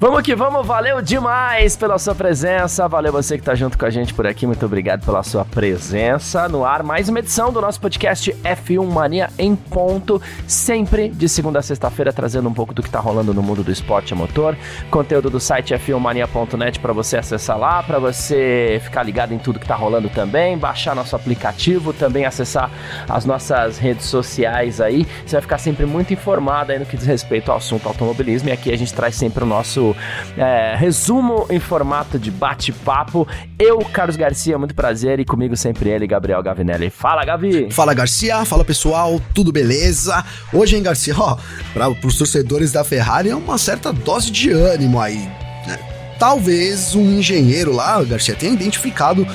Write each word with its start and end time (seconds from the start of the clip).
Vamos 0.00 0.22
que 0.22 0.32
vamos, 0.32 0.64
valeu 0.64 1.02
demais 1.02 1.74
pela 1.74 1.98
sua 1.98 2.14
presença, 2.14 2.86
valeu 2.86 3.10
você 3.10 3.36
que 3.36 3.42
tá 3.42 3.56
junto 3.56 3.76
com 3.76 3.84
a 3.84 3.90
gente 3.90 4.14
por 4.14 4.28
aqui, 4.28 4.46
muito 4.46 4.64
obrigado 4.64 5.04
pela 5.04 5.24
sua 5.24 5.44
presença 5.44 6.48
no 6.48 6.64
ar. 6.64 6.84
Mais 6.84 7.08
uma 7.08 7.18
edição 7.18 7.52
do 7.52 7.60
nosso 7.60 7.80
podcast 7.80 8.30
F1 8.44 8.86
Mania 8.86 9.28
em 9.36 9.56
ponto, 9.56 10.22
sempre 10.46 11.08
de 11.08 11.28
segunda 11.28 11.58
a 11.58 11.62
sexta-feira, 11.62 12.12
trazendo 12.12 12.48
um 12.48 12.54
pouco 12.54 12.72
do 12.72 12.80
que 12.80 12.88
tá 12.88 13.00
rolando 13.00 13.34
no 13.34 13.42
mundo 13.42 13.64
do 13.64 13.72
esporte 13.72 14.12
a 14.12 14.16
motor. 14.16 14.56
Conteúdo 14.88 15.30
do 15.30 15.40
site 15.40 15.74
f1mania.net 15.74 16.78
para 16.78 16.92
você 16.92 17.16
acessar 17.16 17.58
lá, 17.58 17.82
para 17.82 17.98
você 17.98 18.80
ficar 18.84 19.02
ligado 19.02 19.34
em 19.34 19.38
tudo 19.38 19.58
que 19.58 19.66
tá 19.66 19.74
rolando 19.74 20.08
também, 20.08 20.56
baixar 20.56 20.94
nosso 20.94 21.16
aplicativo, 21.16 21.92
também 21.92 22.24
acessar 22.24 22.70
as 23.08 23.24
nossas 23.24 23.78
redes 23.78 24.06
sociais 24.06 24.80
aí. 24.80 25.04
Você 25.26 25.34
vai 25.34 25.42
ficar 25.42 25.58
sempre 25.58 25.86
muito 25.86 26.12
informado 26.12 26.70
aí 26.70 26.78
no 26.78 26.86
que 26.86 26.96
diz 26.96 27.04
respeito 27.04 27.50
ao 27.50 27.56
assunto 27.56 27.88
automobilismo 27.88 28.48
e 28.48 28.52
aqui 28.52 28.72
a 28.72 28.78
gente 28.78 28.94
traz 28.94 29.16
sempre 29.16 29.42
o 29.42 29.46
nosso 29.46 29.87
é, 30.36 30.74
resumo 30.76 31.46
em 31.50 31.60
formato 31.60 32.18
de 32.18 32.30
bate-papo. 32.30 33.26
Eu, 33.58 33.78
Carlos 33.78 34.16
Garcia, 34.16 34.58
muito 34.58 34.74
prazer, 34.74 35.20
e 35.20 35.24
comigo 35.24 35.56
sempre 35.56 35.90
ele, 35.90 36.06
Gabriel 36.06 36.42
Gavinelli. 36.42 36.90
Fala, 36.90 37.24
Gavi! 37.24 37.70
Fala, 37.70 37.94
Garcia! 37.94 38.44
Fala, 38.44 38.64
pessoal! 38.64 39.20
Tudo 39.34 39.52
beleza? 39.52 40.24
Hoje, 40.52 40.76
hein, 40.76 40.82
Garcia? 40.82 41.14
Ó, 41.16 41.36
para 41.72 41.88
os 41.88 42.16
torcedores 42.16 42.72
da 42.72 42.84
Ferrari 42.84 43.30
é 43.30 43.36
uma 43.36 43.58
certa 43.58 43.92
dose 43.92 44.30
de 44.30 44.50
ânimo 44.50 45.00
aí. 45.00 45.28
Né? 45.66 45.78
Talvez 46.18 46.94
um 46.94 47.18
engenheiro 47.18 47.72
lá, 47.72 48.02
Garcia, 48.02 48.34
tenha 48.34 48.52
identificado 48.52 49.26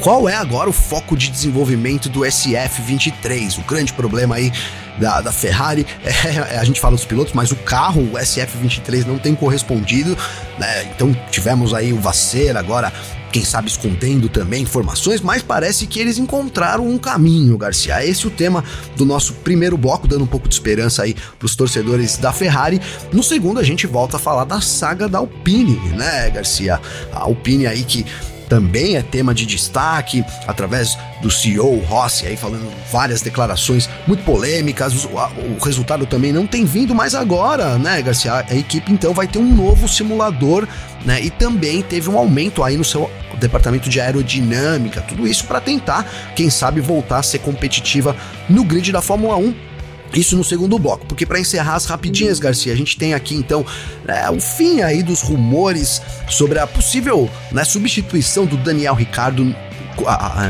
qual 0.00 0.28
é 0.28 0.34
agora 0.34 0.70
o 0.70 0.72
foco 0.72 1.16
de 1.16 1.30
desenvolvimento 1.30 2.08
do 2.08 2.20
SF23, 2.20 3.58
o 3.58 3.62
grande 3.62 3.92
problema 3.92 4.36
aí 4.36 4.52
da, 4.98 5.20
da 5.20 5.32
Ferrari. 5.32 5.86
É, 6.28 6.58
a 6.58 6.64
gente 6.64 6.80
fala 6.80 6.94
dos 6.94 7.04
pilotos, 7.04 7.32
mas 7.32 7.50
o 7.50 7.56
carro, 7.56 8.02
o 8.02 8.12
SF23, 8.12 9.06
não 9.06 9.18
tem 9.18 9.34
correspondido. 9.34 10.16
Né? 10.58 10.90
Então 10.94 11.16
tivemos 11.30 11.72
aí 11.72 11.92
o 11.92 11.98
Vasser 11.98 12.56
agora 12.56 12.92
quem 13.32 13.44
sabe 13.44 13.68
escondendo 13.68 14.28
também 14.28 14.62
informações, 14.62 15.20
mas 15.20 15.42
parece 15.42 15.86
que 15.86 16.00
eles 16.00 16.18
encontraram 16.18 16.86
um 16.86 16.98
caminho, 16.98 17.56
Garcia. 17.58 18.04
Esse 18.04 18.24
é 18.24 18.28
o 18.28 18.30
tema 18.30 18.64
do 18.96 19.04
nosso 19.04 19.34
primeiro 19.34 19.76
bloco, 19.76 20.08
dando 20.08 20.24
um 20.24 20.26
pouco 20.26 20.48
de 20.48 20.54
esperança 20.54 21.02
aí 21.02 21.14
pros 21.38 21.54
torcedores 21.54 22.16
da 22.16 22.32
Ferrari. 22.32 22.80
No 23.12 23.22
segundo, 23.22 23.60
a 23.60 23.62
gente 23.62 23.86
volta 23.86 24.16
a 24.16 24.20
falar 24.20 24.44
da 24.44 24.60
saga 24.60 25.08
da 25.08 25.18
Alpine, 25.18 25.76
né, 25.90 26.30
Garcia? 26.30 26.80
A 27.12 27.20
Alpine 27.20 27.66
aí 27.66 27.84
que 27.84 28.04
também 28.48 28.96
é 28.96 29.02
tema 29.02 29.34
de 29.34 29.44
destaque, 29.44 30.24
através 30.46 30.96
do 31.20 31.30
CEO 31.30 31.78
Rossi 31.80 32.26
aí 32.26 32.36
falando 32.36 32.68
várias 32.90 33.20
declarações 33.20 33.88
muito 34.06 34.24
polêmicas. 34.24 35.04
O, 35.04 35.08
o, 35.08 35.58
resultado 35.62 36.06
também 36.06 36.32
não 36.32 36.46
tem 36.46 36.64
vindo 36.64 36.94
mais 36.94 37.14
agora, 37.14 37.76
né, 37.78 38.00
Garcia? 38.00 38.44
A 38.48 38.54
equipe 38.54 38.92
então 38.92 39.12
vai 39.12 39.26
ter 39.26 39.38
um 39.38 39.54
novo 39.54 39.88
simulador, 39.88 40.66
né? 41.04 41.20
E 41.22 41.30
também 41.30 41.82
teve 41.82 42.08
um 42.08 42.16
aumento 42.16 42.64
aí 42.64 42.76
no 42.76 42.84
seu 42.84 43.10
departamento 43.38 43.88
de 43.88 44.00
aerodinâmica, 44.00 45.00
tudo 45.02 45.26
isso 45.26 45.44
para 45.44 45.60
tentar, 45.60 46.04
quem 46.34 46.50
sabe, 46.50 46.80
voltar 46.80 47.18
a 47.18 47.22
ser 47.22 47.38
competitiva 47.38 48.16
no 48.48 48.64
grid 48.64 48.90
da 48.90 49.00
Fórmula 49.00 49.36
1 49.36 49.67
isso 50.14 50.36
no 50.36 50.44
segundo 50.44 50.78
bloco, 50.78 51.06
porque 51.06 51.26
para 51.26 51.38
encerrar 51.38 51.74
as 51.74 51.84
rapidinhas, 51.84 52.38
Garcia, 52.38 52.72
a 52.72 52.76
gente 52.76 52.96
tem 52.96 53.14
aqui 53.14 53.34
então 53.34 53.64
é, 54.06 54.30
o 54.30 54.40
fim 54.40 54.80
aí 54.80 55.02
dos 55.02 55.20
rumores 55.20 56.00
sobre 56.28 56.58
a 56.58 56.66
possível 56.66 57.30
né, 57.52 57.64
substituição 57.64 58.46
do 58.46 58.56
Daniel 58.56 58.94
Ricardo 58.94 59.54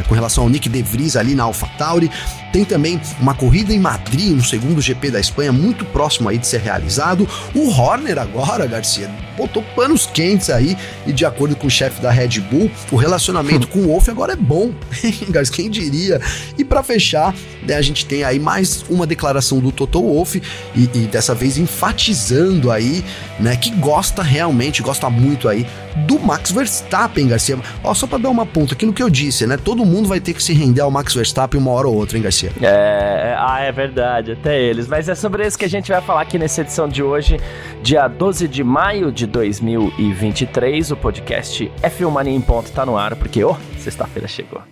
com 0.07 0.15
relação 0.15 0.45
ao 0.45 0.51
Nick 0.51 0.69
De 0.69 0.83
Vries 0.83 1.17
ali 1.17 1.35
na 1.35 1.45
AlphaTauri. 1.45 2.11
Tem 2.53 2.65
também 2.65 3.01
uma 3.21 3.35
corrida 3.35 3.73
em 3.73 3.79
Madrid, 3.79 4.35
no 4.35 4.45
segundo 4.45 4.81
GP 4.81 5.11
da 5.11 5.21
Espanha, 5.21 5.53
muito 5.53 5.85
próximo 5.85 6.29
aí 6.29 6.39
de 6.39 6.47
ser 6.47 6.61
realizado. 6.61 7.29
O 7.55 7.69
Horner 7.71 8.19
agora, 8.19 8.67
Garcia, 8.67 9.11
botou 9.37 9.63
panos 9.77 10.07
quentes 10.07 10.51
aí 10.51 10.77
e 11.07 11.13
de 11.13 11.25
acordo 11.25 11.55
com 11.55 11.67
o 11.67 11.71
chefe 11.71 12.01
da 12.01 12.11
Red 12.11 12.41
Bull, 12.41 12.71
o 12.91 12.97
relacionamento 12.97 13.67
com 13.69 13.81
o 13.81 13.87
Wolff 13.89 14.11
agora 14.11 14.33
é 14.33 14.37
bom. 14.37 14.73
Garcia, 15.31 15.55
quem 15.55 15.71
diria? 15.71 16.21
E 16.57 16.65
para 16.65 16.83
fechar, 16.83 17.35
né, 17.63 17.75
a 17.75 17.83
gente 17.83 18.07
tem 18.07 18.25
aí 18.25 18.39
mais 18.39 18.85
uma 18.89 19.07
declaração 19.07 19.61
do 19.61 19.71
Toto 19.71 20.01
Wolff 20.01 20.43
e, 20.75 20.83
e 20.83 21.07
dessa 21.07 21.35
vez 21.35 21.59
enfatizando 21.59 22.71
aí, 22.71 23.05
né, 23.39 23.57
que 23.57 23.71
gosta 23.71 24.23
realmente, 24.23 24.83
gosta 24.83 25.09
muito 25.09 25.49
aí 25.49 25.67
do 26.07 26.19
Max 26.19 26.51
Verstappen, 26.51 27.29
Garcia. 27.29 27.59
Ó, 27.83 27.95
só 27.95 28.07
para 28.07 28.19
dar 28.19 28.31
uma 28.31 28.47
ponta, 28.47 28.75
aquilo 28.75 28.93
que 28.93 29.03
eu 29.03 29.11
disse, 29.11 29.47
né? 29.47 29.57
Todo 29.57 29.85
mundo 29.85 30.09
vai 30.09 30.21
ter 30.21 30.33
que 30.33 30.43
se 30.43 30.53
render 30.53 30.81
ao 30.81 30.91
Max 30.91 31.15
Verstappen 31.15 31.61
uma 31.61 31.71
hora 31.73 31.89
ou 31.89 31.95
outra, 31.95 32.17
hein, 32.17 32.23
Garcia? 32.23 32.38
É, 32.47 32.67
é, 32.67 33.37
ah, 33.39 33.61
é 33.61 33.73
verdade, 33.73 34.33
até 34.33 34.61
eles. 34.61 34.87
Mas 34.87 35.09
é 35.09 35.15
sobre 35.15 35.47
isso 35.47 35.59
que 35.59 35.65
a 35.65 35.69
gente 35.69 35.91
vai 35.91 36.01
falar 36.01 36.23
aqui 36.23 36.39
nessa 36.39 36.61
edição 36.61 36.89
de 36.89 37.03
hoje, 37.03 37.41
dia 37.83 38.07
12 38.07 38.47
de 38.49 38.63
maio 38.63 39.11
de 39.11 39.27
2023. 39.27 40.91
O 40.93 40.97
podcast 40.97 41.71
F1 41.83 42.11
Mania 42.11 42.35
em 42.35 42.41
Ponto 42.41 42.71
tá 42.71 42.85
no 42.87 42.97
ar, 42.97 43.17
porque, 43.17 43.43
oh, 43.45 43.57
sexta-feira 43.79 44.29
chegou. 44.29 44.63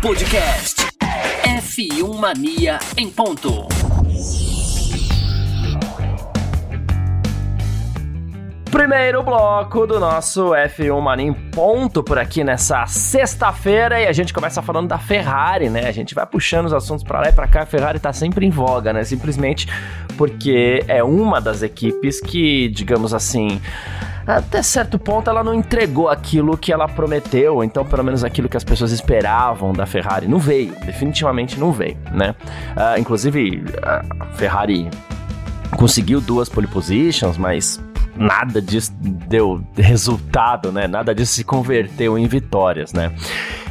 Podcast 0.00 0.86
F1 1.42 2.14
Mania 2.18 2.78
em 2.96 3.10
Ponto. 3.10 3.87
Primeiro 8.78 9.24
bloco 9.24 9.88
do 9.88 9.98
nosso 9.98 10.50
F1 10.50 11.00
Mania 11.00 11.26
em 11.26 11.32
ponto 11.32 12.00
por 12.00 12.16
aqui 12.16 12.44
nessa 12.44 12.86
sexta-feira 12.86 14.00
e 14.00 14.06
a 14.06 14.12
gente 14.12 14.32
começa 14.32 14.62
falando 14.62 14.86
da 14.86 14.98
Ferrari, 14.98 15.68
né? 15.68 15.88
A 15.88 15.90
gente 15.90 16.14
vai 16.14 16.24
puxando 16.24 16.66
os 16.66 16.72
assuntos 16.72 17.02
para 17.02 17.22
lá 17.22 17.28
e 17.28 17.32
para 17.32 17.48
cá. 17.48 17.62
A 17.62 17.66
Ferrari 17.66 17.98
tá 17.98 18.12
sempre 18.12 18.46
em 18.46 18.50
voga, 18.50 18.92
né? 18.92 19.02
Simplesmente 19.02 19.66
porque 20.16 20.84
é 20.86 21.02
uma 21.02 21.40
das 21.40 21.60
equipes 21.64 22.20
que, 22.20 22.68
digamos 22.68 23.12
assim, 23.12 23.60
até 24.24 24.62
certo 24.62 24.96
ponto 24.96 25.28
ela 25.28 25.42
não 25.42 25.54
entregou 25.54 26.08
aquilo 26.08 26.56
que 26.56 26.72
ela 26.72 26.86
prometeu, 26.86 27.64
então 27.64 27.84
pelo 27.84 28.04
menos 28.04 28.22
aquilo 28.22 28.48
que 28.48 28.56
as 28.56 28.62
pessoas 28.62 28.92
esperavam 28.92 29.72
da 29.72 29.86
Ferrari. 29.86 30.28
Não 30.28 30.38
veio, 30.38 30.72
definitivamente 30.86 31.58
não 31.58 31.72
veio, 31.72 31.98
né? 32.12 32.32
Uh, 32.76 33.00
inclusive, 33.00 33.64
a 33.82 34.26
Ferrari 34.36 34.88
conseguiu 35.76 36.20
duas 36.20 36.48
pole 36.48 36.68
positions, 36.68 37.36
mas 37.36 37.80
nada 38.18 38.60
disso 38.60 38.92
deu 39.00 39.64
resultado, 39.76 40.72
né? 40.72 40.86
Nada 40.86 41.14
disso 41.14 41.34
se 41.34 41.44
converteu 41.44 42.18
em 42.18 42.26
vitórias, 42.26 42.92
né? 42.92 43.12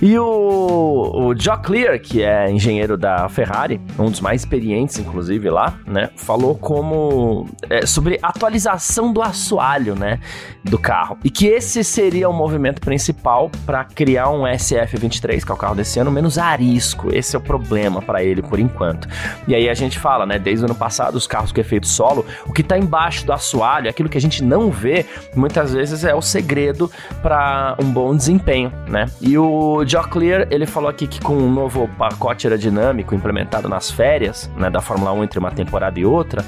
E 0.02 0.18
o, 0.18 0.26
o 0.26 1.40
Joe 1.40 1.58
Clear, 1.58 2.00
que 2.00 2.24
é 2.24 2.52
engenheiro 2.52 2.98
da 2.98 3.28
Ferrari, 3.30 3.82
um 3.98 4.12
dos 4.12 4.22
mais 4.22 4.42
experientes, 4.42 5.00
inclusive, 5.00 5.50
lá, 5.50 5.74
né? 5.86 6.10
Falou 6.16 6.56
como 6.56 7.48
é, 7.70 7.86
sobre 7.86 8.20
atualização 8.22 9.12
do 9.12 9.22
assoalho, 9.22 9.96
né? 9.96 10.20
Do 10.64 10.78
carro. 10.78 11.18
E 11.24 11.30
que 11.30 11.48
esse 11.48 11.84
seria 11.84 12.30
o 12.30 12.34
movimento 12.34 12.80
principal 12.80 13.50
para 13.66 13.84
criar 13.84 14.30
um 14.30 14.44
SF23, 14.44 15.44
que 15.44 15.52
é 15.52 15.56
o 15.56 15.58
carro 15.58 15.76
desse 15.76 16.00
ano, 16.00 16.12
menos 16.12 16.38
arisco. 16.38 17.10
Esse 17.14 17.36
é 17.36 17.40
o 17.40 17.42
problema 17.42 18.02
para 18.02 18.24
ele 18.24 18.42
por 18.42 18.60
enquanto. 18.60 19.08
E 19.48 19.56
aí 19.56 19.68
a 19.68 19.74
gente 19.74 19.98
fala, 19.98 20.26
né? 20.26 20.38
Desde 20.38 20.64
o 20.64 20.68
ano 20.68 20.76
passado, 20.76 21.16
os 21.16 21.26
carros 21.26 21.52
com 21.52 21.60
efeito 21.60 21.88
solo, 21.88 22.26
o 22.46 22.54
que 22.54 22.62
tá 22.62 22.78
embaixo 22.78 23.26
do 23.26 23.34
assoalho, 23.34 23.90
aquilo 23.90 24.10
que 24.10 24.18
a 24.18 24.22
gente 24.22 24.37
não 24.44 24.70
vê, 24.70 25.06
muitas 25.36 25.74
vezes 25.74 26.04
é 26.04 26.14
o 26.14 26.22
segredo 26.22 26.90
para 27.22 27.76
um 27.80 27.92
bom 27.92 28.16
desempenho, 28.16 28.72
né? 28.88 29.06
E 29.22 29.38
o 29.38 29.84
Joe 29.86 30.08
Clear, 30.08 30.48
ele 30.50 30.66
falou 30.66 30.90
aqui 30.90 31.08
que 31.08 31.20
com 31.22 31.36
um 31.36 31.52
novo 31.52 31.90
pacote 31.98 32.48
aerodinâmico 32.48 33.16
implementado 33.16 33.68
nas 33.68 33.92
férias, 33.92 34.50
né, 34.56 34.70
da 34.70 34.82
Fórmula 34.82 35.12
1 35.14 35.24
entre 35.24 35.40
uma 35.40 35.52
temporada 35.52 36.00
e 36.00 36.06
outra, 36.06 36.44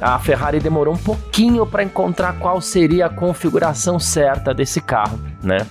a 0.00 0.18
Ferrari 0.18 0.58
demorou 0.58 0.94
um 0.94 0.98
pouquinho 0.98 1.64
para 1.64 1.82
encontrar 1.82 2.34
qual 2.38 2.60
seria 2.60 3.06
a 3.06 3.08
configuração 3.08 3.98
certa 3.98 4.52
desse 4.52 4.80
carro, 4.80 5.18
né? 5.42 5.66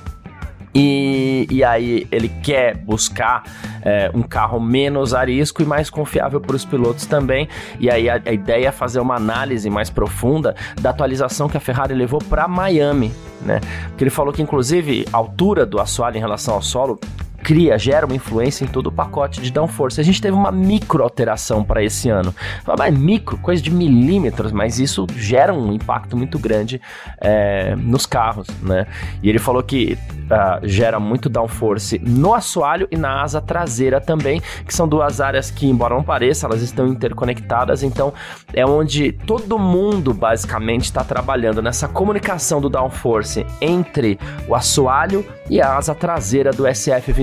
E, 0.73 1.47
e 1.49 1.63
aí 1.63 2.07
ele 2.11 2.29
quer 2.41 2.75
buscar 2.75 3.43
é, 3.81 4.09
um 4.13 4.21
carro 4.21 4.59
menos 4.59 5.13
arisco 5.13 5.61
e 5.61 5.65
mais 5.65 5.89
confiável 5.89 6.39
para 6.39 6.55
os 6.55 6.65
pilotos 6.65 7.05
também. 7.05 7.47
E 7.79 7.89
aí 7.89 8.09
a, 8.09 8.21
a, 8.25 8.31
ideia 8.31 8.67
é 8.69 8.71
fazer 8.71 8.99
uma 8.99 9.15
análise 9.15 9.69
mais 9.69 9.89
profunda 9.89 10.55
da 10.79 10.89
atualização 10.91 11.49
que 11.49 11.57
a 11.57 11.59
Ferrari 11.59 11.93
levou 11.93 12.19
para 12.19 12.47
Miami, 12.47 13.11
né? 13.41 13.59
Porque 13.89 14.03
ele 14.03 14.11
falou 14.11 14.33
que 14.33 14.41
inclusive 14.41 15.05
a 15.11 15.17
altura 15.17 15.65
do 15.65 15.79
assoalho 15.79 16.17
em 16.17 16.21
relação 16.21 16.53
ao 16.53 16.61
solo 16.61 16.99
cria, 17.43 17.77
gera 17.77 18.05
uma 18.05 18.15
influência 18.15 18.63
em 18.63 18.67
todo 18.67 18.87
o 18.87 18.91
pacote 18.91 19.41
de 19.41 19.51
downforce. 19.51 19.99
A 19.99 20.03
gente 20.03 20.21
teve 20.21 20.35
uma 20.35 20.51
micro 20.51 21.03
alteração 21.03 21.63
para 21.63 21.83
esse 21.83 22.09
ano. 22.09 22.33
Mas 22.77 22.97
micro, 22.97 23.37
coisa 23.37 23.61
de 23.61 23.71
milímetros, 23.71 24.51
mas 24.51 24.79
isso 24.79 25.05
gera 25.15 25.53
um 25.53 25.73
impacto 25.73 26.15
muito 26.15 26.37
grande 26.39 26.81
é, 27.19 27.75
nos 27.75 28.05
carros, 28.05 28.47
né? 28.61 28.87
E 29.21 29.29
ele 29.29 29.39
falou 29.39 29.61
que 29.63 29.97
uh, 30.31 30.67
gera 30.67 30.99
muito 30.99 31.29
downforce 31.29 31.99
no 31.99 32.33
assoalho 32.33 32.87
e 32.89 32.97
na 32.97 33.21
asa 33.21 33.41
traseira 33.41 33.99
também, 33.99 34.41
que 34.65 34.73
são 34.73 34.87
duas 34.87 35.19
áreas 35.19 35.51
que, 35.51 35.67
embora 35.67 35.95
não 35.95 36.03
pareça, 36.03 36.45
elas 36.45 36.61
estão 36.61 36.87
interconectadas, 36.87 37.83
então 37.83 38.13
é 38.53 38.65
onde 38.65 39.11
todo 39.11 39.59
mundo 39.59 40.13
basicamente 40.13 40.85
está 40.85 41.03
trabalhando 41.03 41.61
nessa 41.61 41.87
comunicação 41.87 42.61
do 42.61 42.69
downforce 42.69 43.45
entre 43.59 44.17
o 44.47 44.55
assoalho 44.55 45.25
e 45.49 45.61
a 45.61 45.75
asa 45.75 45.93
traseira 45.93 46.51
do 46.51 46.65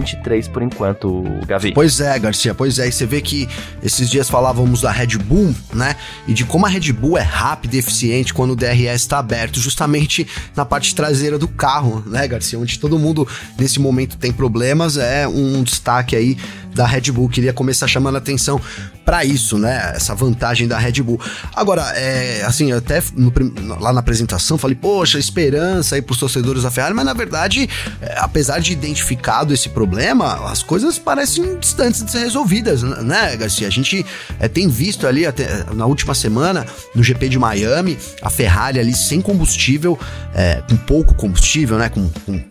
SF-23 0.08 0.50
por 0.50 0.62
enquanto, 0.62 1.24
Gavi. 1.46 1.72
Pois 1.72 2.00
é, 2.00 2.18
Garcia, 2.18 2.54
pois 2.54 2.78
é. 2.78 2.88
E 2.88 2.92
você 2.92 3.06
vê 3.06 3.20
que 3.20 3.48
esses 3.82 4.08
dias 4.08 4.28
falávamos 4.28 4.80
da 4.80 4.90
Red 4.90 5.18
Bull, 5.18 5.54
né? 5.72 5.96
E 6.26 6.32
de 6.32 6.44
como 6.44 6.66
a 6.66 6.68
Red 6.68 6.92
Bull 6.92 7.18
é 7.18 7.22
rápida 7.22 7.76
e 7.76 7.78
eficiente 7.78 8.32
quando 8.32 8.52
o 8.52 8.56
DRS 8.56 9.02
está 9.02 9.18
aberto, 9.18 9.60
justamente 9.60 10.26
na 10.56 10.64
parte 10.64 10.94
traseira 10.94 11.38
do 11.38 11.48
carro, 11.48 12.02
né, 12.06 12.26
Garcia? 12.26 12.58
Onde 12.58 12.78
todo 12.78 12.98
mundo 12.98 13.26
nesse 13.58 13.80
momento 13.80 14.16
tem 14.16 14.32
problemas, 14.32 14.96
é 14.96 15.26
um 15.26 15.62
destaque 15.62 16.16
aí 16.16 16.36
da 16.74 16.86
Red 16.86 17.12
Bull. 17.12 17.28
Queria 17.28 17.52
começar 17.52 17.86
chamando 17.86 18.16
a 18.16 18.18
atenção 18.18 18.60
para 19.08 19.24
isso, 19.24 19.56
né? 19.56 19.92
Essa 19.94 20.14
vantagem 20.14 20.68
da 20.68 20.76
Red 20.76 21.00
Bull. 21.02 21.18
Agora, 21.56 21.80
é, 21.96 22.42
assim, 22.44 22.72
até 22.72 23.02
no, 23.16 23.32
lá 23.80 23.90
na 23.90 24.00
apresentação 24.00 24.58
falei, 24.58 24.76
poxa, 24.76 25.18
esperança 25.18 25.94
aí 25.94 26.02
pros 26.02 26.18
torcedores 26.18 26.64
da 26.64 26.70
Ferrari, 26.70 26.92
mas 26.92 27.06
na 27.06 27.14
verdade, 27.14 27.70
é, 28.02 28.18
apesar 28.18 28.58
de 28.58 28.70
identificado 28.70 29.54
esse 29.54 29.70
problema, 29.70 30.50
as 30.50 30.62
coisas 30.62 30.98
parecem 30.98 31.58
distantes 31.58 32.04
de 32.04 32.10
ser 32.10 32.18
resolvidas, 32.18 32.82
né, 32.82 33.34
Garcia? 33.34 33.66
A 33.66 33.70
gente 33.70 34.04
é, 34.38 34.46
tem 34.46 34.68
visto 34.68 35.06
ali 35.06 35.24
até 35.24 35.64
na 35.72 35.86
última 35.86 36.14
semana, 36.14 36.66
no 36.94 37.02
GP 37.02 37.30
de 37.30 37.38
Miami, 37.38 37.96
a 38.20 38.28
Ferrari 38.28 38.78
ali 38.78 38.94
sem 38.94 39.22
combustível, 39.22 39.98
é, 40.34 40.62
com 40.68 40.76
pouco 40.76 41.14
combustível, 41.14 41.78
né? 41.78 41.88
Com, 41.88 42.10
com 42.26 42.44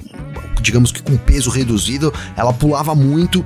digamos 0.62 0.92
que 0.92 1.02
com 1.02 1.16
peso 1.16 1.50
reduzido, 1.50 2.14
ela 2.36 2.52
pulava 2.52 2.94
muito, 2.94 3.46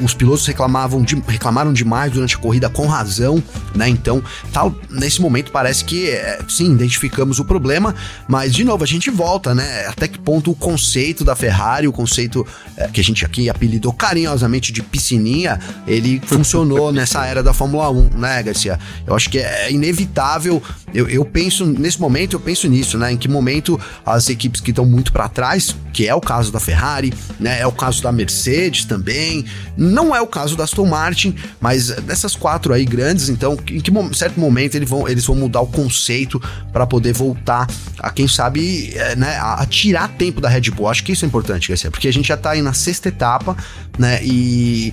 os 0.00 0.14
pilotos 0.14 0.46
reclamavam 0.46 1.02
de, 1.02 1.20
reclamaram 1.26 1.72
demais 1.72 2.12
durante 2.12 2.36
a 2.36 2.38
corrida 2.38 2.68
com 2.68 2.86
razão, 2.86 3.42
né? 3.74 3.88
Então, 3.88 4.22
tal, 4.52 4.74
nesse 4.90 5.20
momento 5.20 5.50
parece 5.50 5.84
que 5.84 6.10
é, 6.10 6.38
sim, 6.48 6.72
identificamos 6.72 7.38
o 7.38 7.44
problema, 7.44 7.94
mas 8.28 8.54
de 8.54 8.64
novo 8.64 8.82
a 8.84 8.86
gente 8.86 9.10
volta, 9.10 9.54
né? 9.54 9.86
Até 9.86 10.08
que 10.08 10.18
ponto 10.18 10.50
o 10.50 10.54
conceito 10.54 11.24
da 11.24 11.34
Ferrari, 11.34 11.86
o 11.86 11.92
conceito 11.92 12.46
é, 12.76 12.88
que 12.88 13.00
a 13.00 13.04
gente 13.04 13.24
aqui 13.24 13.50
apelidou 13.50 13.92
carinhosamente 13.92 14.72
de 14.72 14.82
piscininha, 14.82 15.60
ele 15.86 16.20
funcionou 16.26 16.92
nessa 16.92 17.26
era 17.26 17.42
da 17.42 17.52
Fórmula 17.52 17.90
1, 17.90 18.10
né, 18.18 18.42
Garcia? 18.42 18.78
Eu 19.06 19.14
acho 19.14 19.28
que 19.28 19.38
é 19.38 19.70
inevitável. 19.70 20.62
Eu, 20.94 21.08
eu 21.08 21.24
penso 21.24 21.64
nesse 21.66 22.00
momento, 22.00 22.36
eu 22.36 22.40
penso 22.40 22.68
nisso, 22.68 22.98
né? 22.98 23.12
Em 23.12 23.16
que 23.16 23.28
momento 23.28 23.80
as 24.04 24.28
equipes 24.28 24.60
que 24.60 24.70
estão 24.70 24.84
muito 24.84 25.12
para 25.12 25.28
trás, 25.28 25.74
que 25.92 26.06
é 26.06 26.11
o 26.14 26.20
caso 26.20 26.52
da 26.52 26.60
Ferrari, 26.60 27.12
né? 27.38 27.60
É 27.60 27.66
o 27.66 27.72
caso 27.72 28.02
da 28.02 28.12
Mercedes 28.12 28.84
também. 28.84 29.44
Não 29.76 30.14
é 30.14 30.20
o 30.20 30.26
caso 30.26 30.56
da 30.56 30.64
Aston 30.64 30.86
Martin, 30.86 31.34
mas 31.60 31.88
dessas 31.88 32.34
quatro 32.36 32.72
aí 32.72 32.84
grandes, 32.84 33.28
então, 33.28 33.56
em 33.70 33.80
que 33.80 33.92
certo 34.14 34.38
momento 34.38 34.74
eles 34.74 34.88
vão, 34.88 35.08
eles 35.08 35.24
vão 35.24 35.36
mudar 35.36 35.60
o 35.60 35.66
conceito 35.66 36.40
para 36.72 36.86
poder 36.86 37.12
voltar 37.12 37.66
a, 37.98 38.10
quem 38.10 38.28
sabe, 38.28 38.92
é, 38.94 39.16
né, 39.16 39.38
a, 39.40 39.64
tirar 39.66 40.08
tempo 40.08 40.40
da 40.40 40.48
Red 40.48 40.70
Bull. 40.70 40.88
Acho 40.88 41.04
que 41.04 41.12
isso 41.12 41.24
é 41.24 41.28
importante, 41.28 41.68
Garcia, 41.68 41.90
porque 41.90 42.08
a 42.08 42.12
gente 42.12 42.28
já 42.28 42.36
tá 42.36 42.50
aí 42.50 42.62
na 42.62 42.72
sexta 42.72 43.08
etapa, 43.08 43.56
né? 43.98 44.20
E 44.22 44.92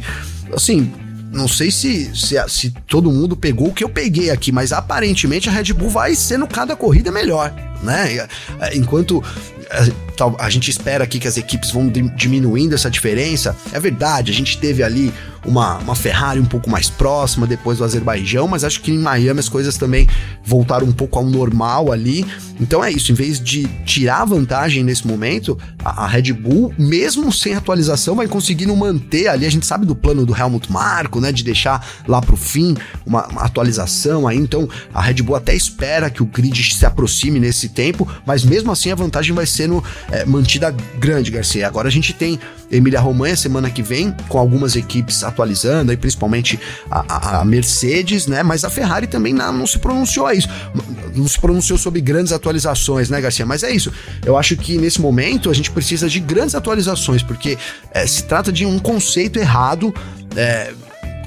assim, 0.54 0.92
não 1.32 1.48
sei 1.48 1.70
se, 1.70 2.16
se, 2.16 2.36
se, 2.48 2.72
todo 2.88 3.12
mundo 3.12 3.36
pegou 3.36 3.68
o 3.68 3.74
que 3.74 3.84
eu 3.84 3.90
peguei 3.90 4.30
aqui, 4.30 4.52
mas 4.52 4.72
aparentemente 4.72 5.48
a 5.48 5.52
Red 5.52 5.74
Bull 5.74 5.90
vai 5.90 6.16
sendo 6.16 6.48
cada 6.48 6.76
corrida 6.76 7.12
melhor, 7.12 7.54
né? 7.82 8.28
Enquanto 8.74 9.24
a, 9.70 10.46
a 10.46 10.50
gente 10.50 10.70
espera 10.70 11.04
aqui 11.04 11.20
que 11.20 11.28
as 11.28 11.38
equipes 11.38 11.72
vão 11.72 11.90
diminuindo 12.16 12.76
essa 12.76 12.90
diferença, 12.90 13.56
é 13.72 13.80
verdade, 13.80 14.32
a 14.32 14.34
gente 14.34 14.58
teve 14.58 14.84
ali 14.84 15.14
uma, 15.46 15.78
uma 15.78 15.96
Ferrari 15.96 16.40
um 16.40 16.46
pouco 16.46 16.70
mais 16.70 16.90
próxima 16.90 17.48
depois 17.48 17.78
do 17.78 17.84
Azerbaijão, 17.84 18.48
mas 18.48 18.64
acho 18.64 18.82
que 18.82 18.92
em 18.92 18.98
Miami 18.98 19.40
as 19.40 19.50
coisas 19.50 19.78
também 19.78 20.08
voltaram 20.44 20.88
um 20.88 20.92
pouco 20.92 21.18
ao 21.18 21.26
normal 21.26 21.92
ali. 21.92 22.26
Então 22.60 22.84
é 22.84 22.92
isso, 22.92 23.12
em 23.12 23.16
vez 23.16 23.40
de 23.40 23.66
tirar 23.86 24.26
vantagem 24.26 24.84
nesse 24.84 25.08
momento, 25.08 25.58
a, 25.84 26.08
Red 26.08 26.34
Bull, 26.34 26.74
mesmo 26.78 27.32
sem 27.32 27.54
atualização, 27.56 28.16
vai 28.16 28.28
conseguindo 28.28 28.76
manter 28.76 29.28
ali. 29.28 29.46
A 29.46 29.50
gente 29.50 29.66
sabe 29.66 29.86
do 29.86 29.96
plano 29.96 30.26
do 30.26 30.36
Helmut 30.36 30.72
Marko, 30.72 31.22
né, 31.22 31.32
de 31.32 31.44
deixar 31.44 31.86
lá 32.08 32.22
pro 32.22 32.36
fim 32.36 32.76
uma, 33.06 33.26
uma 33.28 33.42
atualização 33.42 34.28
aí. 34.28 34.38
Então 34.38 34.68
a 34.94 35.02
Red 35.02 35.22
Bull 35.22 35.36
até 35.36 35.56
espera 35.56 36.10
que 36.10 36.22
o 36.22 36.26
grid 36.26 36.74
se 36.74 36.86
aproxime 36.86 37.40
nesse 37.40 37.69
tempo, 37.70 38.08
mas 38.26 38.44
mesmo 38.44 38.72
assim 38.72 38.92
a 38.92 38.96
vantagem 38.96 39.34
vai 39.34 39.46
sendo 39.46 39.84
é, 40.12 40.26
mantida 40.26 40.76
grande, 40.98 41.32
Garcia. 41.32 41.68
Agora 41.68 41.88
a 41.88 41.92
gente 41.92 42.14
tem 42.14 42.40
Emília 42.72 43.00
Romanha 43.00 43.36
semana 43.36 43.70
que 43.70 43.82
vem, 43.82 44.16
com 44.28 44.38
algumas 44.38 44.76
equipes 44.76 45.24
atualizando, 45.24 45.92
aí 45.92 45.98
principalmente 45.98 46.60
a, 46.90 47.40
a 47.40 47.46
Mercedes, 47.46 48.28
né? 48.28 48.44
Mas 48.44 48.64
a 48.64 48.70
Ferrari 48.70 49.08
também 49.08 49.34
não, 49.34 49.52
não, 49.52 49.68
se 49.68 49.80
pronunciou 49.80 50.28
a 50.28 50.34
isso. 50.34 50.48
Não 51.16 51.28
se 51.28 51.40
pronunciou 51.40 51.78
sobre 51.78 52.02
grandes 52.02 52.32
atualizações, 52.32 53.10
né, 53.10 53.20
Garcia? 53.20 53.46
Mas 53.46 53.64
é 53.64 53.72
isso. 53.72 53.92
Eu 54.26 54.38
acho 54.38 54.56
que 54.56 54.78
nesse 54.78 55.02
momento 55.02 55.50
a 55.50 55.54
gente 55.54 55.72
precisa 55.72 56.08
de 56.08 56.20
grandes 56.20 56.54
atualizações, 56.54 57.24
porque 57.24 57.58
é, 57.92 58.06
se 58.06 58.24
trata 58.24 58.52
de 58.52 58.66
um 58.66 58.78
conceito 58.78 59.40
errado. 59.40 59.94
É, 60.36 60.72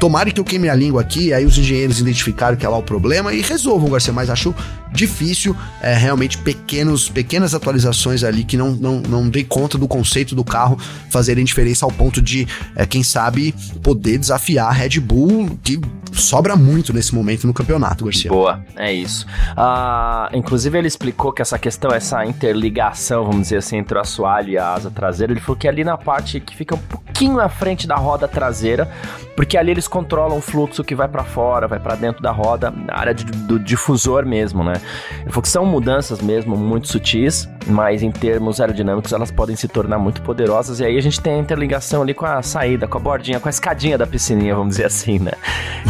Tomara 0.03 0.33
que 0.33 0.41
eu 0.41 0.45
queime 0.45 0.69
a 0.69 0.75
língua 0.75 1.01
aqui, 1.01 1.33
aí 1.33 1.47
os 1.47 1.57
engenheiros 1.57 2.01
identificaram 2.01 2.57
que 2.57 2.67
é 2.67 2.69
lá 2.69 2.77
o 2.77 2.83
problema 2.83 3.33
e 3.33 3.41
resolvam, 3.41 3.89
Garcia, 3.89 4.13
mas 4.13 4.29
acho 4.29 4.53
difícil, 4.93 5.57
é, 5.81 5.95
realmente 5.95 6.39
pequenos, 6.39 7.09
pequenas 7.09 7.55
atualizações 7.55 8.23
ali 8.23 8.45
que 8.45 8.57
não, 8.57 8.73
não, 8.73 9.01
não 9.01 9.29
dê 9.29 9.43
conta 9.43 9.79
do 9.79 9.89
conceito 9.89 10.35
do 10.35 10.45
carro 10.45 10.79
fazerem 11.11 11.45
diferença 11.45 11.85
ao 11.85 11.91
ponto 11.91 12.21
de, 12.21 12.47
é, 12.77 12.87
quem 12.87 13.03
sabe, 13.03 13.55
poder 13.83 14.19
desafiar 14.19 14.69
a 14.69 14.73
Red 14.73 15.01
Bull, 15.01 15.59
que 15.63 15.81
sobra 16.13 16.57
muito 16.57 16.93
nesse 16.93 17.15
momento 17.15 17.47
no 17.47 17.55
campeonato, 17.55 18.05
Garcia. 18.05 18.31
Boa, 18.31 18.65
é 18.77 18.93
isso. 18.93 19.27
Uh, 19.53 20.37
inclusive, 20.37 20.77
ele 20.77 20.89
explicou 20.89 21.33
que 21.33 21.41
essa 21.41 21.59
questão, 21.59 21.91
essa 21.91 22.25
interligação, 22.25 23.25
vamos 23.25 23.43
dizer 23.43 23.59
assim, 23.59 23.79
entre 23.79 23.97
o 23.97 24.01
assoalho 24.01 24.51
e 24.51 24.59
a 24.59 24.73
asa 24.73 24.91
traseira, 24.91 25.33
ele 25.33 25.41
falou 25.41 25.57
que 25.57 25.67
ali 25.67 25.83
na 25.85 25.97
parte 25.97 26.39
que 26.41 26.55
fica 26.55 26.75
um 26.75 26.79
pouquinho 26.79 27.41
à 27.41 27.49
frente 27.49 27.87
da 27.87 27.97
roda 27.97 28.29
traseira, 28.29 28.91
porque 29.37 29.57
ali 29.57 29.71
eles 29.71 29.89
controlam 29.89 30.39
o 30.39 30.41
fluxo 30.41 30.85
que 30.85 30.95
vai 30.95 31.09
para 31.09 31.25
fora, 31.25 31.67
vai 31.67 31.81
para 31.81 31.95
dentro 31.95 32.23
da 32.23 32.31
roda, 32.31 32.71
na 32.71 32.95
área 32.95 33.15
de, 33.15 33.25
do 33.25 33.59
difusor 33.59 34.27
mesmo, 34.27 34.63
né? 34.63 34.75
Ele 35.21 35.31
falou 35.31 35.43
que 35.43 35.49
são 35.49 35.65
mudanças 35.65 36.21
mesmo 36.21 36.57
muito 36.57 36.89
sutis, 36.89 37.49
mas 37.67 38.03
em 38.03 38.11
termos 38.11 38.61
aerodinâmicos 38.61 39.13
elas 39.13 39.31
podem 39.31 39.57
se 39.57 39.69
tornar 39.69 39.99
muito 39.99 40.23
poderosas, 40.23 40.81
e 40.81 40.85
aí 40.85 40.97
a 40.97 41.03
gente 41.03 41.21
tem 41.21 41.35
a 41.35 41.39
interligação 41.39 42.03
ali 42.03 42.15
com 42.15 42.27
a 42.27 42.43
saída, 42.43 42.87
com 42.87 42.99
a 42.99 43.01
bordinha, 43.01 43.41
com 43.41 43.49
a 43.49 43.51
escadinha 43.51 43.97
da 43.97 44.07
piscininha, 44.07 44.55
vamos 44.55 44.71
dizer 44.71 44.87
assim, 44.87 45.19
né? 45.19 45.33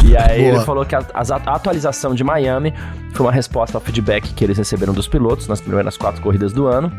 E 0.05 0.17
aí 0.17 0.43
Boa. 0.43 0.55
ele 0.55 0.65
falou 0.65 0.85
que 0.85 0.95
a, 0.95 1.03
a, 1.13 1.55
atualização 1.55 2.13
de 2.13 2.23
Miami 2.23 2.73
foi 3.13 3.25
uma 3.25 3.31
resposta 3.31 3.77
ao 3.77 3.81
feedback 3.81 4.33
que 4.33 4.43
eles 4.43 4.57
receberam 4.57 4.93
dos 4.93 5.07
pilotos 5.07 5.47
nas 5.47 5.61
primeiras 5.61 5.97
quatro 5.97 6.21
corridas 6.21 6.51
do 6.51 6.67
ano. 6.67 6.91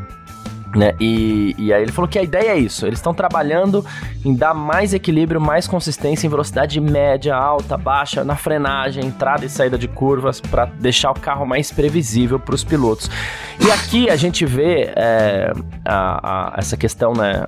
Né? 0.75 0.95
E, 0.99 1.55
e 1.57 1.73
aí 1.73 1.83
ele 1.83 1.93
falou 1.93 2.09
que 2.09 2.19
a 2.19 2.23
ideia 2.23 2.51
é 2.51 2.59
isso. 2.59 2.87
Eles 2.87 2.99
estão 2.99 3.15
trabalhando 3.15 3.85
em 4.25 4.35
dar 4.35 4.55
mais 4.55 4.93
equilíbrio, 4.93 5.41
mais 5.41 5.69
consistência 5.69 6.27
em 6.27 6.31
velocidade 6.31 6.81
média, 6.81 7.35
alta, 7.35 7.77
baixa, 7.77 8.25
na 8.25 8.35
frenagem, 8.35 9.05
entrada 9.05 9.45
e 9.45 9.49
saída 9.49 9.79
de 9.79 9.87
curvas, 9.87 10.41
para 10.41 10.65
deixar 10.65 11.13
o 11.13 11.15
carro 11.15 11.47
mais 11.47 11.71
previsível 11.71 12.41
para 12.41 12.55
os 12.55 12.65
pilotos. 12.65 13.09
E 13.65 13.71
aqui 13.71 14.11
a 14.11 14.17
gente 14.17 14.45
vê 14.45 14.93
é, 14.97 15.53
a, 15.85 16.55
a, 16.55 16.59
essa 16.59 16.77
questão, 16.77 17.13
né? 17.13 17.45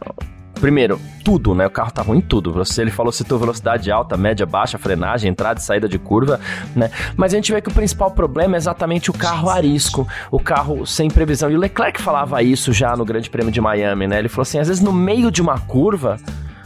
Primeiro, 0.60 0.98
tudo, 1.22 1.54
né? 1.54 1.66
O 1.66 1.70
carro 1.70 1.90
tá 1.90 2.02
ruim 2.02 2.18
em 2.18 2.22
tudo. 2.22 2.52
Você, 2.52 2.82
ele 2.82 2.90
falou, 2.90 3.12
citou 3.12 3.38
velocidade 3.38 3.90
alta, 3.90 4.16
média, 4.16 4.46
baixa, 4.46 4.78
frenagem, 4.78 5.30
entrada 5.30 5.60
e 5.60 5.62
saída 5.62 5.88
de 5.88 5.98
curva, 5.98 6.40
né? 6.74 6.90
Mas 7.16 7.32
a 7.34 7.36
gente 7.36 7.52
vê 7.52 7.60
que 7.60 7.68
o 7.68 7.72
principal 7.72 8.10
problema 8.10 8.56
é 8.56 8.58
exatamente 8.58 9.10
o 9.10 9.14
carro 9.14 9.50
arisco, 9.50 10.06
o 10.30 10.40
carro 10.40 10.86
sem 10.86 11.08
previsão. 11.10 11.50
E 11.50 11.56
o 11.56 11.58
Leclerc 11.58 12.00
falava 12.00 12.42
isso 12.42 12.72
já 12.72 12.96
no 12.96 13.04
Grande 13.04 13.28
Prêmio 13.28 13.52
de 13.52 13.60
Miami, 13.60 14.06
né? 14.06 14.18
Ele 14.18 14.28
falou 14.28 14.42
assim, 14.42 14.58
às 14.58 14.68
vezes 14.68 14.82
no 14.82 14.92
meio 14.92 15.30
de 15.30 15.42
uma 15.42 15.58
curva, 15.58 16.16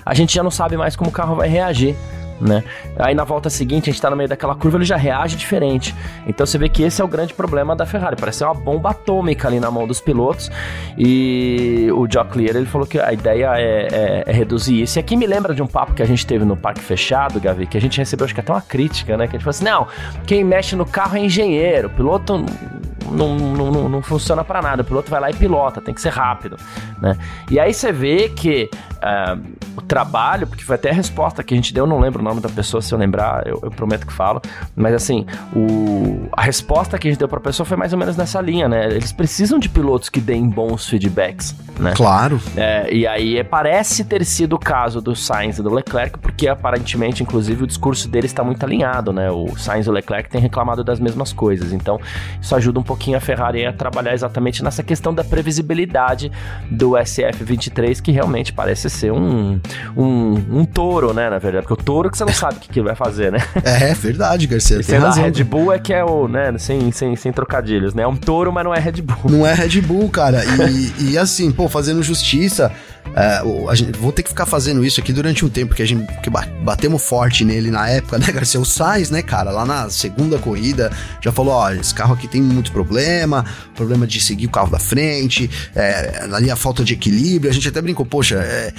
a 0.06 0.14
gente 0.14 0.34
já 0.34 0.42
não 0.42 0.50
sabe 0.50 0.76
mais 0.76 0.94
como 0.94 1.10
o 1.10 1.12
carro 1.12 1.34
vai 1.34 1.48
reagir 1.48 1.96
né? 2.40 2.64
Aí 2.98 3.14
na 3.14 3.24
volta 3.24 3.50
seguinte, 3.50 3.90
a 3.90 3.92
gente 3.92 4.00
tá 4.00 4.10
no 4.10 4.16
meio 4.16 4.28
daquela 4.28 4.54
curva, 4.54 4.78
ele 4.78 4.84
já 4.84 4.96
reage 4.96 5.36
diferente. 5.36 5.94
Então 6.26 6.46
você 6.46 6.58
vê 6.58 6.68
que 6.68 6.82
esse 6.82 7.00
é 7.00 7.04
o 7.04 7.08
grande 7.08 7.34
problema 7.34 7.76
da 7.76 7.84
Ferrari. 7.84 8.16
Parece 8.16 8.44
uma 8.44 8.54
bomba 8.54 8.90
atômica 8.90 9.48
ali 9.48 9.60
na 9.60 9.70
mão 9.70 9.86
dos 9.86 10.00
pilotos. 10.00 10.50
E 10.96 11.88
o 11.92 12.06
Joe 12.10 12.24
Clear, 12.24 12.56
ele 12.56 12.66
falou 12.66 12.86
que 12.86 12.98
a 12.98 13.12
ideia 13.12 13.52
é, 13.56 13.88
é, 13.90 14.24
é, 14.26 14.32
reduzir 14.32 14.82
isso. 14.82 14.98
E 14.98 15.00
aqui 15.00 15.16
me 15.16 15.26
lembra 15.26 15.54
de 15.54 15.62
um 15.62 15.66
papo 15.66 15.94
que 15.94 16.02
a 16.02 16.06
gente 16.06 16.26
teve 16.26 16.44
no 16.44 16.56
Parque 16.56 16.80
Fechado, 16.80 17.40
Gavi, 17.40 17.66
que 17.66 17.76
a 17.76 17.80
gente 17.80 17.98
recebeu, 17.98 18.24
acho 18.24 18.34
que 18.34 18.40
até 18.40 18.52
uma 18.52 18.62
crítica, 18.62 19.16
né? 19.16 19.26
Que 19.26 19.36
a 19.36 19.38
gente 19.38 19.44
falou 19.44 19.50
assim: 19.50 19.64
não, 19.64 19.86
quem 20.26 20.44
mexe 20.44 20.74
no 20.76 20.86
carro 20.86 21.16
é 21.16 21.20
engenheiro, 21.20 21.90
piloto 21.90 22.44
não, 23.10 23.36
não, 23.36 23.70
não, 23.70 23.88
não 23.88 24.02
funciona 24.02 24.44
para 24.44 24.62
nada. 24.62 24.82
O 24.82 24.84
piloto 24.84 25.10
vai 25.10 25.20
lá 25.20 25.30
e 25.30 25.34
pilota, 25.34 25.80
tem 25.80 25.92
que 25.92 26.00
ser 26.00 26.10
rápido, 26.10 26.56
né? 27.00 27.16
E 27.50 27.58
aí 27.58 27.74
você 27.74 27.92
vê 27.92 28.28
que 28.28 28.70
uh, 29.00 29.40
o 29.76 29.82
trabalho, 29.82 30.46
porque 30.46 30.64
foi 30.64 30.76
até 30.76 30.90
a 30.90 30.92
resposta 30.92 31.42
que 31.42 31.54
a 31.54 31.56
gente 31.56 31.72
deu, 31.72 31.86
não 31.86 31.98
lembro 31.98 32.20
o 32.20 32.24
nome 32.24 32.40
da 32.40 32.48
pessoa, 32.48 32.80
se 32.80 32.92
eu 32.92 32.98
lembrar, 32.98 33.46
eu, 33.46 33.60
eu 33.62 33.70
prometo 33.70 34.06
que 34.06 34.12
falo, 34.12 34.40
mas 34.76 34.94
assim, 34.94 35.26
o, 35.54 36.28
a 36.32 36.42
resposta 36.42 36.98
que 36.98 37.08
a 37.08 37.10
gente 37.10 37.18
deu 37.18 37.28
pra 37.28 37.40
pessoa 37.40 37.66
foi 37.66 37.76
mais 37.76 37.92
ou 37.92 37.98
menos 37.98 38.16
nessa 38.16 38.40
linha, 38.40 38.68
né? 38.68 38.86
Eles 38.86 39.12
precisam 39.12 39.58
de 39.58 39.68
pilotos 39.68 40.08
que 40.08 40.20
deem 40.20 40.48
bons 40.48 40.88
feedbacks, 40.88 41.54
né? 41.78 41.92
Claro. 41.94 42.40
É, 42.56 42.92
e 42.92 43.06
aí 43.06 43.42
parece 43.44 44.04
ter 44.04 44.24
sido 44.24 44.54
o 44.54 44.58
caso 44.58 45.00
do 45.00 45.16
Sainz 45.16 45.58
e 45.58 45.62
do 45.62 45.72
Leclerc, 45.72 46.18
porque 46.18 46.48
aparentemente, 46.48 47.22
inclusive, 47.22 47.64
o 47.64 47.66
discurso 47.66 48.08
deles 48.08 48.30
está 48.30 48.44
muito 48.44 48.62
alinhado, 48.64 49.12
né? 49.12 49.30
O 49.30 49.56
Sainz 49.56 49.86
e 49.86 49.90
o 49.90 49.92
Leclerc 49.92 50.28
têm 50.28 50.40
reclamado 50.40 50.84
das 50.84 51.00
mesmas 51.00 51.32
coisas, 51.32 51.72
então 51.72 51.98
isso 52.40 52.54
ajuda 52.54 52.78
um 52.78 52.82
pouquinho 52.82 53.16
a 53.16 53.20
Ferrari 53.20 53.64
a 53.64 53.72
trabalhar 53.72 54.12
exatamente 54.12 54.62
nessa 54.62 54.82
questão 54.82 55.14
da 55.14 55.24
previsibilidade 55.24 56.30
do 56.70 56.90
SF23, 56.90 58.00
que 58.00 58.12
realmente 58.12 58.52
parece 58.52 58.89
ser 58.90 59.12
um, 59.12 59.60
um, 59.96 60.32
um 60.50 60.64
touro, 60.64 61.14
né? 61.14 61.30
Na 61.30 61.38
verdade, 61.38 61.66
porque 61.66 61.80
o 61.80 61.84
touro 61.84 62.10
que 62.10 62.18
você 62.18 62.24
não 62.24 62.32
sabe 62.32 62.56
o 62.56 62.60
que, 62.60 62.68
que 62.68 62.78
ele 62.78 62.86
vai 62.86 62.96
fazer, 62.96 63.32
né? 63.32 63.38
É, 63.64 63.94
verdade, 63.94 64.46
Garcia. 64.46 64.82
Tem 64.82 64.98
razão. 64.98 65.22
Red 65.22 65.44
Bull 65.44 65.72
é 65.72 65.78
que 65.78 65.92
é 65.92 66.04
o, 66.04 66.26
né? 66.26 66.56
Sem, 66.58 66.90
sem, 66.90 67.14
sem 67.14 67.32
trocadilhos, 67.32 67.94
né? 67.94 68.02
É 68.02 68.06
um 68.06 68.16
touro, 68.16 68.52
mas 68.52 68.64
não 68.64 68.74
é 68.74 68.78
Red 68.78 69.02
Bull. 69.02 69.30
Não 69.30 69.46
é 69.46 69.54
Red 69.54 69.80
Bull, 69.80 70.08
cara. 70.08 70.42
E, 70.44 71.12
e 71.12 71.18
assim, 71.18 71.50
pô, 71.52 71.68
fazendo 71.68 72.02
justiça, 72.02 72.72
a 73.68 73.74
gente, 73.74 73.98
vou 73.98 74.12
ter 74.12 74.22
que 74.22 74.28
ficar 74.28 74.46
fazendo 74.46 74.84
isso 74.84 75.00
aqui 75.00 75.12
durante 75.12 75.44
um 75.44 75.48
tempo, 75.48 75.68
porque 75.68 75.82
a 75.82 75.86
gente 75.86 76.06
que 76.20 76.30
batemos 76.30 77.02
forte 77.02 77.44
nele 77.44 77.70
na 77.70 77.88
época, 77.88 78.18
né, 78.18 78.26
Garcia? 78.30 78.60
O 78.60 78.64
Sainz, 78.64 79.10
né, 79.10 79.22
cara, 79.22 79.50
lá 79.50 79.64
na 79.64 79.90
segunda 79.90 80.38
corrida, 80.38 80.92
já 81.20 81.32
falou: 81.32 81.54
ó, 81.54 81.70
esse 81.72 81.94
carro 81.94 82.14
aqui 82.14 82.28
tem 82.28 82.40
muito 82.40 82.70
problema, 82.72 83.44
problema 83.74 84.06
de 84.06 84.20
seguir 84.20 84.46
o 84.46 84.50
carro 84.50 84.70
da 84.70 84.78
frente, 84.78 85.50
é, 85.74 86.28
ali 86.32 86.50
a 86.50 86.56
falta 86.56 86.84
de 86.84 86.94
equilíbrio. 86.94 87.50
A 87.50 87.54
gente 87.54 87.68
até 87.68 87.82
brincou, 87.82 88.06
poxa, 88.06 88.36
é, 88.36 88.72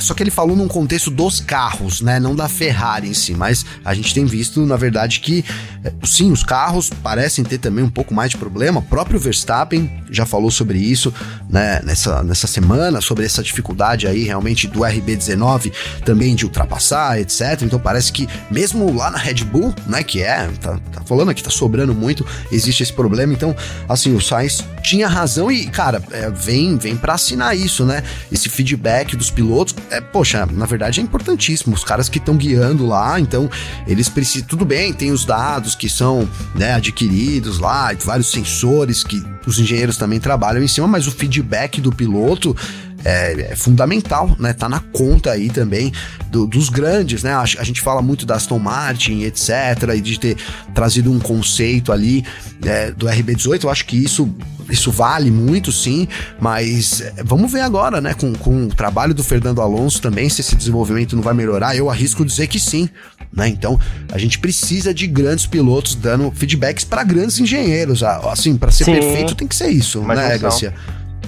só 0.00 0.14
que 0.14 0.22
ele 0.22 0.30
falou 0.30 0.56
num 0.56 0.68
contexto 0.68 1.10
dos 1.10 1.40
carros, 1.40 2.00
né, 2.00 2.18
não 2.20 2.34
da 2.34 2.48
Ferrari 2.48 3.08
em 3.08 3.14
si, 3.14 3.34
mas 3.34 3.64
a 3.84 3.94
gente 3.94 4.14
tem 4.14 4.24
visto, 4.24 4.64
na 4.64 4.76
verdade, 4.76 5.20
que 5.20 5.44
é, 5.84 5.92
sim, 6.04 6.30
os 6.30 6.42
carros 6.42 6.90
parecem 7.02 7.44
ter 7.44 7.58
também 7.58 7.84
um 7.84 7.90
pouco 7.90 8.14
mais 8.14 8.30
de 8.30 8.36
problema. 8.36 8.80
O 8.80 8.82
próprio 8.82 9.18
Verstappen 9.18 9.90
já 10.10 10.24
falou 10.24 10.50
sobre 10.50 10.78
isso, 10.78 11.12
né, 11.48 11.80
nessa, 11.84 12.22
nessa 12.22 12.46
semana, 12.46 13.00
sobre 13.00 13.24
essa 13.24 13.42
dificuldade 13.42 14.06
aí 14.06 14.24
realmente 14.24 14.66
do 14.68 14.80
RB19 14.80 15.72
também 16.04 16.34
de 16.34 16.44
ultrapassar, 16.44 17.20
etc. 17.20 17.62
Então 17.62 17.78
parece 17.78 18.12
que 18.12 18.28
mesmo 18.50 18.94
lá 18.94 19.10
na 19.10 19.18
Red 19.18 19.44
Bull, 19.44 19.74
né, 19.86 20.02
que 20.02 20.22
é, 20.22 20.48
tá, 20.60 20.78
tá 20.92 21.02
falando 21.04 21.30
aqui, 21.30 21.42
tá 21.42 21.50
sobrando 21.50 21.94
muito, 21.94 22.24
existe 22.50 22.82
esse 22.82 22.92
problema. 22.92 23.32
Então, 23.32 23.54
assim, 23.88 24.14
o 24.14 24.20
Sainz 24.20 24.64
tinha 24.82 25.08
razão 25.08 25.50
e, 25.50 25.66
cara, 25.66 26.02
é, 26.10 26.30
vem, 26.30 26.76
vem 26.76 26.96
para 26.96 27.14
assinar 27.14 27.56
isso, 27.56 27.84
né? 27.84 28.02
Esse 28.30 28.48
feedback 28.48 29.16
dos 29.16 29.30
pilotos, 29.32 29.74
é, 29.90 30.00
poxa, 30.00 30.46
na 30.46 30.66
verdade 30.66 31.00
é 31.00 31.02
importantíssimo. 31.02 31.74
Os 31.74 31.84
caras 31.84 32.08
que 32.08 32.18
estão 32.18 32.36
guiando 32.36 32.86
lá, 32.86 33.18
então 33.18 33.50
eles 33.86 34.08
precisam, 34.08 34.46
tudo 34.46 34.64
bem, 34.64 34.92
tem 34.92 35.10
os 35.10 35.24
dados 35.24 35.74
que 35.74 35.88
são, 35.88 36.28
né, 36.54 36.74
adquiridos 36.74 37.58
lá, 37.58 37.92
vários 38.04 38.30
sensores 38.30 39.02
que 39.02 39.24
os 39.46 39.58
engenheiros 39.58 39.96
também 39.96 40.20
trabalham 40.20 40.62
em 40.62 40.68
cima, 40.68 40.86
mas 40.86 41.06
o 41.06 41.10
feedback 41.10 41.80
do 41.80 41.90
piloto 41.90 42.56
é, 43.04 43.52
é, 43.52 43.56
fundamental, 43.56 44.34
né? 44.38 44.52
Tá 44.52 44.68
na 44.68 44.80
conta 44.80 45.30
aí 45.30 45.50
também 45.50 45.92
do, 46.30 46.46
dos 46.46 46.68
grandes, 46.68 47.22
né? 47.22 47.32
A, 47.32 47.42
a, 47.42 47.64
gente 47.64 47.80
fala 47.80 48.02
muito 48.02 48.24
da 48.24 48.36
Aston 48.36 48.58
Martin, 48.58 49.22
etc., 49.22 49.48
e 49.96 50.00
de 50.00 50.18
ter 50.18 50.36
trazido 50.74 51.10
um 51.10 51.18
conceito 51.18 51.92
ali 51.92 52.24
é, 52.64 52.90
do 52.92 53.06
RB18. 53.06 53.64
Eu 53.64 53.70
acho 53.70 53.86
que 53.86 53.96
isso 53.96 54.32
isso 54.70 54.90
vale 54.90 55.30
muito, 55.30 55.70
sim, 55.70 56.08
mas 56.40 57.00
é, 57.00 57.22
vamos 57.24 57.50
ver 57.50 57.60
agora, 57.60 58.00
né, 58.00 58.14
com, 58.14 58.32
com 58.32 58.66
o 58.66 58.68
trabalho 58.68 59.12
do 59.12 59.22
Fernando 59.22 59.60
Alonso 59.60 60.00
também, 60.00 60.28
se 60.28 60.40
esse 60.40 60.56
desenvolvimento 60.56 61.14
não 61.14 61.22
vai 61.22 61.34
melhorar. 61.34 61.76
Eu 61.76 61.90
arrisco 61.90 62.24
dizer 62.24 62.46
que 62.46 62.58
sim, 62.58 62.88
né? 63.32 63.48
Então, 63.48 63.78
a 64.12 64.18
gente 64.18 64.38
precisa 64.38 64.94
de 64.94 65.06
grandes 65.06 65.46
pilotos 65.46 65.94
dando 65.94 66.30
feedbacks 66.30 66.84
para 66.84 67.02
grandes 67.02 67.38
engenheiros. 67.38 68.02
Assim, 68.02 68.56
para 68.56 68.70
ser 68.70 68.84
sim, 68.84 68.92
perfeito 68.92 69.34
tem 69.34 69.48
que 69.48 69.56
ser 69.56 69.68
isso, 69.68 70.00
né, 70.02 70.38
Garcia? 70.38 70.74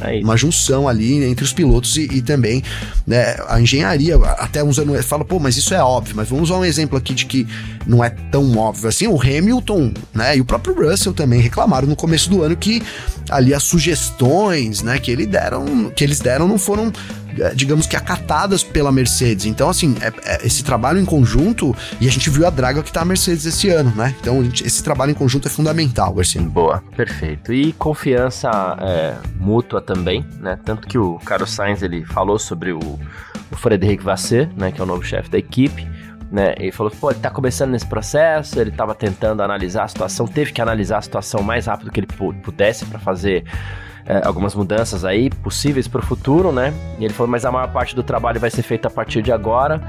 É 0.00 0.20
uma 0.20 0.36
junção 0.36 0.88
ali 0.88 1.24
entre 1.24 1.44
os 1.44 1.52
pilotos 1.52 1.96
e, 1.96 2.02
e 2.02 2.22
também 2.22 2.62
né, 3.06 3.36
a 3.48 3.60
engenharia. 3.60 4.16
Até 4.16 4.62
uns 4.62 4.78
anos 4.78 5.04
fala, 5.04 5.24
pô, 5.24 5.38
mas 5.38 5.56
isso 5.56 5.74
é 5.74 5.82
óbvio. 5.82 6.16
Mas 6.16 6.28
vamos 6.28 6.50
usar 6.50 6.58
um 6.58 6.64
exemplo 6.64 6.98
aqui 6.98 7.14
de 7.14 7.26
que 7.26 7.46
não 7.86 8.02
é 8.02 8.10
tão 8.10 8.56
óbvio 8.56 8.88
assim. 8.88 9.06
O 9.06 9.20
Hamilton, 9.20 9.92
né, 10.12 10.36
e 10.36 10.40
o 10.40 10.44
próprio 10.44 10.74
Russell 10.74 11.12
também 11.12 11.40
reclamaram 11.40 11.86
no 11.86 11.96
começo 11.96 12.28
do 12.28 12.42
ano 12.42 12.56
que 12.56 12.82
ali 13.30 13.54
as 13.54 13.62
sugestões, 13.62 14.82
né, 14.82 14.98
que 14.98 15.10
ele 15.10 15.26
deram, 15.26 15.90
que 15.94 16.04
eles 16.04 16.20
deram 16.20 16.46
não 16.46 16.58
foram 16.58 16.92
digamos 17.54 17.86
que 17.86 17.96
acatadas 17.96 18.62
pela 18.62 18.92
Mercedes. 18.92 19.46
Então, 19.46 19.68
assim, 19.68 19.96
é, 20.00 20.12
é, 20.24 20.46
esse 20.46 20.64
trabalho 20.64 20.98
em 20.98 21.04
conjunto, 21.04 21.74
e 22.00 22.08
a 22.08 22.10
gente 22.10 22.30
viu 22.30 22.46
a 22.46 22.50
draga 22.50 22.82
que 22.82 22.92
tá 22.92 23.02
a 23.02 23.04
Mercedes 23.04 23.44
esse 23.46 23.68
ano, 23.68 23.92
né? 23.96 24.14
Então, 24.20 24.42
gente, 24.44 24.66
esse 24.66 24.82
trabalho 24.82 25.10
em 25.10 25.14
conjunto 25.14 25.48
é 25.48 25.50
fundamental, 25.50 26.14
Garcia. 26.14 26.40
Boa, 26.42 26.82
perfeito. 26.96 27.52
E 27.52 27.72
confiança 27.72 28.50
é, 28.80 29.14
mútua 29.36 29.80
também, 29.80 30.24
né? 30.38 30.58
Tanto 30.64 30.86
que 30.86 30.98
o 30.98 31.18
Carlos 31.24 31.50
Sainz, 31.50 31.82
ele 31.82 32.04
falou 32.04 32.38
sobre 32.38 32.72
o, 32.72 32.78
o 32.78 33.56
Frederic 33.56 34.02
Vasseur, 34.02 34.48
né? 34.56 34.70
Que 34.72 34.80
é 34.80 34.84
o 34.84 34.86
novo 34.86 35.02
chefe 35.02 35.30
da 35.30 35.38
equipe. 35.38 35.86
Né? 36.30 36.54
Ele 36.58 36.72
falou, 36.72 36.90
pô, 36.90 37.12
ele 37.12 37.20
tá 37.20 37.30
começando 37.30 37.70
nesse 37.70 37.86
processo, 37.86 38.58
ele 38.58 38.72
tava 38.72 38.92
tentando 38.92 39.40
analisar 39.40 39.84
a 39.84 39.88
situação, 39.88 40.26
teve 40.26 40.52
que 40.52 40.60
analisar 40.60 40.98
a 40.98 41.02
situação 41.02 41.40
o 41.40 41.44
mais 41.44 41.66
rápido 41.66 41.92
que 41.92 42.00
ele 42.00 42.08
pudesse 42.42 42.84
para 42.86 42.98
fazer 42.98 43.44
é, 44.06 44.22
algumas 44.24 44.54
mudanças 44.54 45.04
aí 45.04 45.30
possíveis 45.30 45.88
para 45.88 46.00
o 46.00 46.02
futuro, 46.04 46.52
né? 46.52 46.72
E 46.98 47.04
ele 47.04 47.14
falou, 47.14 47.30
mas 47.30 47.44
a 47.44 47.50
maior 47.50 47.68
parte 47.72 47.94
do 47.94 48.02
trabalho 48.02 48.38
vai 48.38 48.50
ser 48.50 48.62
feita 48.62 48.88
a 48.88 48.90
partir 48.90 49.22
de 49.22 49.32
agora. 49.32 49.80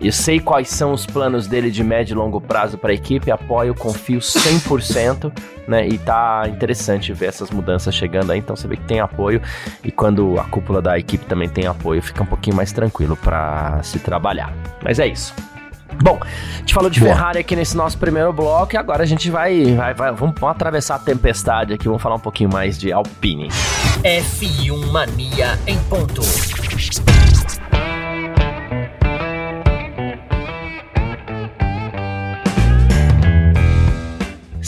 Eu 0.00 0.12
sei 0.12 0.38
quais 0.38 0.68
são 0.68 0.92
os 0.92 1.06
planos 1.06 1.46
dele 1.46 1.70
de 1.70 1.82
médio 1.82 2.14
e 2.14 2.16
longo 2.16 2.40
prazo 2.40 2.78
para 2.78 2.90
a 2.90 2.94
equipe, 2.94 3.30
apoio, 3.30 3.74
confio 3.74 4.20
100%, 4.20 5.32
né? 5.66 5.86
E 5.88 5.98
tá 5.98 6.44
interessante 6.48 7.12
ver 7.12 7.26
essas 7.26 7.50
mudanças 7.50 7.94
chegando 7.94 8.30
aí, 8.30 8.38
então 8.38 8.54
você 8.54 8.68
vê 8.68 8.76
que 8.76 8.84
tem 8.84 9.00
apoio 9.00 9.40
e 9.82 9.90
quando 9.90 10.38
a 10.38 10.44
cúpula 10.44 10.80
da 10.80 10.98
equipe 10.98 11.24
também 11.26 11.48
tem 11.48 11.66
apoio, 11.66 12.02
fica 12.02 12.22
um 12.22 12.26
pouquinho 12.26 12.56
mais 12.56 12.72
tranquilo 12.72 13.16
para 13.16 13.82
se 13.82 13.98
trabalhar. 13.98 14.52
Mas 14.82 14.98
é 14.98 15.06
isso. 15.06 15.34
Bom, 16.02 16.18
a 16.22 16.58
gente 16.58 16.74
falou 16.74 16.90
de 16.90 17.00
Boa. 17.00 17.12
Ferrari 17.12 17.38
aqui 17.38 17.56
nesse 17.56 17.76
nosso 17.76 17.98
primeiro 17.98 18.32
bloco 18.32 18.74
e 18.74 18.76
agora 18.76 19.02
a 19.02 19.06
gente 19.06 19.30
vai, 19.30 19.74
vai, 19.74 19.94
vai 19.94 20.12
vamos, 20.12 20.34
vamos 20.38 20.56
atravessar 20.56 20.96
a 20.96 20.98
tempestade 20.98 21.72
aqui, 21.72 21.86
vamos 21.86 22.02
falar 22.02 22.16
um 22.16 22.20
pouquinho 22.20 22.50
mais 22.50 22.78
de 22.78 22.92
Alpine. 22.92 23.48
F1 24.02 24.90
Mania 24.90 25.58
em 25.66 25.78
ponto. 25.84 26.22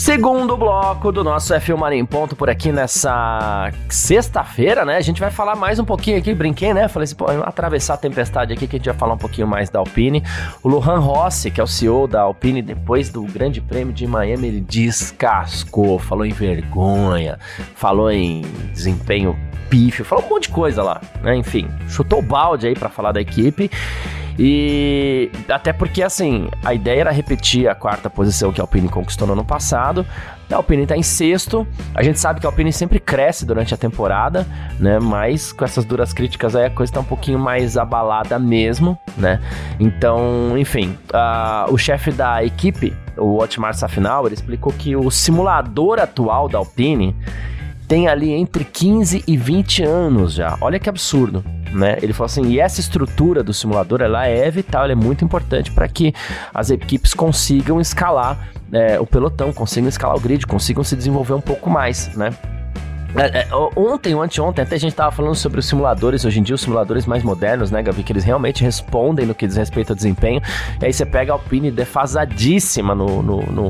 Segundo 0.07 0.55
bloco 0.55 1.11
do 1.11 1.21
nosso 1.21 1.53
F1 1.53 1.75
Mania 1.77 1.99
em 1.99 2.05
Ponto 2.05 2.33
por 2.33 2.49
aqui 2.49 2.71
nessa 2.71 3.69
sexta-feira, 3.89 4.85
né? 4.85 4.95
A 4.95 5.01
gente 5.01 5.19
vai 5.19 5.29
falar 5.29 5.53
mais 5.53 5.79
um 5.79 5.83
pouquinho 5.83 6.17
aqui, 6.17 6.33
brinquei, 6.33 6.73
né? 6.73 6.87
Falei 6.87 7.03
assim, 7.03 7.15
pô, 7.15 7.25
atravessar 7.43 7.95
a 7.95 7.97
tempestade 7.97 8.53
aqui 8.53 8.67
que 8.67 8.77
a 8.77 8.79
gente 8.79 8.85
vai 8.85 8.97
falar 8.97 9.15
um 9.15 9.17
pouquinho 9.17 9.45
mais 9.45 9.69
da 9.69 9.79
Alpine. 9.79 10.23
O 10.63 10.69
Lohan 10.69 10.99
Rossi, 10.99 11.51
que 11.51 11.59
é 11.59 11.63
o 11.63 11.67
CEO 11.67 12.07
da 12.07 12.21
Alpine, 12.21 12.61
depois 12.61 13.09
do 13.09 13.21
Grande 13.23 13.59
Prêmio 13.59 13.93
de 13.93 14.07
Miami, 14.07 14.47
ele 14.47 14.61
descascou, 14.61 15.99
falou 15.99 16.25
em 16.25 16.31
vergonha, 16.31 17.37
falou 17.75 18.09
em 18.09 18.43
desempenho 18.71 19.37
pífio, 19.69 20.05
falou 20.05 20.23
um 20.23 20.29
monte 20.29 20.43
de 20.43 20.49
coisa 20.51 20.81
lá, 20.81 21.01
né? 21.21 21.35
Enfim, 21.35 21.67
chutou 21.89 22.19
o 22.19 22.21
balde 22.21 22.65
aí 22.65 22.75
para 22.75 22.87
falar 22.87 23.11
da 23.11 23.19
equipe. 23.19 23.69
E 24.39 25.31
até 25.49 25.73
porque, 25.73 26.03
assim, 26.03 26.47
a 26.63 26.73
ideia 26.73 27.01
era 27.01 27.11
repetir 27.11 27.67
a 27.67 27.73
quarta 27.73 28.09
posição 28.09 28.51
que 28.51 28.61
a 28.61 28.63
Alpine 28.63 28.87
conquistou 28.87 29.27
no 29.27 29.33
ano 29.33 29.43
passado. 29.43 30.05
A 30.51 30.55
Alpine 30.55 30.83
está 30.83 30.95
em 30.95 31.01
sexto. 31.01 31.67
A 31.93 32.03
gente 32.03 32.19
sabe 32.19 32.39
que 32.39 32.45
a 32.45 32.49
Alpine 32.49 32.71
sempre 32.71 32.99
cresce 32.99 33.45
durante 33.45 33.73
a 33.73 33.77
temporada, 33.77 34.45
né? 34.79 34.99
Mas 34.99 35.51
com 35.51 35.65
essas 35.65 35.83
duras 35.83 36.13
críticas 36.13 36.55
aí 36.55 36.65
a 36.65 36.69
coisa 36.69 36.91
está 36.91 36.99
um 36.99 37.05
pouquinho 37.05 37.39
mais 37.39 37.77
abalada 37.77 38.37
mesmo, 38.37 38.97
né? 39.17 39.41
Então, 39.79 40.57
enfim, 40.57 40.95
uh, 41.13 41.73
o 41.73 41.77
chefe 41.77 42.11
da 42.11 42.43
equipe, 42.43 42.95
o 43.17 43.41
Otmar 43.41 43.73
Safinal, 43.73 44.25
ele 44.27 44.35
explicou 44.35 44.71
que 44.71 44.95
o 44.95 45.09
simulador 45.09 45.99
atual 45.99 46.47
da 46.47 46.59
Alpine 46.59 47.15
tem 47.87 48.07
ali 48.07 48.31
entre 48.31 48.63
15 48.63 49.23
e 49.25 49.35
20 49.35 49.83
anos 49.83 50.33
já. 50.33 50.57
Olha 50.61 50.79
que 50.79 50.89
absurdo 50.89 51.43
né? 51.71 51.97
Ele 52.01 52.13
falou 52.13 52.25
assim, 52.25 52.45
e 52.47 52.59
essa 52.59 52.79
estrutura 52.79 53.43
do 53.43 53.53
simulador, 53.53 54.01
ela 54.01 54.25
é 54.27 54.49
vital, 54.49 54.83
ela 54.83 54.93
é 54.93 54.95
muito 54.95 55.23
importante 55.23 55.71
para 55.71 55.87
que 55.87 56.13
as 56.53 56.69
equipes 56.69 57.13
consigam 57.13 57.79
escalar 57.79 58.49
é, 58.71 58.99
o 58.99 59.05
pelotão, 59.05 59.53
consigam 59.53 59.89
escalar 59.89 60.15
o 60.15 60.19
grid, 60.19 60.45
consigam 60.45 60.83
se 60.83 60.95
desenvolver 60.95 61.33
um 61.33 61.41
pouco 61.41 61.69
mais, 61.69 62.15
né? 62.15 62.33
É, 63.15 63.39
é, 63.39 63.47
ontem 63.75 64.13
anteontem, 64.13 64.63
até 64.63 64.75
a 64.75 64.79
gente 64.79 64.93
tava 64.93 65.11
falando 65.11 65.35
sobre 65.35 65.59
os 65.59 65.65
simuladores, 65.65 66.25
hoje 66.25 66.39
em 66.39 66.43
dia 66.43 66.53
os 66.53 66.61
simuladores 66.61 67.05
mais 67.05 67.23
modernos, 67.23 67.71
né, 67.71 67.81
Gavi, 67.81 68.03
que 68.03 68.11
eles 68.11 68.23
realmente 68.23 68.63
respondem 68.63 69.25
no 69.25 69.33
que 69.33 69.47
diz 69.47 69.55
respeito 69.55 69.91
ao 69.91 69.95
desempenho, 69.95 70.41
e 70.81 70.85
aí 70.85 70.93
você 70.93 71.05
pega 71.05 71.31
a 71.31 71.35
Alpine 71.35 71.71
defasadíssima 71.71 72.93
no, 72.93 73.23
no, 73.23 73.41
no, 73.43 73.69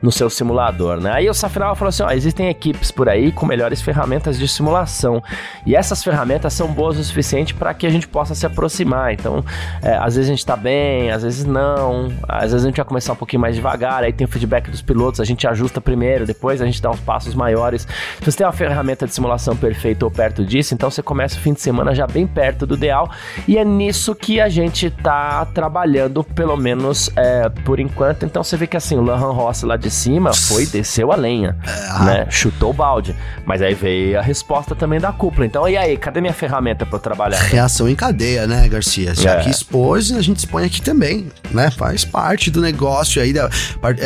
no 0.00 0.12
seu 0.12 0.30
simulador, 0.30 1.00
né? 1.00 1.10
Aí 1.12 1.28
o 1.28 1.34
Safirala 1.34 1.74
falou 1.74 1.88
assim, 1.88 2.04
ó, 2.04 2.10
existem 2.10 2.48
equipes 2.48 2.90
por 2.90 3.08
aí 3.08 3.32
com 3.32 3.44
melhores 3.44 3.82
ferramentas 3.82 4.38
de 4.38 4.46
simulação, 4.46 5.22
e 5.66 5.74
essas 5.74 6.02
ferramentas 6.02 6.52
são 6.52 6.68
boas 6.68 6.96
o 6.96 7.04
suficiente 7.04 7.54
para 7.54 7.74
que 7.74 7.86
a 7.86 7.90
gente 7.90 8.06
possa 8.06 8.34
se 8.34 8.46
aproximar, 8.46 9.12
então, 9.12 9.44
é, 9.82 9.96
às 9.96 10.14
vezes 10.14 10.30
a 10.30 10.32
gente 10.32 10.46
tá 10.46 10.56
bem, 10.56 11.10
às 11.10 11.22
vezes 11.22 11.44
não, 11.44 12.12
às 12.28 12.52
vezes 12.52 12.64
a 12.64 12.68
gente 12.68 12.76
vai 12.76 12.86
começar 12.86 13.12
um 13.12 13.16
pouquinho 13.16 13.40
mais 13.40 13.56
devagar, 13.56 14.04
aí 14.04 14.12
tem 14.12 14.26
o 14.26 14.28
feedback 14.28 14.70
dos 14.70 14.80
pilotos, 14.80 15.20
a 15.20 15.24
gente 15.24 15.46
ajusta 15.46 15.80
primeiro, 15.80 16.24
depois 16.24 16.62
a 16.62 16.66
gente 16.66 16.80
dá 16.80 16.90
uns 16.90 17.00
passos 17.00 17.34
maiores. 17.34 17.86
Se 18.20 18.24
você 18.24 18.38
tem 18.38 18.46
uma 18.46 18.52
ferramenta 18.52 18.75
ferramenta 18.76 19.06
de 19.06 19.14
simulação 19.14 19.56
perfeita 19.56 20.04
ou 20.04 20.10
perto 20.10 20.44
disso, 20.44 20.74
então 20.74 20.90
você 20.90 21.02
começa 21.02 21.36
o 21.36 21.40
fim 21.40 21.54
de 21.54 21.62
semana 21.62 21.94
já 21.94 22.06
bem 22.06 22.26
perto 22.26 22.66
do 22.66 22.74
ideal 22.74 23.10
e 23.48 23.56
é 23.56 23.64
nisso 23.64 24.14
que 24.14 24.38
a 24.38 24.50
gente 24.50 24.90
tá 24.90 25.46
trabalhando, 25.46 26.22
pelo 26.22 26.56
menos 26.58 27.10
é, 27.16 27.48
por 27.64 27.80
enquanto. 27.80 28.26
Então 28.26 28.44
você 28.44 28.56
vê 28.56 28.66
que 28.66 28.76
assim, 28.76 28.96
o 28.96 29.00
Lohan 29.00 29.32
Ross 29.32 29.62
lá 29.62 29.78
de 29.78 29.90
cima 29.90 30.34
foi, 30.34 30.66
desceu 30.66 31.10
a 31.10 31.16
lenha, 31.16 31.56
é. 31.64 32.04
né? 32.04 32.26
Chutou 32.28 32.70
o 32.70 32.72
balde. 32.74 33.16
Mas 33.46 33.62
aí 33.62 33.74
veio 33.74 34.18
a 34.18 34.22
resposta 34.22 34.74
também 34.74 35.00
da 35.00 35.12
cúpula. 35.12 35.46
Então, 35.46 35.66
e 35.66 35.76
aí, 35.76 35.96
cadê 35.96 36.20
minha 36.20 36.34
ferramenta 36.34 36.84
para 36.84 36.98
trabalhar? 36.98 37.38
Reação 37.38 37.88
em 37.88 37.94
cadeia, 37.94 38.46
né, 38.46 38.68
Garcia? 38.68 39.14
Já 39.14 39.36
é. 39.36 39.42
que 39.42 39.50
expôs, 39.50 40.12
a 40.12 40.20
gente 40.20 40.38
expõe 40.38 40.64
aqui 40.66 40.82
também, 40.82 41.28
né? 41.50 41.70
Faz 41.70 42.04
parte 42.04 42.50
do 42.50 42.60
negócio 42.60 43.22
aí. 43.22 43.32
Da, 43.32 43.48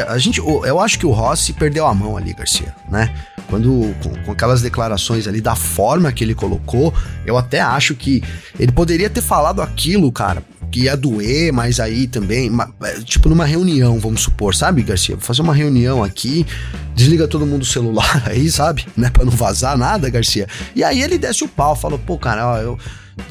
a 0.08 0.18
gente, 0.18 0.38
eu 0.38 0.78
acho 0.78 0.98
que 0.98 1.06
o 1.06 1.10
Rossi 1.10 1.52
perdeu 1.52 1.86
a 1.86 1.94
mão 1.94 2.16
ali, 2.16 2.32
Garcia, 2.32 2.74
né? 2.88 3.12
Quando 3.50 3.94
com, 4.02 4.24
com, 4.24 4.32
aquelas 4.32 4.62
declarações 4.62 5.26
ali 5.26 5.40
da 5.40 5.56
forma 5.56 6.10
que 6.12 6.22
ele 6.22 6.34
colocou, 6.34 6.94
eu 7.26 7.36
até 7.36 7.60
acho 7.60 7.96
que 7.96 8.22
ele 8.58 8.70
poderia 8.70 9.10
ter 9.10 9.20
falado 9.20 9.60
aquilo, 9.60 10.10
cara, 10.12 10.42
que 10.70 10.82
ia 10.82 10.96
doer, 10.96 11.52
mas 11.52 11.80
aí 11.80 12.06
também, 12.06 12.48
é, 12.82 13.00
tipo 13.00 13.28
numa 13.28 13.44
reunião, 13.44 13.98
vamos 13.98 14.22
supor, 14.22 14.54
sabe, 14.54 14.82
Garcia? 14.82 15.16
Vou 15.16 15.24
fazer 15.24 15.42
uma 15.42 15.54
reunião 15.54 16.02
aqui, 16.02 16.46
desliga 16.94 17.26
todo 17.26 17.44
mundo 17.44 17.62
o 17.62 17.66
celular 17.66 18.22
aí, 18.30 18.48
sabe? 18.48 18.86
Né, 18.96 19.10
pra 19.10 19.24
não 19.24 19.32
vazar 19.32 19.76
nada, 19.76 20.08
Garcia. 20.08 20.46
E 20.74 20.84
aí 20.84 21.02
ele 21.02 21.18
desce 21.18 21.42
o 21.42 21.48
pau, 21.48 21.74
fala, 21.74 21.98
pô, 21.98 22.16
cara, 22.16 22.46
ó, 22.46 22.58
eu 22.58 22.78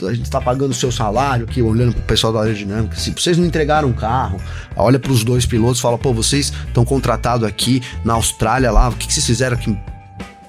a 0.03 0.13
gente 0.13 0.25
está 0.25 0.39
pagando 0.39 0.71
o 0.71 0.75
seu 0.75 0.91
salário 0.91 1.45
aqui, 1.45 1.63
olhando 1.63 1.93
pro 1.93 2.03
pessoal 2.03 2.31
da 2.31 2.41
aerodinâmica. 2.41 2.95
Se 2.95 3.09
vocês 3.11 3.37
não 3.39 3.45
entregaram 3.45 3.89
um 3.89 3.93
carro, 3.93 4.39
olha 4.75 4.99
para 4.99 5.11
os 5.11 5.23
dois 5.23 5.47
pilotos, 5.47 5.79
fala, 5.79 5.97
pô, 5.97 6.13
vocês 6.13 6.53
estão 6.67 6.85
contratados 6.85 7.47
aqui 7.47 7.81
na 8.03 8.13
Austrália 8.13 8.71
lá, 8.71 8.89
o 8.89 8.91
que, 8.93 9.07
que 9.07 9.13
vocês 9.13 9.25
fizeram 9.25 9.57
aqui 9.57 9.75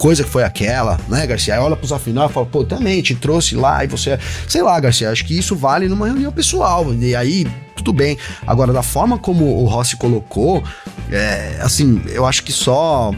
coisa 0.01 0.25
que 0.25 0.31
foi 0.31 0.43
aquela, 0.43 0.99
né, 1.09 1.27
Garcia? 1.27 1.53
Aí 1.53 1.61
olha 1.61 1.77
pros 1.77 1.93
afinal 1.93 2.31
e 2.31 2.33
fala, 2.33 2.47
pô, 2.47 2.65
também 2.65 3.03
te 3.03 3.15
trouxe 3.15 3.55
lá 3.55 3.85
e 3.85 3.87
você. 3.87 4.19
Sei 4.49 4.63
lá, 4.63 4.81
Garcia, 4.81 5.11
acho 5.11 5.27
que 5.27 5.39
isso 5.39 5.55
vale 5.55 5.89
numa 5.89 6.07
reunião 6.07 6.33
pessoal. 6.33 6.93
E 6.95 7.15
aí, 7.15 7.47
tudo 7.77 7.93
bem. 7.93 8.17
Agora, 8.47 8.73
da 8.73 8.83
forma 8.83 9.19
como 9.19 9.63
o 9.63 9.67
Rossi 9.67 9.99
colocou, 9.99 10.65
é, 11.13 11.59
assim, 11.61 12.01
eu 12.07 12.25
acho 12.25 12.43
que 12.43 12.51
só 12.51 13.13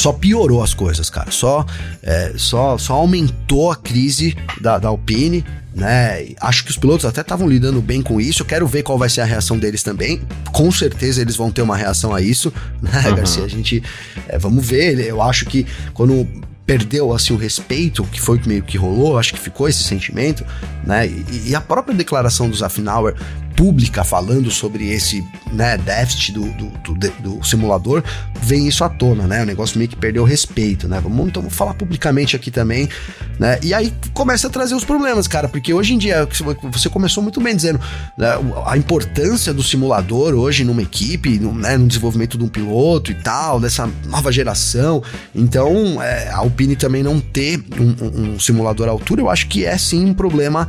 só 0.00 0.12
piorou 0.12 0.62
as 0.62 0.74
coisas, 0.74 1.10
cara. 1.10 1.30
Só, 1.30 1.64
é, 2.02 2.32
só, 2.36 2.78
só 2.78 2.94
aumentou 2.94 3.70
a 3.70 3.76
crise 3.76 4.36
da, 4.60 4.78
da 4.78 4.88
Alpine 4.88 5.44
né? 5.78 6.30
Acho 6.40 6.64
que 6.64 6.70
os 6.70 6.76
pilotos 6.76 7.04
até 7.04 7.20
estavam 7.20 7.48
lidando 7.48 7.80
bem 7.80 8.02
com 8.02 8.20
isso. 8.20 8.42
Eu 8.42 8.46
quero 8.46 8.66
ver 8.66 8.82
qual 8.82 8.98
vai 8.98 9.08
ser 9.08 9.20
a 9.20 9.24
reação 9.24 9.56
deles 9.58 9.82
também. 9.82 10.20
Com 10.52 10.70
certeza 10.72 11.22
eles 11.22 11.36
vão 11.36 11.50
ter 11.50 11.62
uma 11.62 11.76
reação 11.76 12.14
a 12.14 12.20
isso, 12.20 12.52
né, 12.82 13.04
uhum. 13.06 13.14
Garcia? 13.14 13.44
A 13.44 13.48
gente. 13.48 13.82
É, 14.26 14.38
vamos 14.38 14.66
ver. 14.66 14.98
Eu 14.98 15.22
acho 15.22 15.46
que 15.46 15.66
quando 15.94 16.26
perdeu 16.66 17.14
assim 17.14 17.32
o 17.32 17.36
respeito, 17.36 18.04
que 18.04 18.20
foi 18.20 18.38
meio 18.44 18.62
que 18.62 18.76
rolou, 18.76 19.18
acho 19.18 19.32
que 19.32 19.40
ficou 19.40 19.68
esse 19.68 19.82
sentimento, 19.82 20.44
né? 20.84 21.06
E, 21.06 21.50
e 21.50 21.54
a 21.54 21.60
própria 21.60 21.94
declaração 21.94 22.50
do 22.50 22.56
Zafnauer 22.56 23.14
pública 23.58 24.04
falando 24.04 24.52
sobre 24.52 24.88
esse 24.88 25.26
né, 25.52 25.76
déficit 25.76 26.30
do, 26.30 26.44
do, 26.52 26.94
do, 26.94 27.10
do, 27.18 27.44
simulador, 27.44 28.04
vem 28.40 28.68
isso 28.68 28.84
à 28.84 28.88
tona, 28.88 29.26
né? 29.26 29.42
O 29.42 29.46
negócio 29.46 29.76
meio 29.78 29.90
que 29.90 29.96
perdeu 29.96 30.22
o 30.22 30.24
respeito, 30.24 30.86
né? 30.86 31.00
Vamos 31.02 31.26
então 31.26 31.42
vou 31.42 31.50
falar 31.50 31.74
publicamente 31.74 32.36
aqui 32.36 32.52
também, 32.52 32.88
né? 33.36 33.58
E 33.60 33.74
aí 33.74 33.92
começa 34.14 34.46
a 34.46 34.50
trazer 34.50 34.76
os 34.76 34.84
problemas, 34.84 35.26
cara, 35.26 35.48
porque 35.48 35.74
hoje 35.74 35.92
em 35.92 35.98
dia, 35.98 36.28
você 36.70 36.88
começou 36.88 37.20
muito 37.20 37.40
bem 37.40 37.56
dizendo 37.56 37.80
né, 38.16 38.28
a 38.64 38.78
importância 38.78 39.52
do 39.52 39.62
simulador 39.62 40.34
hoje 40.34 40.62
numa 40.62 40.82
equipe, 40.82 41.40
no, 41.40 41.52
né, 41.52 41.76
no 41.76 41.88
desenvolvimento 41.88 42.38
de 42.38 42.44
um 42.44 42.48
piloto 42.48 43.10
e 43.10 43.14
tal, 43.16 43.58
dessa 43.58 43.90
nova 44.06 44.30
geração. 44.30 45.02
Então, 45.34 46.00
é, 46.00 46.28
a 46.28 46.36
Alpine 46.36 46.76
também 46.76 47.02
não 47.02 47.18
ter 47.18 47.60
um, 47.76 48.04
um, 48.04 48.34
um 48.34 48.38
simulador 48.38 48.86
à 48.86 48.92
altura, 48.92 49.20
eu 49.20 49.28
acho 49.28 49.48
que 49.48 49.64
é 49.64 49.76
sim 49.76 50.04
um 50.04 50.14
problema 50.14 50.68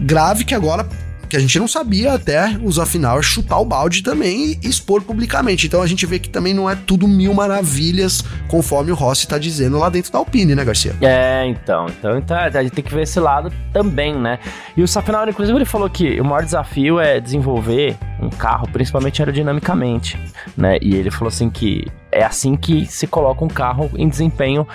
grave 0.00 0.44
que 0.44 0.54
agora 0.54 0.84
que 1.28 1.36
a 1.36 1.40
gente 1.40 1.58
não 1.58 1.68
sabia 1.68 2.12
até 2.12 2.56
os 2.62 2.78
afinal 2.78 3.22
chutar 3.22 3.58
o 3.58 3.64
balde 3.64 4.02
também 4.02 4.58
e 4.62 4.68
expor 4.68 5.02
publicamente. 5.02 5.66
Então 5.66 5.82
a 5.82 5.86
gente 5.86 6.06
vê 6.06 6.18
que 6.18 6.28
também 6.28 6.54
não 6.54 6.68
é 6.68 6.76
tudo 6.76 7.08
mil 7.08 7.34
maravilhas, 7.34 8.22
conforme 8.48 8.92
o 8.92 8.94
Rossi 8.94 9.26
tá 9.26 9.38
dizendo 9.38 9.78
lá 9.78 9.88
dentro 9.88 10.12
da 10.12 10.18
Alpine, 10.18 10.54
né, 10.54 10.64
Garcia? 10.64 10.94
É, 11.00 11.46
então. 11.46 11.86
Então, 11.86 12.18
então 12.18 12.36
a 12.36 12.62
gente 12.62 12.72
tem 12.72 12.84
que 12.84 12.94
ver 12.94 13.02
esse 13.02 13.18
lado 13.20 13.52
também, 13.72 14.14
né? 14.14 14.38
E 14.76 14.82
o 14.82 14.88
Safinal, 14.88 15.28
inclusive, 15.28 15.56
ele 15.58 15.64
falou 15.64 15.88
que 15.88 16.20
o 16.20 16.24
maior 16.24 16.44
desafio 16.44 17.00
é 17.00 17.20
desenvolver 17.20 17.96
um 18.20 18.30
carro, 18.30 18.68
principalmente 18.68 19.20
aerodinamicamente, 19.20 20.18
né? 20.56 20.78
E 20.80 20.94
ele 20.94 21.10
falou 21.10 21.28
assim 21.28 21.50
que 21.50 21.86
é 22.16 22.24
assim 22.24 22.56
que 22.56 22.86
se 22.86 23.06
coloca 23.06 23.44
um 23.44 23.48
carro 23.48 23.90
em 23.96 24.08
desempenho, 24.08 24.66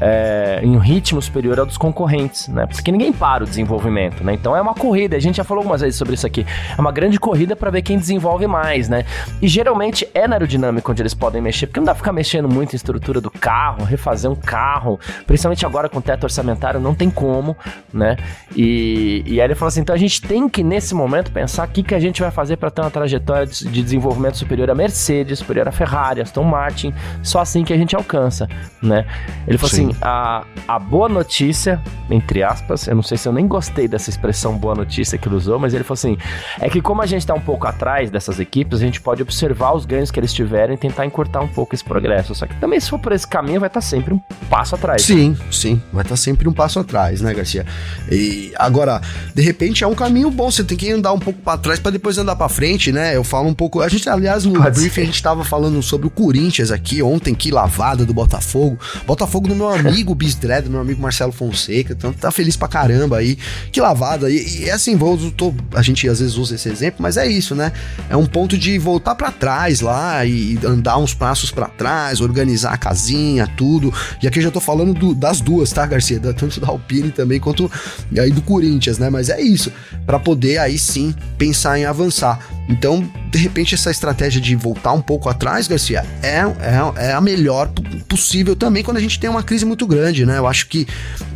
é, 0.00 0.60
em 0.62 0.76
um 0.76 0.78
ritmo 0.78 1.20
superior 1.22 1.58
ao 1.58 1.66
dos 1.66 1.76
concorrentes, 1.76 2.48
né? 2.48 2.66
Porque 2.66 2.90
ninguém 2.90 3.12
para 3.12 3.44
o 3.44 3.46
desenvolvimento, 3.46 4.24
né? 4.24 4.34
Então 4.34 4.56
é 4.56 4.60
uma 4.60 4.74
corrida, 4.74 5.16
a 5.16 5.20
gente 5.20 5.36
já 5.36 5.44
falou 5.44 5.60
algumas 5.60 5.80
vezes 5.80 5.96
sobre 5.96 6.14
isso 6.14 6.26
aqui, 6.26 6.44
é 6.76 6.80
uma 6.80 6.90
grande 6.90 7.18
corrida 7.20 7.54
para 7.54 7.70
ver 7.70 7.82
quem 7.82 7.98
desenvolve 7.98 8.46
mais, 8.46 8.88
né? 8.88 9.04
E 9.40 9.48
geralmente 9.48 10.08
é 10.14 10.26
na 10.26 10.36
aerodinâmica 10.36 10.90
onde 10.90 11.02
eles 11.02 11.14
podem 11.14 11.40
mexer, 11.40 11.66
porque 11.66 11.80
não 11.80 11.84
dá 11.84 11.92
pra 11.92 11.98
ficar 11.98 12.12
mexendo 12.12 12.48
muito 12.48 12.72
em 12.72 12.76
estrutura 12.76 13.20
do 13.20 13.30
carro, 13.30 13.84
refazer 13.84 14.30
um 14.30 14.36
carro, 14.36 14.98
principalmente 15.26 15.64
agora 15.64 15.88
com 15.88 16.00
teto 16.00 16.24
orçamentário, 16.24 16.80
não 16.80 16.94
tem 16.94 17.10
como, 17.10 17.56
né? 17.92 18.16
E, 18.56 19.22
e 19.26 19.40
aí 19.40 19.46
ele 19.46 19.54
falou 19.54 19.68
assim, 19.68 19.80
então 19.80 19.94
a 19.94 19.98
gente 19.98 20.22
tem 20.22 20.48
que 20.48 20.62
nesse 20.62 20.94
momento 20.94 21.30
pensar 21.30 21.66
o 21.66 21.70
que, 21.70 21.82
que 21.82 21.94
a 21.94 22.00
gente 22.00 22.20
vai 22.20 22.30
fazer 22.30 22.56
para 22.56 22.70
ter 22.70 22.80
uma 22.80 22.90
trajetória 22.90 23.46
de 23.46 23.82
desenvolvimento 23.82 24.36
superior 24.36 24.70
a 24.70 24.74
Mercedes, 24.74 25.38
superior 25.38 25.68
a 25.68 25.72
Ferrari, 25.72 26.20
Aston 26.20 26.44
Martin, 26.44 26.87
assim, 26.88 27.22
só 27.22 27.40
assim 27.40 27.64
que 27.64 27.72
a 27.72 27.76
gente 27.76 27.94
alcança, 27.94 28.48
né? 28.82 29.06
Ele 29.46 29.58
falou 29.58 29.74
Sim. 29.74 29.90
assim: 29.90 29.98
a, 30.02 30.44
a 30.66 30.78
boa 30.78 31.08
notícia, 31.08 31.80
entre 32.10 32.42
aspas, 32.42 32.86
eu 32.86 32.94
não 32.94 33.02
sei 33.02 33.16
se 33.16 33.28
eu 33.28 33.32
nem 33.32 33.46
gostei 33.46 33.88
dessa 33.88 34.10
expressão 34.10 34.56
boa 34.56 34.74
notícia 34.74 35.18
que 35.18 35.28
ele 35.28 35.36
usou, 35.36 35.58
mas 35.58 35.74
ele 35.74 35.84
falou 35.84 35.94
assim: 35.94 36.18
é 36.60 36.68
que 36.68 36.80
como 36.80 37.02
a 37.02 37.06
gente 37.06 37.26
tá 37.26 37.34
um 37.34 37.40
pouco 37.40 37.66
atrás 37.66 38.10
dessas 38.10 38.40
equipes, 38.40 38.80
a 38.80 38.84
gente 38.84 39.00
pode 39.00 39.22
observar 39.22 39.74
os 39.74 39.84
ganhos 39.84 40.10
que 40.10 40.18
eles 40.18 40.32
tiverem 40.32 40.74
e 40.74 40.78
tentar 40.78 41.06
encurtar 41.06 41.40
um 41.40 41.48
pouco 41.48 41.74
esse 41.74 41.84
progresso. 41.84 42.34
Só 42.34 42.46
que 42.46 42.54
também, 42.56 42.80
se 42.80 42.90
for 42.90 42.98
por 42.98 43.12
esse 43.12 43.26
caminho, 43.26 43.60
vai 43.60 43.68
estar 43.68 43.80
tá 43.80 43.86
sempre 43.86 44.14
um 44.14 44.20
passo 44.48 44.74
atrás. 44.74 45.02
Sim, 45.02 45.36
sim, 45.50 45.80
vai 45.92 46.02
estar 46.02 46.14
tá 46.14 46.16
sempre 46.16 46.48
um 46.48 46.52
passo 46.52 46.78
atrás, 46.78 47.20
né, 47.20 47.34
Garcia? 47.34 47.66
E 48.10 48.52
agora, 48.56 49.00
de 49.34 49.42
repente, 49.42 49.84
é 49.84 49.86
um 49.86 49.94
caminho 49.94 50.30
bom, 50.30 50.50
você 50.50 50.64
tem 50.64 50.76
que 50.76 50.90
andar 50.90 51.12
um 51.12 51.18
pouco 51.18 51.40
para 51.40 51.58
trás 51.58 51.78
para 51.78 51.90
depois 51.90 52.18
andar 52.18 52.36
para 52.36 52.48
frente, 52.48 52.92
né? 52.92 53.16
Eu 53.16 53.24
falo 53.24 53.48
um 53.48 53.54
pouco. 53.54 53.80
A 53.80 53.88
gente, 53.88 54.08
aliás, 54.08 54.44
no 54.44 54.54
pode 54.54 54.80
briefing, 54.80 54.94
ser. 54.94 55.00
a 55.00 55.04
gente 55.04 55.22
tava 55.22 55.44
falando 55.44 55.82
sobre 55.82 56.06
o 56.06 56.10
Corinthians 56.10 56.67
aqui 56.70 57.02
ontem, 57.02 57.34
que 57.34 57.50
lavada 57.50 58.04
do 58.04 58.14
Botafogo. 58.14 58.78
Botafogo 59.06 59.48
do 59.48 59.54
meu 59.54 59.68
amigo 59.72 60.14
Bisdred, 60.14 60.68
meu 60.68 60.80
amigo 60.80 61.00
Marcelo 61.00 61.32
Fonseca, 61.32 61.92
então 61.92 62.12
tá 62.12 62.30
feliz 62.30 62.56
pra 62.56 62.68
caramba 62.68 63.18
aí. 63.18 63.36
Que 63.72 63.80
lavada. 63.80 64.30
E, 64.30 64.60
e 64.60 64.68
é 64.68 64.72
assim, 64.72 64.96
vou, 64.96 65.16
tô, 65.32 65.54
a 65.74 65.82
gente 65.82 66.08
às 66.08 66.20
vezes 66.20 66.36
usa 66.36 66.54
esse 66.54 66.68
exemplo, 66.68 67.00
mas 67.00 67.16
é 67.16 67.26
isso, 67.26 67.54
né? 67.54 67.72
É 68.08 68.16
um 68.16 68.26
ponto 68.26 68.56
de 68.56 68.78
voltar 68.78 69.14
para 69.14 69.30
trás 69.30 69.80
lá 69.80 70.24
e 70.24 70.58
andar 70.64 70.98
uns 70.98 71.14
passos 71.14 71.50
para 71.50 71.66
trás, 71.66 72.20
organizar 72.20 72.72
a 72.72 72.76
casinha, 72.76 73.46
tudo. 73.56 73.92
E 74.22 74.26
aqui 74.26 74.38
eu 74.38 74.42
já 74.42 74.50
tô 74.50 74.60
falando 74.60 74.94
do, 74.94 75.14
das 75.14 75.40
duas, 75.40 75.70
tá, 75.70 75.86
Garcia? 75.86 76.20
Tanto 76.20 76.60
da 76.60 76.68
Alpine 76.68 77.10
também 77.10 77.40
quanto 77.40 77.70
aí 78.18 78.30
do 78.30 78.42
Corinthians, 78.42 78.98
né? 78.98 79.10
Mas 79.10 79.28
é 79.28 79.40
isso, 79.40 79.72
para 80.06 80.18
poder 80.18 80.58
aí 80.58 80.78
sim 80.78 81.14
pensar 81.36 81.78
em 81.78 81.84
avançar. 81.84 82.57
Então, 82.68 83.08
de 83.30 83.38
repente, 83.38 83.74
essa 83.74 83.90
estratégia 83.90 84.40
de 84.40 84.54
voltar 84.54 84.92
um 84.92 85.00
pouco 85.00 85.28
atrás, 85.28 85.66
Garcia, 85.66 86.04
é, 86.22 86.36
é, 86.38 87.08
é 87.08 87.12
a 87.12 87.20
melhor 87.20 87.70
possível 88.06 88.54
também 88.54 88.82
quando 88.84 88.98
a 88.98 89.00
gente 89.00 89.18
tem 89.18 89.30
uma 89.30 89.42
crise 89.42 89.64
muito 89.64 89.86
grande, 89.86 90.26
né? 90.26 90.38
Eu 90.38 90.46
acho 90.46 90.68
que 90.68 90.86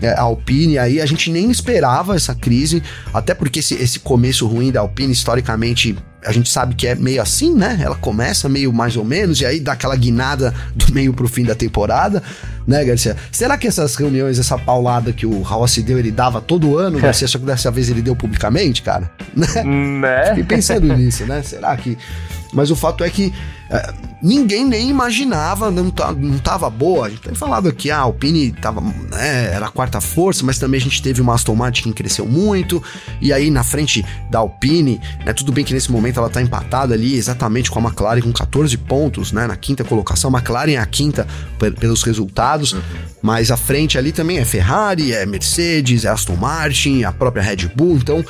é, 0.01 0.11
a 0.11 0.23
Alpine 0.23 0.79
aí, 0.79 1.01
a 1.01 1.07
gente 1.07 1.31
nem 1.31 1.51
esperava 1.51 2.15
essa 2.15 2.35
crise, 2.35 2.83
até 3.15 3.35
porque 3.35 3.61
esse, 3.61 3.75
esse 3.75 4.01
começo 4.01 4.47
ruim 4.47 4.71
da 4.71 4.81
Alpine, 4.81 5.13
historicamente, 5.13 5.97
a 6.25 6.33
gente 6.33 6.49
sabe 6.49 6.75
que 6.75 6.87
é 6.87 6.95
meio 6.95 7.21
assim, 7.21 7.55
né? 7.55 7.81
Ela 7.83 7.97
começa 7.97 8.49
meio 8.49 8.73
mais 8.73 8.97
ou 8.97 9.05
menos, 9.05 9.41
e 9.41 9.47
aí 9.47 9.61
dá 9.61 9.73
aquela 9.73 9.97
guinada 9.97 10.55
do 10.75 10.93
meio 10.93 11.13
pro 11.13 11.29
fim 11.29 11.45
da 11.45 11.55
temporada. 11.55 12.23
né, 12.67 12.85
Garcia? 12.85 13.17
Será 13.31 13.57
que 13.59 13.67
essas 13.67 13.95
reuniões, 13.97 14.39
essa 14.39 14.57
paulada 14.57 15.13
que 15.13 15.27
o 15.27 15.43
Rossi 15.43 15.83
deu, 15.83 15.99
ele 15.99 16.11
dava 16.11 16.41
todo 16.41 16.79
ano, 16.79 16.99
Garcia, 17.01 17.27
só 17.27 17.39
que 17.39 17.45
dessa 17.45 17.71
vez 17.71 17.89
ele 17.91 18.03
deu 18.03 18.15
publicamente, 18.15 18.83
cara? 18.83 19.11
Né? 19.35 19.47
né? 19.65 20.27
Fiquei 20.27 20.45
pensando 20.45 20.95
nisso, 20.95 21.25
né? 21.25 21.43
Será 21.43 21.75
que... 21.77 21.97
Mas 22.53 22.71
o 22.71 22.77
fato 22.77 23.03
é 23.03 23.11
que 23.11 23.33
é, 23.71 23.95
ninguém 24.23 24.67
nem 24.67 24.91
imaginava, 24.91 25.71
não, 25.71 25.91
tá, 25.91 26.13
não 26.13 26.39
tava 26.39 26.69
boa. 26.69 27.07
A 27.07 27.11
gente 27.11 27.23
tem 27.23 27.35
falado 27.35 27.69
aqui, 27.69 27.91
ah, 27.91 27.99
a 27.99 28.01
Alpine 28.01 28.53
tava, 28.53 28.83
né, 28.83 29.51
era 29.51 29.67
a 29.67 29.71
quarta 29.71 29.99
força, 29.99 30.45
mas 30.45 30.59
também 30.59 30.79
a 30.79 30.83
gente 30.83 31.01
teve 31.01 31.23
uma 31.23 31.35
Aston 31.35 31.55
Martin 31.55 31.85
que 31.85 31.95
cresceu 31.95 32.27
muito, 32.27 32.83
e 33.21 33.33
aí 33.33 33.51
na 33.51 33.65
frente 33.65 34.05
da 34.31 34.41
Alpine, 34.41 35.01
né, 35.25 35.33
tudo 35.33 35.51
bem 35.51 35.65
que 35.65 35.73
nesse 35.73 35.91
momento 35.91 36.19
ela 36.19 36.29
tá 36.29 36.43
empatada 36.43 36.93
ali 36.93 37.15
exatamente 37.15 37.71
com 37.71 37.79
a 37.79 37.83
McLaren 37.83 38.21
com 38.21 38.33
14 38.33 38.77
pontos, 38.77 39.33
né, 39.33 39.47
na 39.47 39.57
quinta 39.57 39.83
colocação, 39.83 40.31
a 40.31 40.39
McLaren 40.39 40.73
é 40.73 40.79
a 40.79 40.87
quinta 40.87 41.27
pelos 41.81 42.03
resultados, 42.03 42.75
uhum. 42.75 42.83
mas 43.23 43.51
a 43.51 43.57
frente 43.57 43.97
ali 43.97 44.13
também 44.13 44.39
é 44.39 44.45
Ferrari, 44.45 45.13
é 45.13 45.25
Mercedes, 45.25 46.05
é 46.05 46.09
Aston 46.09 46.37
Martin, 46.37 47.05
a 47.05 47.13
própria 47.13 47.43
Red 47.43 47.69
Bull, 47.75 47.97
então 47.97 48.23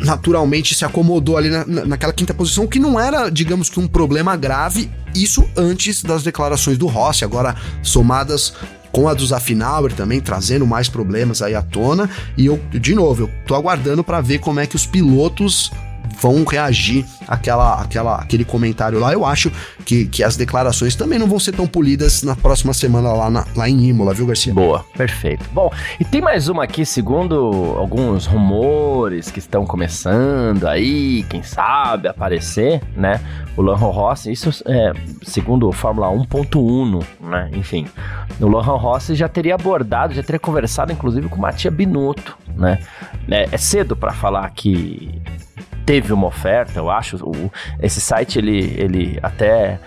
naturalmente 0.00 0.74
se 0.74 0.84
acomodou 0.84 1.36
ali 1.36 1.50
na, 1.50 1.64
naquela 1.64 2.12
quinta 2.12 2.34
posição, 2.34 2.66
que 2.66 2.78
não 2.78 2.98
era, 2.98 3.28
digamos 3.30 3.68
que, 3.68 3.80
um 3.80 3.86
problema 3.86 4.36
grave, 4.36 4.90
isso 5.14 5.48
antes 5.56 6.02
das 6.02 6.22
declarações 6.22 6.78
do 6.78 6.86
Rossi, 6.86 7.24
agora 7.24 7.54
somadas 7.82 8.54
com 8.90 9.08
a 9.08 9.14
do 9.14 9.26
Zafinauer 9.26 9.92
também, 9.92 10.20
trazendo 10.20 10.64
mais 10.64 10.88
problemas 10.88 11.42
aí 11.42 11.54
à 11.54 11.62
tona. 11.62 12.08
E 12.38 12.46
eu, 12.46 12.60
de 12.70 12.94
novo, 12.94 13.24
eu 13.24 13.30
tô 13.44 13.56
aguardando 13.56 14.04
para 14.04 14.20
ver 14.20 14.38
como 14.38 14.60
é 14.60 14.66
que 14.66 14.76
os 14.76 14.86
pilotos 14.86 15.72
vão 16.20 16.44
reagir 16.44 17.04
àquela, 17.26 17.80
àquela, 17.80 18.16
àquele 18.16 18.44
comentário 18.44 18.98
lá. 18.98 19.12
Eu 19.12 19.24
acho 19.24 19.50
que, 19.84 20.06
que 20.06 20.22
as 20.22 20.36
declarações 20.36 20.94
também 20.94 21.18
não 21.18 21.26
vão 21.26 21.38
ser 21.38 21.52
tão 21.52 21.66
polidas 21.66 22.22
na 22.22 22.36
próxima 22.36 22.72
semana 22.72 23.12
lá, 23.12 23.30
na, 23.30 23.46
lá 23.54 23.68
em 23.68 23.88
Imola, 23.88 24.14
viu, 24.14 24.26
Garcia? 24.26 24.52
Boa, 24.52 24.84
perfeito. 24.96 25.44
Bom, 25.52 25.70
e 25.98 26.04
tem 26.04 26.20
mais 26.20 26.48
uma 26.48 26.64
aqui, 26.64 26.84
segundo 26.84 27.74
alguns 27.78 28.26
rumores 28.26 29.30
que 29.30 29.38
estão 29.38 29.66
começando 29.66 30.66
aí, 30.66 31.24
quem 31.28 31.42
sabe 31.42 32.08
aparecer, 32.08 32.80
né? 32.96 33.20
O 33.56 33.62
Lanham 33.62 33.90
Rossi, 33.90 34.32
isso 34.32 34.50
é 34.66 34.92
segundo 35.22 35.68
o 35.68 35.72
Fórmula 35.72 36.08
1.1, 36.08 37.04
né? 37.20 37.50
Enfim, 37.54 37.86
o 38.40 38.48
Lanham 38.48 38.76
Rossi 38.76 39.14
já 39.14 39.28
teria 39.28 39.54
abordado, 39.54 40.14
já 40.14 40.22
teria 40.22 40.38
conversado, 40.38 40.92
inclusive, 40.92 41.28
com 41.28 41.36
o 41.36 41.40
Matia 41.40 41.70
Binotto, 41.70 42.36
né? 42.56 42.78
É, 43.30 43.48
é 43.50 43.56
cedo 43.56 43.96
para 43.96 44.12
falar 44.12 44.48
que 44.50 45.20
teve 45.84 46.12
uma 46.12 46.26
oferta, 46.26 46.78
eu 46.78 46.90
acho. 46.90 47.16
O, 47.16 47.50
esse 47.80 48.00
site, 48.00 48.38
ele, 48.38 48.74
ele 48.76 49.18
até 49.22 49.78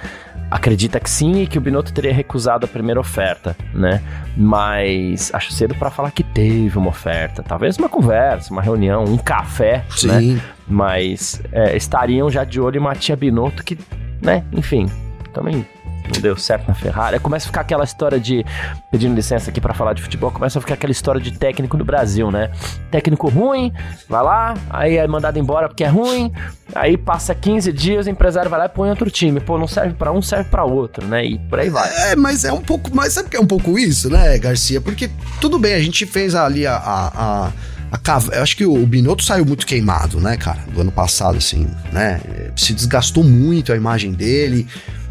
acredita 0.49 0.99
que 0.99 1.09
sim 1.09 1.41
e 1.41 1.47
que 1.47 1.57
o 1.57 1.61
Binotto 1.61 1.93
teria 1.93 2.13
recusado 2.13 2.65
a 2.65 2.67
primeira 2.67 2.99
oferta, 2.99 3.55
né? 3.73 4.01
Mas 4.35 5.29
acho 5.33 5.51
cedo 5.51 5.75
para 5.75 5.89
falar 5.89 6.11
que 6.11 6.23
teve 6.23 6.77
uma 6.77 6.89
oferta. 6.89 7.43
Talvez 7.43 7.77
uma 7.77 7.89
conversa, 7.89 8.51
uma 8.51 8.61
reunião, 8.61 9.03
um 9.03 9.17
café, 9.17 9.83
sim. 9.89 10.07
né? 10.07 10.41
Mas 10.67 11.41
é, 11.51 11.75
estariam 11.75 12.29
já 12.29 12.43
de 12.43 12.59
olho 12.61 12.77
em 12.77 12.83
Matia 12.83 13.15
Binotto 13.15 13.63
que, 13.63 13.77
né? 14.21 14.43
Enfim, 14.53 14.89
também 15.33 15.65
não 16.13 16.21
deu 16.21 16.37
certo 16.37 16.67
na 16.67 16.73
Ferrari. 16.73 17.19
Começa 17.19 17.45
a 17.45 17.47
ficar 17.47 17.61
aquela 17.61 17.83
história 17.83 18.19
de. 18.19 18.45
Pedindo 18.91 19.15
licença 19.15 19.49
aqui 19.49 19.59
para 19.59 19.73
falar 19.73 19.93
de 19.93 20.01
futebol, 20.01 20.31
começa 20.31 20.57
a 20.57 20.61
ficar 20.61 20.75
aquela 20.75 20.91
história 20.91 21.19
de 21.19 21.31
técnico 21.31 21.77
no 21.77 21.85
Brasil, 21.85 22.31
né? 22.31 22.51
Técnico 22.91 23.29
ruim, 23.29 23.71
vai 24.07 24.23
lá, 24.23 24.53
aí 24.69 24.97
é 24.97 25.07
mandado 25.07 25.37
embora 25.37 25.67
porque 25.67 25.83
é 25.83 25.87
ruim, 25.87 26.31
aí 26.73 26.97
passa 26.97 27.35
15 27.35 27.71
dias, 27.71 28.07
o 28.07 28.09
empresário 28.09 28.49
vai 28.49 28.59
lá 28.59 28.65
e 28.65 28.69
põe 28.69 28.89
outro 28.89 29.09
time. 29.09 29.39
Pô, 29.39 29.57
não 29.57 29.67
serve 29.67 29.93
para 29.93 30.11
um, 30.11 30.21
serve 30.21 30.49
para 30.49 30.63
outro, 30.63 31.05
né? 31.05 31.25
E 31.25 31.39
por 31.39 31.59
aí 31.59 31.69
vai. 31.69 31.89
É, 32.11 32.15
mas 32.15 32.45
é 32.45 32.51
um 32.51 32.61
pouco. 32.61 32.89
Mas 32.93 33.13
sabe 33.13 33.29
que 33.29 33.37
é 33.37 33.39
um 33.39 33.47
pouco 33.47 33.77
isso, 33.77 34.09
né, 34.09 34.37
Garcia? 34.37 34.81
Porque 34.81 35.09
tudo 35.41 35.59
bem, 35.59 35.73
a 35.73 35.79
gente 35.79 36.05
fez 36.05 36.35
ali 36.35 36.65
a, 36.65 36.75
a, 36.75 37.47
a 37.47 37.51
eu 38.33 38.43
acho 38.43 38.57
que 38.57 38.65
o 38.65 38.85
Binotto 38.85 39.23
saiu 39.23 39.45
muito 39.45 39.65
queimado, 39.65 40.19
né, 40.19 40.35
cara, 40.35 40.59
do 40.73 40.81
ano 40.81 40.91
passado, 40.91 41.37
assim, 41.37 41.67
né? 41.91 42.19
Se 42.55 42.73
desgastou 42.73 43.23
muito 43.23 43.71
a 43.71 43.75
imagem 43.75 44.11
dele. 44.11 44.67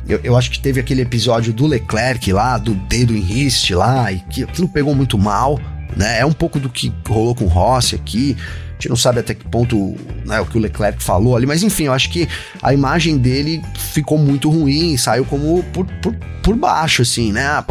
Eu, 0.09 0.21
eu, 0.23 0.37
acho 0.37 0.51
que 0.51 0.61
teve 0.61 0.79
aquele 0.79 1.03
episódio 1.03 1.53
do 1.53 1.67
Leclerc 1.67 2.33
lá, 2.33 2.59
do 2.59 2.75
dedo 2.75 3.15
em 3.15 3.21
riste 3.21 3.75
lá, 3.75 4.13
e 4.13 4.21
que 4.21 4.45
aquilo 4.45 4.69
pegou 4.69 4.95
muito 4.95 5.19
mal, 5.19 5.59
né? 5.97 6.21
É 6.21 6.27
um 6.27 6.33
pouco 6.33 6.61
do 6.61 6.69
que 6.69 6.93
rolou 7.09 7.35
com 7.35 7.45
o 7.45 7.49
Rossi 7.49 7.97
aqui. 7.97 8.37
A 8.39 8.73
gente 8.75 8.89
não 8.91 8.97
sabe 8.97 9.21
até 9.21 9.35
que 9.35 9.45
ponto 9.49 9.97
né, 10.27 10.39
o 10.39 10.45
que 10.45 10.59
o 10.59 10.61
Leclerc 10.61 11.03
falou 11.03 11.35
ali, 11.35 11.47
mas 11.47 11.63
enfim, 11.63 11.85
eu 11.85 11.95
acho 11.95 12.11
que 12.11 12.29
a 12.63 12.75
imagem 12.75 13.17
dele 13.17 13.63
ficou 13.75 14.19
muito 14.19 14.51
ruim, 14.51 14.99
saiu 14.99 15.25
como 15.25 15.63
por, 15.73 15.87
por, 16.03 16.15
por 16.43 16.55
baixo, 16.55 17.01
assim, 17.01 17.33
né? 17.33 17.47
Ah, 17.47 17.65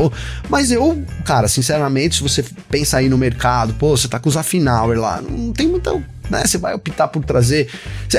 mas 0.50 0.72
eu, 0.72 1.06
cara, 1.24 1.48
sinceramente, 1.48 2.16
se 2.16 2.24
você 2.24 2.44
pensa 2.70 2.98
aí 2.98 3.08
no 3.08 3.20
mercado, 3.20 3.76
pô, 3.76 3.96
você 3.96 4.08
tá 4.08 4.20
com 4.20 4.28
o 4.28 4.32
Zafinauer 4.32 5.00
lá, 5.00 5.22
não 5.22 5.54
tem 5.54 5.68
muita 5.68 5.94
né? 6.30 6.44
Você 6.46 6.58
vai 6.58 6.74
optar 6.74 7.08
por 7.08 7.24
trazer. 7.24 7.68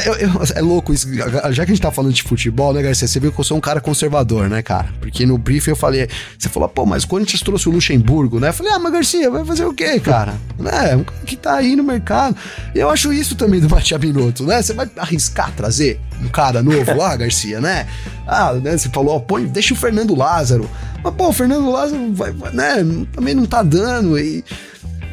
Eu, 0.04 0.14
eu, 0.14 0.30
é 0.54 0.60
louco 0.60 0.92
isso. 0.92 1.08
Já 1.50 1.64
que 1.64 1.72
a 1.72 1.74
gente 1.74 1.80
tá 1.80 1.90
falando 1.90 2.12
de 2.12 2.22
futebol, 2.22 2.72
né, 2.72 2.82
Garcia? 2.82 3.06
Você 3.06 3.20
viu 3.20 3.32
que 3.32 3.40
eu 3.40 3.44
sou 3.44 3.56
um 3.56 3.60
cara 3.60 3.80
conservador, 3.80 4.48
né, 4.48 4.62
cara? 4.62 4.88
Porque 5.00 5.26
no 5.26 5.38
briefing 5.38 5.70
eu 5.70 5.76
falei. 5.76 6.08
Você 6.38 6.48
falou, 6.48 6.68
pô, 6.68 6.86
mas 6.86 7.04
o 7.04 7.08
Corinthians 7.08 7.40
trouxe 7.42 7.68
o 7.68 7.72
Luxemburgo, 7.72 8.40
né? 8.40 8.48
Eu 8.48 8.52
falei, 8.52 8.72
ah, 8.72 8.78
mas 8.78 8.92
Garcia, 8.92 9.30
vai 9.30 9.44
fazer 9.44 9.64
o 9.64 9.72
quê, 9.72 9.98
cara? 10.00 10.34
né? 10.58 10.96
Um 10.96 11.04
cara 11.04 11.20
que 11.24 11.36
tá 11.36 11.54
aí 11.54 11.76
no 11.76 11.82
mercado. 11.82 12.36
Eu 12.74 12.90
acho 12.90 13.12
isso 13.12 13.34
também 13.34 13.60
do 13.60 13.68
Matia 13.68 13.98
Binotto, 13.98 14.44
né? 14.44 14.60
Você 14.62 14.72
vai 14.72 14.88
arriscar 14.96 15.52
trazer 15.52 16.00
um 16.22 16.28
cara 16.28 16.62
novo 16.62 16.94
lá, 16.96 17.14
Garcia, 17.16 17.60
né? 17.60 17.86
Ah, 18.26 18.52
né? 18.54 18.76
Você 18.76 18.88
falou, 18.88 19.16
ó, 19.16 19.20
põe, 19.20 19.46
deixa 19.46 19.74
o 19.74 19.76
Fernando 19.76 20.14
Lázaro. 20.14 20.68
Mas, 21.02 21.14
pô, 21.14 21.28
o 21.28 21.32
Fernando 21.32 21.70
Lázaro 21.70 22.12
vai, 22.12 22.32
né? 22.52 22.76
Também 23.12 23.34
não 23.34 23.46
tá 23.46 23.62
dando. 23.62 24.18
E 24.18 24.44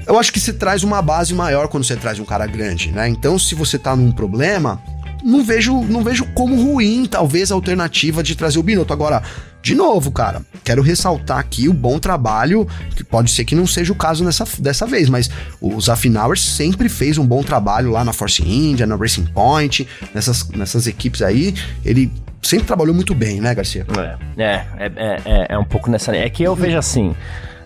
eu 0.06 0.20
acho 0.20 0.32
que 0.32 0.40
você 0.40 0.54
traz 0.54 0.84
uma 0.84 1.02
base 1.02 1.34
maior 1.34 1.68
quando 1.68 1.84
você 1.84 1.96
traz 1.96 2.20
um 2.20 2.26
cara 2.26 2.46
grande, 2.46 2.92
né? 2.92 3.08
Então, 3.08 3.38
se 3.38 3.56
você 3.56 3.78
tá 3.78 3.96
num 3.96 4.12
problema, 4.12 4.82
não 5.24 5.44
vejo, 5.44 5.82
não 5.84 6.04
vejo 6.04 6.26
como 6.34 6.56
ruim, 6.56 7.06
talvez, 7.06 7.52
a 7.52 7.56
alternativa 7.56 8.22
de 8.22 8.36
trazer 8.36 8.60
o 8.60 8.64
Binotto. 8.64 8.92
Agora, 8.92 9.24
de 9.62 9.74
novo, 9.74 10.12
cara, 10.12 10.42
quero 10.64 10.82
ressaltar 10.82 11.40
aqui 11.40 11.70
o 11.70 11.74
bom 11.74 11.98
trabalho, 11.98 12.68
que 12.96 13.04
pode 13.04 13.32
ser 13.32 13.46
que 13.46 13.56
não 13.56 13.66
seja 13.66 13.94
o 13.94 13.96
caso 13.96 14.26
nessa, 14.26 14.46
dessa 14.60 14.86
vez, 14.86 15.08
mas 15.08 15.30
o 15.62 15.80
Zafinauer 15.80 16.38
sempre 16.38 16.90
fez 16.90 17.18
um 17.18 17.26
bom 17.26 17.42
trabalho 17.42 17.90
lá 17.90 18.04
na 18.04 18.12
Force 18.12 18.44
India, 18.44 18.86
na 18.86 18.98
Racing 18.98 19.26
Point, 19.28 19.88
nessas, 20.14 20.50
nessas 20.50 20.86
equipes 20.86 21.22
aí. 21.22 21.56
Ele 21.86 22.12
sempre 22.42 22.68
trabalhou 22.68 22.94
muito 22.94 23.16
bem, 23.16 23.40
né, 23.40 23.56
Garcia? 23.56 23.86
É, 24.38 24.44
é, 24.44 24.66
é, 24.78 25.22
é, 25.26 25.46
é 25.52 25.58
um 25.58 25.64
pouco 25.64 25.90
nessa. 25.90 26.14
É 26.14 26.30
que 26.30 26.44
eu 26.44 26.54
vejo 26.56 26.78
assim. 26.78 27.16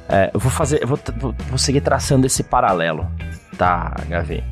É, 0.09 0.31
eu 0.33 0.39
vou 0.39 0.51
fazer, 0.51 0.81
eu 0.81 0.87
vou, 0.87 0.99
vou, 1.49 1.57
seguir 1.57 1.81
traçando 1.81 2.25
esse 2.25 2.43
paralelo, 2.43 3.07
tá, 3.57 3.93
Gavi? 4.07 4.43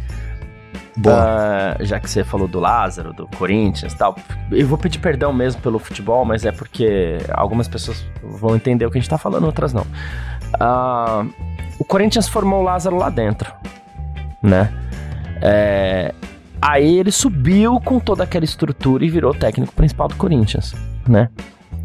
Boa. 0.98 1.76
Uh, 1.80 1.86
já 1.86 2.00
que 2.00 2.10
você 2.10 2.24
falou 2.24 2.48
do 2.48 2.60
Lázaro, 2.60 3.14
do 3.14 3.28
Corinthians 3.28 3.94
e 3.94 3.98
tal, 3.98 4.16
eu 4.52 4.68
vou 4.68 4.78
pedir 4.78 5.00
perdão 5.00 5.34
mesmo 5.34 5.62
pelo 5.62 5.78
futebol, 5.80 6.24
mas 6.26 6.46
é 6.46 6.52
porque 6.52 7.18
algumas 7.34 7.68
pessoas 7.68 8.06
vão 8.22 8.56
entender 8.56 8.86
o 8.86 8.92
que 8.92 8.98
a 8.98 9.02
gente 9.02 9.10
tá 9.10 9.18
falando, 9.18 9.46
outras 9.46 9.74
não. 9.74 9.84
Uh, 10.56 11.30
o 11.80 11.86
Corinthians 11.86 12.28
formou 12.28 12.62
o 12.62 12.64
Lázaro 12.64 12.98
lá 12.98 13.10
dentro, 13.10 13.54
né? 14.42 14.74
É, 15.42 16.14
aí 16.62 16.98
ele 16.98 17.12
subiu 17.12 17.80
com 17.80 18.00
toda 18.00 18.24
aquela 18.24 18.46
estrutura 18.46 19.04
e 19.06 19.10
virou 19.10 19.34
técnico 19.34 19.74
principal 19.74 20.08
do 20.08 20.16
Corinthians, 20.16 20.74
né? 21.08 21.30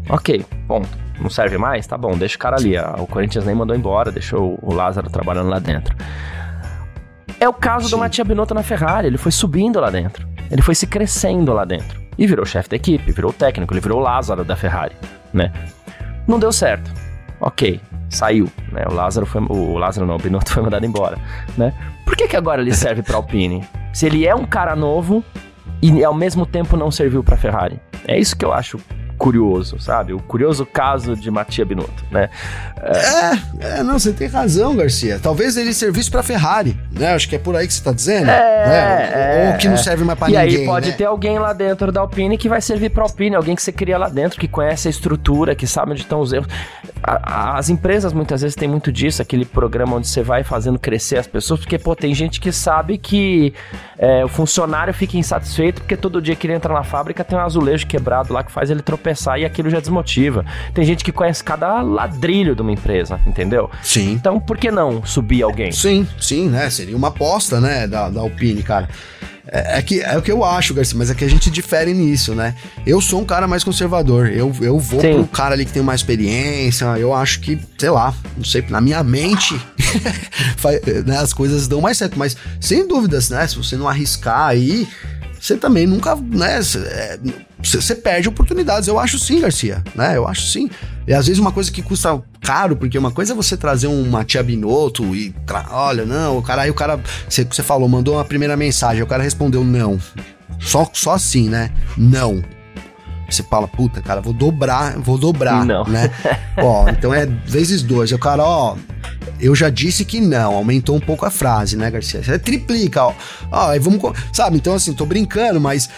Ok, 0.09 0.45
ponto 0.67 1.10
não 1.21 1.29
serve 1.29 1.57
mais? 1.57 1.85
Tá 1.87 1.97
bom, 1.97 2.17
deixa 2.17 2.35
o 2.35 2.39
cara 2.39 2.57
ali. 2.57 2.77
O 2.99 3.07
Corinthians 3.07 3.45
nem 3.45 3.55
mandou 3.55 3.75
embora, 3.75 4.11
deixou 4.11 4.57
o 4.61 4.73
Lázaro 4.73 5.09
trabalhando 5.09 5.49
lá 5.49 5.59
dentro. 5.59 5.95
É 7.39 7.47
o 7.47 7.53
caso 7.53 7.85
Sim. 7.85 7.91
do 7.91 7.97
Matia 7.97 8.23
Binotto 8.23 8.53
na 8.53 8.63
Ferrari, 8.63 9.07
ele 9.07 9.17
foi 9.17 9.31
subindo 9.31 9.79
lá 9.79 9.89
dentro. 9.89 10.27
Ele 10.49 10.61
foi 10.61 10.75
se 10.75 10.85
crescendo 10.85 11.53
lá 11.53 11.65
dentro. 11.65 11.99
E 12.17 12.27
virou 12.27 12.45
chefe 12.45 12.69
da 12.69 12.75
equipe, 12.75 13.11
virou 13.11 13.31
técnico, 13.31 13.73
ele 13.73 13.81
virou 13.81 13.99
o 13.99 14.03
Lázaro 14.03 14.43
da 14.43 14.55
Ferrari, 14.55 14.95
né? 15.33 15.51
Não 16.27 16.37
deu 16.37 16.51
certo. 16.51 16.91
Ok, 17.39 17.79
saiu, 18.09 18.47
né? 18.71 18.85
O 18.89 18.93
Lázaro 18.93 19.25
foi, 19.25 19.41
o 19.41 19.77
Lázaro 19.77 20.05
não, 20.05 20.15
o 20.15 20.19
Binotto 20.19 20.51
foi 20.53 20.61
mandado 20.61 20.85
embora, 20.85 21.17
né? 21.57 21.73
Por 22.05 22.15
que 22.15 22.27
que 22.27 22.35
agora 22.35 22.61
ele 22.61 22.73
serve 22.73 23.01
para 23.01 23.15
Alpine? 23.15 23.63
Se 23.93 24.05
ele 24.05 24.27
é 24.27 24.35
um 24.35 24.45
cara 24.45 24.75
novo 24.75 25.23
e 25.81 26.03
ao 26.03 26.13
mesmo 26.13 26.45
tempo 26.45 26.77
não 26.77 26.91
serviu 26.91 27.23
para 27.23 27.37
Ferrari. 27.37 27.81
É 28.07 28.19
isso 28.19 28.37
que 28.37 28.45
eu 28.45 28.53
acho 28.53 28.79
curioso, 29.21 29.79
sabe? 29.79 30.13
O 30.13 30.19
curioso 30.19 30.65
caso 30.65 31.15
de 31.15 31.29
Matia 31.29 31.63
Binotto, 31.63 32.03
né? 32.09 32.27
É, 32.81 33.77
é, 33.77 33.83
não, 33.83 33.99
você 33.99 34.11
tem 34.11 34.27
razão, 34.27 34.75
Garcia. 34.75 35.19
Talvez 35.21 35.55
ele 35.57 35.75
servisse 35.75 36.09
para 36.09 36.23
Ferrari, 36.23 36.75
né? 36.91 37.13
Acho 37.13 37.29
que 37.29 37.35
é 37.35 37.39
por 37.39 37.55
aí 37.55 37.67
que 37.67 37.73
você 37.75 37.83
tá 37.83 37.91
dizendo. 37.91 38.31
É, 38.31 38.67
né? 38.67 39.45
Ou, 39.45 39.51
ou 39.51 39.57
que 39.59 39.69
não 39.69 39.77
serve 39.77 40.03
mais 40.03 40.17
para 40.17 40.27
ninguém. 40.27 40.51
E 40.51 40.57
aí 40.61 40.65
pode 40.65 40.89
né? 40.89 40.95
ter 40.95 41.05
alguém 41.05 41.37
lá 41.37 41.53
dentro 41.53 41.91
da 41.91 42.01
Alpine 42.01 42.35
que 42.35 42.49
vai 42.49 42.61
servir 42.61 42.89
para 42.89 43.03
Alpine, 43.03 43.35
alguém 43.35 43.55
que 43.55 43.61
você 43.61 43.71
cria 43.71 43.95
lá 43.95 44.09
dentro, 44.09 44.39
que 44.39 44.47
conhece 44.47 44.87
a 44.87 44.91
estrutura, 44.91 45.53
que 45.53 45.67
sabe 45.67 45.91
onde 45.91 46.01
estão 46.01 46.19
os 46.19 46.33
erros. 46.33 46.47
A, 47.03 47.57
as 47.57 47.69
empresas 47.69 48.13
muitas 48.13 48.41
vezes 48.41 48.55
têm 48.55 48.67
muito 48.67 48.91
disso, 48.91 49.21
aquele 49.21 49.45
programa 49.45 49.95
onde 49.95 50.07
você 50.07 50.21
vai 50.21 50.43
fazendo 50.43 50.79
crescer 50.79 51.17
as 51.17 51.27
pessoas, 51.27 51.59
porque, 51.59 51.77
pô, 51.77 51.95
tem 51.95 52.13
gente 52.13 52.39
que 52.39 52.51
sabe 52.51 52.97
que 52.97 53.53
é, 53.97 54.23
o 54.23 54.27
funcionário 54.27 54.93
fica 54.93 55.17
insatisfeito 55.17 55.81
porque 55.81 55.97
todo 55.97 56.21
dia 56.21 56.35
que 56.35 56.47
ele 56.47 56.53
entra 56.53 56.73
na 56.73 56.83
fábrica 56.83 57.23
tem 57.23 57.37
um 57.37 57.41
azulejo 57.41 57.87
quebrado 57.87 58.33
lá 58.33 58.43
que 58.43 58.51
faz 58.51 58.69
ele 58.69 58.81
tropeçar 58.81 59.39
e 59.39 59.45
aquilo 59.45 59.69
já 59.69 59.79
desmotiva. 59.79 60.45
Tem 60.73 60.83
gente 60.83 61.03
que 61.03 61.11
conhece 61.11 61.43
cada 61.43 61.81
ladrilho 61.81 62.55
de 62.55 62.61
uma 62.61 62.71
empresa, 62.71 63.19
entendeu? 63.25 63.69
Sim. 63.81 64.11
Então, 64.11 64.39
por 64.39 64.57
que 64.57 64.71
não 64.71 65.05
subir 65.05 65.43
alguém? 65.43 65.71
Sim, 65.71 66.07
sim, 66.19 66.49
né? 66.49 66.69
Seria 66.69 66.95
uma 66.95 67.09
aposta, 67.09 67.59
né, 67.59 67.87
da, 67.87 68.09
da 68.09 68.21
Alpine, 68.21 68.63
cara. 68.63 68.87
É, 69.47 69.79
é, 69.79 69.81
que, 69.81 70.01
é 70.01 70.17
o 70.17 70.21
que 70.21 70.31
eu 70.31 70.43
acho, 70.43 70.73
Garcia, 70.73 70.97
mas 70.97 71.09
é 71.09 71.15
que 71.15 71.23
a 71.23 71.29
gente 71.29 71.49
difere 71.49 71.93
nisso, 71.93 72.35
né? 72.35 72.55
Eu 72.85 73.01
sou 73.01 73.21
um 73.21 73.25
cara 73.25 73.47
mais 73.47 73.63
conservador. 73.63 74.27
Eu, 74.27 74.53
eu 74.61 74.79
vou 74.79 75.01
Sim. 75.01 75.15
pro 75.15 75.27
cara 75.27 75.55
ali 75.55 75.65
que 75.65 75.73
tem 75.73 75.81
mais 75.81 76.01
experiência. 76.01 76.85
Eu 76.97 77.13
acho 77.13 77.39
que, 77.39 77.59
sei 77.77 77.89
lá, 77.89 78.13
não 78.37 78.43
sei, 78.43 78.63
na 78.69 78.79
minha 78.79 79.03
mente, 79.03 79.59
né, 81.05 81.17
as 81.17 81.33
coisas 81.33 81.67
dão 81.67 81.81
mais 81.81 81.97
certo. 81.97 82.17
Mas, 82.17 82.37
sem 82.59 82.87
dúvidas, 82.87 83.29
né? 83.29 83.47
Se 83.47 83.57
você 83.57 83.75
não 83.75 83.87
arriscar 83.87 84.47
aí, 84.47 84.87
você 85.41 85.57
também 85.57 85.87
nunca, 85.87 86.15
né? 86.15 86.59
Você 87.63 87.95
perde 87.95 88.29
oportunidades. 88.29 88.87
Eu 88.87 88.99
acho 88.99 89.17
sim, 89.17 89.41
Garcia, 89.41 89.83
né? 89.95 90.15
Eu 90.15 90.27
acho 90.27 90.43
sim. 90.43 90.69
E 91.07 91.13
às 91.13 91.25
vezes 91.25 91.39
uma 91.39 91.51
coisa 91.51 91.71
que 91.71 91.81
custa 91.81 92.21
caro, 92.41 92.75
porque 92.75 92.95
uma 92.95 93.09
coisa 93.09 93.33
é 93.33 93.35
você 93.35 93.57
trazer 93.57 93.87
uma 93.87 94.23
tia 94.23 94.43
Binotto 94.43 95.15
e, 95.15 95.33
olha, 95.71 96.05
não, 96.05 96.37
o 96.37 96.43
cara, 96.43 96.61
aí 96.61 96.69
o 96.69 96.75
cara, 96.75 96.99
você, 97.27 97.43
você 97.43 97.63
falou, 97.63 97.89
mandou 97.89 98.15
uma 98.15 98.25
primeira 98.25 98.55
mensagem, 98.55 99.01
o 99.01 99.07
cara 99.07 99.23
respondeu 99.23 99.63
não. 99.63 99.99
Só, 100.59 100.87
só 100.93 101.13
assim, 101.13 101.49
né? 101.49 101.71
Não. 101.97 102.43
Você 103.35 103.43
fala, 103.43 103.67
puta, 103.67 104.01
cara, 104.01 104.21
vou 104.21 104.33
dobrar, 104.33 104.97
vou 104.97 105.17
dobrar, 105.17 105.65
não. 105.65 105.83
né? 105.85 106.11
ó, 106.57 106.87
então 106.89 107.13
é 107.13 107.25
vezes 107.25 107.81
dois. 107.81 108.11
O 108.11 108.17
cara, 108.17 108.43
ó, 108.43 108.75
eu 109.39 109.55
já 109.55 109.69
disse 109.69 110.05
que 110.05 110.19
não, 110.19 110.55
aumentou 110.55 110.95
um 110.95 110.99
pouco 110.99 111.25
a 111.25 111.29
frase, 111.29 111.75
né, 111.75 111.89
Garcia? 111.89 112.23
Você 112.23 112.37
triplica, 112.37 113.05
ó. 113.05 113.13
Ó, 113.51 113.69
aí 113.69 113.79
vamos, 113.79 114.01
sabe? 114.31 114.57
Então 114.57 114.73
assim, 114.73 114.93
tô 114.93 115.05
brincando, 115.05 115.59
mas 115.59 115.89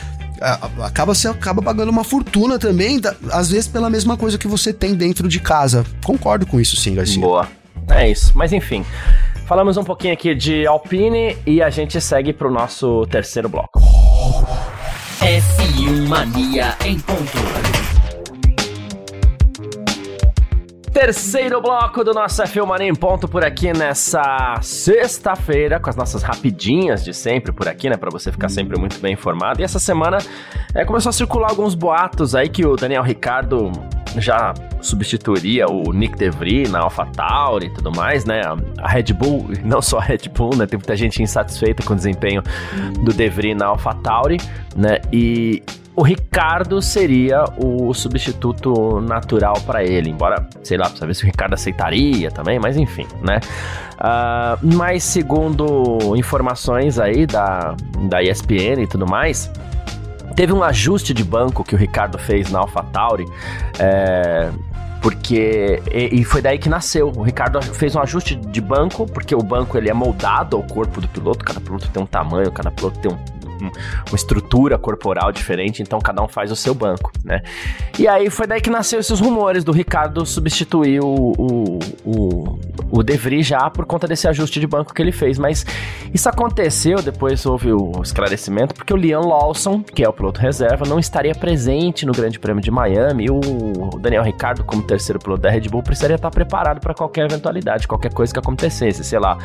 acaba 0.82 1.16
você 1.16 1.28
acaba 1.28 1.62
pagando 1.62 1.90
uma 1.90 2.04
fortuna 2.04 2.60
também, 2.60 3.00
às 3.32 3.50
vezes 3.50 3.68
pela 3.68 3.90
mesma 3.90 4.18
coisa 4.18 4.38
que 4.38 4.48
você 4.48 4.74
tem 4.74 4.94
dentro 4.96 5.28
de 5.28 5.40
casa. 5.40 5.86
Concordo 6.04 6.46
com 6.46 6.60
isso, 6.60 6.76
sim, 6.76 6.96
Garcia. 6.96 7.22
Boa. 7.22 7.48
É 7.90 8.10
isso. 8.10 8.32
Mas 8.36 8.54
enfim, 8.54 8.86
falamos 9.46 9.78
um 9.78 9.84
pouquinho 9.84 10.14
aqui 10.14 10.34
de 10.36 10.66
Alpine 10.66 11.38
e 11.46 11.62
a 11.62 11.70
gente 11.70 12.00
segue 12.00 12.34
pro 12.34 12.52
nosso 12.52 13.06
terceiro 13.08 13.50
bloco. 13.50 13.82
F1 15.24 16.10
Mania 16.10 16.76
em 16.84 17.00
ponto. 17.00 17.38
Terceiro 20.92 21.62
bloco 21.62 22.04
do 22.04 22.14
nosso 22.14 22.44
F1 22.44 22.66
Mania 22.66 22.90
em 22.90 22.94
ponto 22.94 23.26
por 23.30 23.42
aqui 23.42 23.72
nessa 23.72 24.60
sexta-feira, 24.62 25.80
com 25.80 25.90
as 25.90 25.96
nossas 25.96 26.24
rapidinhas 26.24 27.06
de 27.06 27.14
sempre 27.14 27.54
por 27.54 27.70
aqui, 27.70 27.90
né? 27.90 27.96
Pra 27.96 28.10
você 28.12 28.34
ficar 28.34 28.50
sempre 28.50 28.78
muito 28.78 29.00
bem 29.00 29.14
informado. 29.14 29.62
E 29.62 29.64
essa 29.64 29.80
semana 29.80 30.18
é, 30.76 30.84
começou 30.84 31.10
a 31.10 31.14
circular 31.14 31.52
alguns 31.52 31.74
boatos 31.74 32.36
aí 32.36 32.50
que 32.50 32.66
o 32.66 32.76
Daniel 32.76 33.02
Ricardo 33.02 33.72
já 34.18 34.54
substituiria 34.82 35.68
o 35.68 35.92
Nick 35.92 36.18
DeVry 36.18 36.68
na 36.68 36.80
AlphaTauri 36.80 37.68
e 37.68 37.70
tudo 37.74 37.92
mais, 37.92 38.26
né? 38.26 38.42
A 38.80 38.88
Red 38.88 39.14
Bull, 39.14 39.50
não 39.64 39.82
só 39.82 40.00
a 40.00 40.02
Red 40.02 40.30
Bull, 40.34 40.56
né? 40.56 40.66
Tem 40.66 40.78
muita 40.78 40.96
gente 40.96 41.22
insatisfeita 41.22 41.84
com 41.84 41.94
o 41.94 41.96
desempenho 41.96 42.42
do 43.04 43.14
DeVry 43.14 43.56
na 43.56 43.68
AlphaTauri, 43.68 44.38
né? 44.76 45.00
E 45.12 45.64
o 45.96 46.02
Ricardo 46.02 46.82
seria 46.82 47.46
o 47.58 47.94
substituto 47.94 49.00
natural 49.00 49.54
para 49.66 49.84
ele, 49.84 50.10
embora, 50.10 50.48
sei 50.64 50.76
lá, 50.76 50.86
precisa 50.86 51.06
ver 51.06 51.14
se 51.14 51.24
o 51.24 51.28
Ricardo 51.28 51.54
aceitaria 51.54 52.32
também, 52.32 52.60
mas 52.60 52.78
enfim, 52.78 53.06
né? 53.22 53.40
Uh, 53.94 54.76
mas 54.76 55.04
segundo 55.04 56.16
informações 56.16 56.98
aí 56.98 57.28
da, 57.28 57.76
da 58.10 58.24
ESPN 58.24 58.82
e 58.82 58.88
tudo 58.88 59.06
mais, 59.06 59.52
teve 60.36 60.54
um 60.54 60.64
ajuste 60.64 61.14
de 61.14 61.24
banco 61.24 61.64
que 61.64 61.76
o 61.76 61.78
Ricardo 61.78 62.18
fez 62.18 62.50
na 62.52 62.60
AlphaTauri, 62.60 63.26
é, 63.80 64.50
porque 65.02 65.82
e, 65.92 66.22
e, 66.22 66.24
foi 66.24 66.42
daí 66.42 66.58
que 66.58 66.70
nasceu. 66.70 67.12
O 67.16 67.24
Ricardo 67.24 67.62
fez 67.62 67.96
um 67.96 68.02
ajuste 68.02 68.36
de 68.36 68.62
banco, 68.62 69.06
porque 69.06 69.36
o 69.36 69.42
banco 69.42 69.78
ele 69.78 69.90
é 69.90 69.94
moldado 69.94 70.56
ao 70.56 70.64
corpo 70.64 71.02
do 71.02 71.08
piloto, 71.08 71.44
cada 71.44 71.60
piloto 71.60 71.90
tem 71.90 72.02
um 72.02 72.06
tamanho, 72.06 72.52
cada 72.52 72.72
piloto 72.72 73.00
tem 73.00 73.12
um 73.12 73.18
uma 73.70 74.16
estrutura 74.16 74.78
corporal 74.78 75.32
diferente, 75.32 75.82
então 75.82 76.00
cada 76.00 76.22
um 76.22 76.28
faz 76.28 76.52
o 76.52 76.56
seu 76.56 76.74
banco, 76.74 77.12
né? 77.24 77.42
E 77.98 78.08
aí 78.08 78.30
foi 78.30 78.48
daí 78.48 78.62
que 78.62 78.70
nasceu 78.70 79.00
esses 79.00 79.20
rumores 79.20 79.64
do 79.64 79.72
Ricardo 79.72 80.26
substituir 80.26 81.02
o, 81.02 81.34
o, 81.38 81.80
o, 82.06 82.60
o 82.92 83.04
De 83.04 83.16
Vries 83.18 83.46
já 83.46 83.70
por 83.70 83.86
conta 83.86 84.08
desse 84.08 84.28
ajuste 84.28 84.60
de 84.60 84.68
banco 84.68 84.94
que 84.94 85.02
ele 85.02 85.12
fez, 85.12 85.38
mas 85.38 85.66
isso 86.14 86.30
aconteceu, 86.30 87.02
depois 87.02 87.46
houve 87.46 87.72
o 87.72 88.02
esclarecimento, 88.02 88.74
porque 88.74 88.94
o 88.94 88.98
Liam 88.98 89.22
Lawson, 89.22 89.82
que 89.82 90.04
é 90.04 90.10
o 90.10 90.14
piloto 90.14 90.40
reserva, 90.40 90.86
não 90.88 91.00
estaria 91.00 91.34
presente 91.34 92.06
no 92.06 92.14
Grande 92.14 92.40
Prêmio 92.40 92.62
de 92.62 92.72
Miami, 92.72 93.26
e 93.26 93.32
o 93.32 94.00
Daniel 94.00 94.24
Ricardo, 94.24 94.64
como 94.64 94.84
terceiro 94.84 95.20
piloto 95.20 95.42
da 95.42 95.50
Red 95.50 95.70
Bull, 95.70 95.84
precisaria 95.84 96.16
estar 96.16 96.30
preparado 96.32 96.80
para 96.80 96.94
qualquer 96.94 97.26
eventualidade, 97.26 97.88
qualquer 97.88 98.14
coisa 98.14 98.34
que 98.34 98.40
acontecesse, 98.40 99.04
sei 99.04 99.20
lá, 99.20 99.38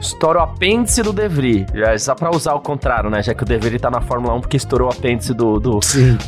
estoura 0.00 0.40
o 0.40 0.42
apêndice 0.42 1.02
do 1.02 1.12
Devry. 1.12 1.66
Já, 1.74 1.98
só 1.98 2.14
pra 2.14 2.30
usar 2.30 2.54
o 2.54 2.60
contrário, 2.60 3.10
né? 3.10 3.22
Já 3.22 3.34
que 3.34 3.42
o 3.42 3.46
Devry 3.46 3.78
tá 3.78 3.90
na 3.90 4.00
Fórmula 4.00 4.34
1 4.34 4.40
porque 4.40 4.56
estourou 4.56 4.88
o 4.88 4.92
apêndice 4.92 5.34
do, 5.34 5.60
do, 5.60 5.80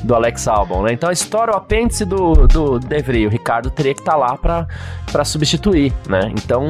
do 0.05 0.15
Alex 0.15 0.47
Albon, 0.47 0.83
né? 0.83 0.93
Então 0.93 1.11
estoura 1.11 1.53
o 1.53 1.57
apêndice 1.57 2.05
do, 2.05 2.47
do 2.47 2.79
Devry. 2.79 3.27
O 3.27 3.31
Ricardo 3.31 3.71
teria 3.71 3.95
que 3.95 4.01
estar 4.01 4.13
tá 4.13 4.19
lá 4.19 4.37
pra, 4.37 4.67
pra 5.11 5.25
substituir, 5.25 5.93
né? 6.09 6.31
Então 6.35 6.69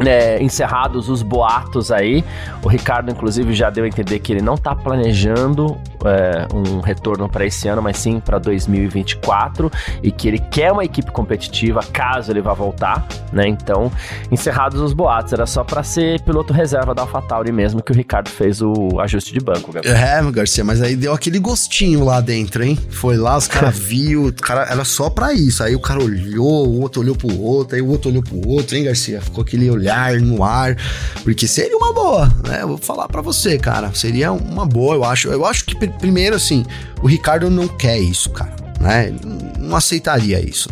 é, 0.00 0.42
encerrados 0.42 1.08
os 1.08 1.22
boatos 1.22 1.90
aí. 1.90 2.24
O 2.62 2.68
Ricardo, 2.68 3.10
inclusive, 3.10 3.52
já 3.54 3.70
deu 3.70 3.84
a 3.84 3.88
entender 3.88 4.18
que 4.18 4.32
ele 4.32 4.42
não 4.42 4.54
está 4.54 4.74
planejando 4.74 5.76
é, 6.04 6.46
um 6.54 6.80
retorno 6.80 7.28
para 7.28 7.44
esse 7.44 7.68
ano, 7.68 7.82
mas 7.82 7.96
sim 7.98 8.20
para 8.20 8.38
2024 8.38 9.70
e 10.02 10.10
que 10.10 10.28
ele 10.28 10.38
quer 10.38 10.72
uma 10.72 10.84
equipe 10.84 11.10
competitiva 11.10 11.80
caso 11.92 12.30
ele 12.30 12.40
vá 12.40 12.52
voltar, 12.52 13.06
né? 13.32 13.46
Então, 13.48 13.90
encerrados 14.30 14.80
os 14.80 14.92
boatos, 14.92 15.32
era 15.32 15.46
só 15.46 15.64
para 15.64 15.82
ser 15.82 16.20
piloto 16.22 16.52
reserva 16.52 16.94
da 16.94 17.02
AlphaTauri 17.02 17.52
mesmo 17.52 17.82
que 17.82 17.92
o 17.92 17.94
Ricardo 17.94 18.28
fez 18.28 18.60
o 18.60 19.00
ajuste 19.00 19.32
de 19.32 19.40
banco, 19.40 19.72
Gabriel. 19.72 19.96
É, 19.96 20.22
Garcia, 20.30 20.64
mas 20.64 20.82
aí 20.82 20.96
deu 20.96 21.12
aquele 21.12 21.38
gostinho 21.38 22.04
lá 22.04 22.20
dentro, 22.20 22.62
hein? 22.62 22.78
Foi 22.90 23.16
lá, 23.16 23.36
os 23.36 23.46
caras 23.46 23.76
viu, 23.78 24.32
cara 24.40 24.66
era 24.70 24.84
só 24.84 25.08
para 25.08 25.32
isso. 25.32 25.62
Aí 25.62 25.74
o 25.74 25.80
cara 25.80 26.02
olhou, 26.02 26.66
o 26.68 26.80
outro 26.80 27.00
olhou 27.00 27.16
pro 27.16 27.40
outro, 27.40 27.76
aí 27.76 27.82
o 27.82 27.88
outro 27.88 28.10
olhou 28.10 28.22
pro 28.22 28.48
outro, 28.48 28.76
hein, 28.76 28.84
Garcia? 28.84 29.20
Ficou 29.20 29.42
aquele 29.42 29.70
olhar 29.70 29.85
olhar 29.86 30.20
no 30.20 30.42
ar, 30.42 30.76
porque 31.22 31.46
seria 31.46 31.76
uma 31.76 31.92
boa, 31.92 32.32
né? 32.46 32.64
Vou 32.66 32.76
falar 32.76 33.08
para 33.08 33.22
você, 33.22 33.56
cara, 33.58 33.92
seria 33.94 34.32
uma 34.32 34.66
boa, 34.66 34.96
eu 34.96 35.04
acho. 35.04 35.28
Eu 35.28 35.46
acho 35.46 35.64
que 35.64 35.74
primeiro 35.88 36.34
assim, 36.34 36.64
o 37.00 37.06
Ricardo 37.06 37.48
não 37.48 37.68
quer 37.68 37.98
isso, 37.98 38.30
cara, 38.30 38.54
né? 38.80 39.14
Não 39.58 39.76
aceitaria 39.76 40.40
isso. 40.40 40.68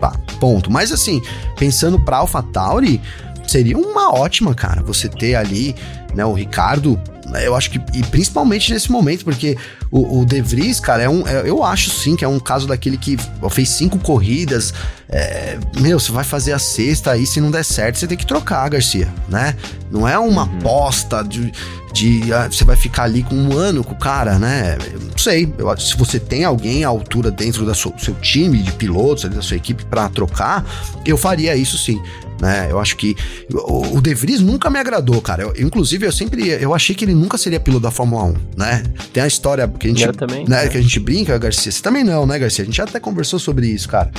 Pá, 0.00 0.12
ponto. 0.40 0.70
Mas 0.70 0.92
assim, 0.92 1.22
pensando 1.56 1.98
pra 2.00 2.18
AlphaTauri, 2.18 3.00
seria 3.46 3.78
uma 3.78 4.12
ótima, 4.12 4.54
cara, 4.54 4.82
você 4.82 5.08
ter 5.08 5.36
ali, 5.36 5.74
né, 6.14 6.24
o 6.24 6.32
Ricardo 6.32 7.00
eu 7.42 7.56
acho 7.56 7.70
que, 7.70 7.80
e 7.92 8.02
principalmente 8.04 8.72
nesse 8.72 8.90
momento, 8.90 9.24
porque 9.24 9.56
o, 9.90 10.20
o 10.20 10.24
De 10.24 10.40
Vries, 10.40 10.80
cara, 10.80 11.02
é 11.02 11.08
um, 11.08 11.26
é, 11.26 11.48
eu 11.48 11.62
acho 11.62 11.90
sim 11.90 12.16
que 12.16 12.24
é 12.24 12.28
um 12.28 12.38
caso 12.38 12.66
daquele 12.66 12.96
que 12.96 13.16
fez 13.50 13.68
cinco 13.68 13.98
corridas. 13.98 14.72
É, 15.08 15.58
meu, 15.78 16.00
você 16.00 16.10
vai 16.10 16.24
fazer 16.24 16.52
a 16.52 16.58
sexta 16.58 17.12
aí, 17.12 17.26
se 17.26 17.40
não 17.40 17.50
der 17.50 17.64
certo, 17.64 17.98
você 17.98 18.06
tem 18.06 18.16
que 18.16 18.26
trocar, 18.26 18.68
Garcia, 18.68 19.08
né? 19.28 19.54
Não 19.90 20.06
é 20.06 20.18
uma 20.18 20.44
uhum. 20.44 20.58
aposta 20.58 21.22
de, 21.22 21.52
de 21.92 22.32
ah, 22.32 22.48
você 22.50 22.64
vai 22.64 22.76
ficar 22.76 23.04
ali 23.04 23.22
com 23.22 23.34
um 23.34 23.56
ano 23.56 23.84
com 23.84 23.92
o 23.92 23.98
cara, 23.98 24.38
né? 24.38 24.76
Eu 24.92 25.00
não 25.00 25.18
sei. 25.18 25.52
Eu, 25.56 25.76
se 25.78 25.96
você 25.96 26.18
tem 26.18 26.44
alguém 26.44 26.84
à 26.84 26.88
altura 26.88 27.30
dentro 27.30 27.64
do 27.64 27.74
seu 27.74 28.14
time 28.20 28.58
de 28.58 28.72
pilotos, 28.72 29.24
da 29.24 29.42
sua 29.42 29.56
equipe 29.56 29.84
para 29.84 30.08
trocar, 30.08 30.64
eu 31.04 31.16
faria 31.16 31.54
isso 31.56 31.78
sim 31.78 32.00
né? 32.40 32.68
Eu 32.70 32.78
acho 32.78 32.96
que 32.96 33.16
o, 33.52 33.96
o 33.96 34.00
De 34.00 34.14
Vries 34.14 34.40
nunca 34.40 34.68
me 34.70 34.78
agradou, 34.78 35.20
cara. 35.20 35.42
Eu, 35.42 35.54
inclusive, 35.58 36.06
eu 36.06 36.12
sempre 36.12 36.48
eu 36.48 36.74
achei 36.74 36.94
que 36.94 37.04
ele 37.04 37.14
nunca 37.14 37.38
seria 37.38 37.58
piloto 37.60 37.82
da 37.82 37.90
Fórmula 37.90 38.24
1, 38.24 38.34
né? 38.56 38.82
Tem 39.12 39.22
a 39.22 39.26
história 39.26 39.66
que 39.76 39.88
a 39.88 39.90
gente, 39.90 40.12
também, 40.12 40.44
né, 40.48 40.64
né? 40.64 40.68
que 40.68 40.76
a 40.76 40.82
gente 40.82 41.00
brinca, 41.00 41.36
Garcia. 41.38 41.70
Você 41.70 41.82
também 41.82 42.04
não, 42.04 42.26
né, 42.26 42.38
Garcia? 42.38 42.62
A 42.62 42.66
gente 42.66 42.76
já 42.76 42.84
até 42.84 43.00
conversou 43.00 43.38
sobre 43.38 43.66
isso, 43.66 43.88
cara. 43.88 44.10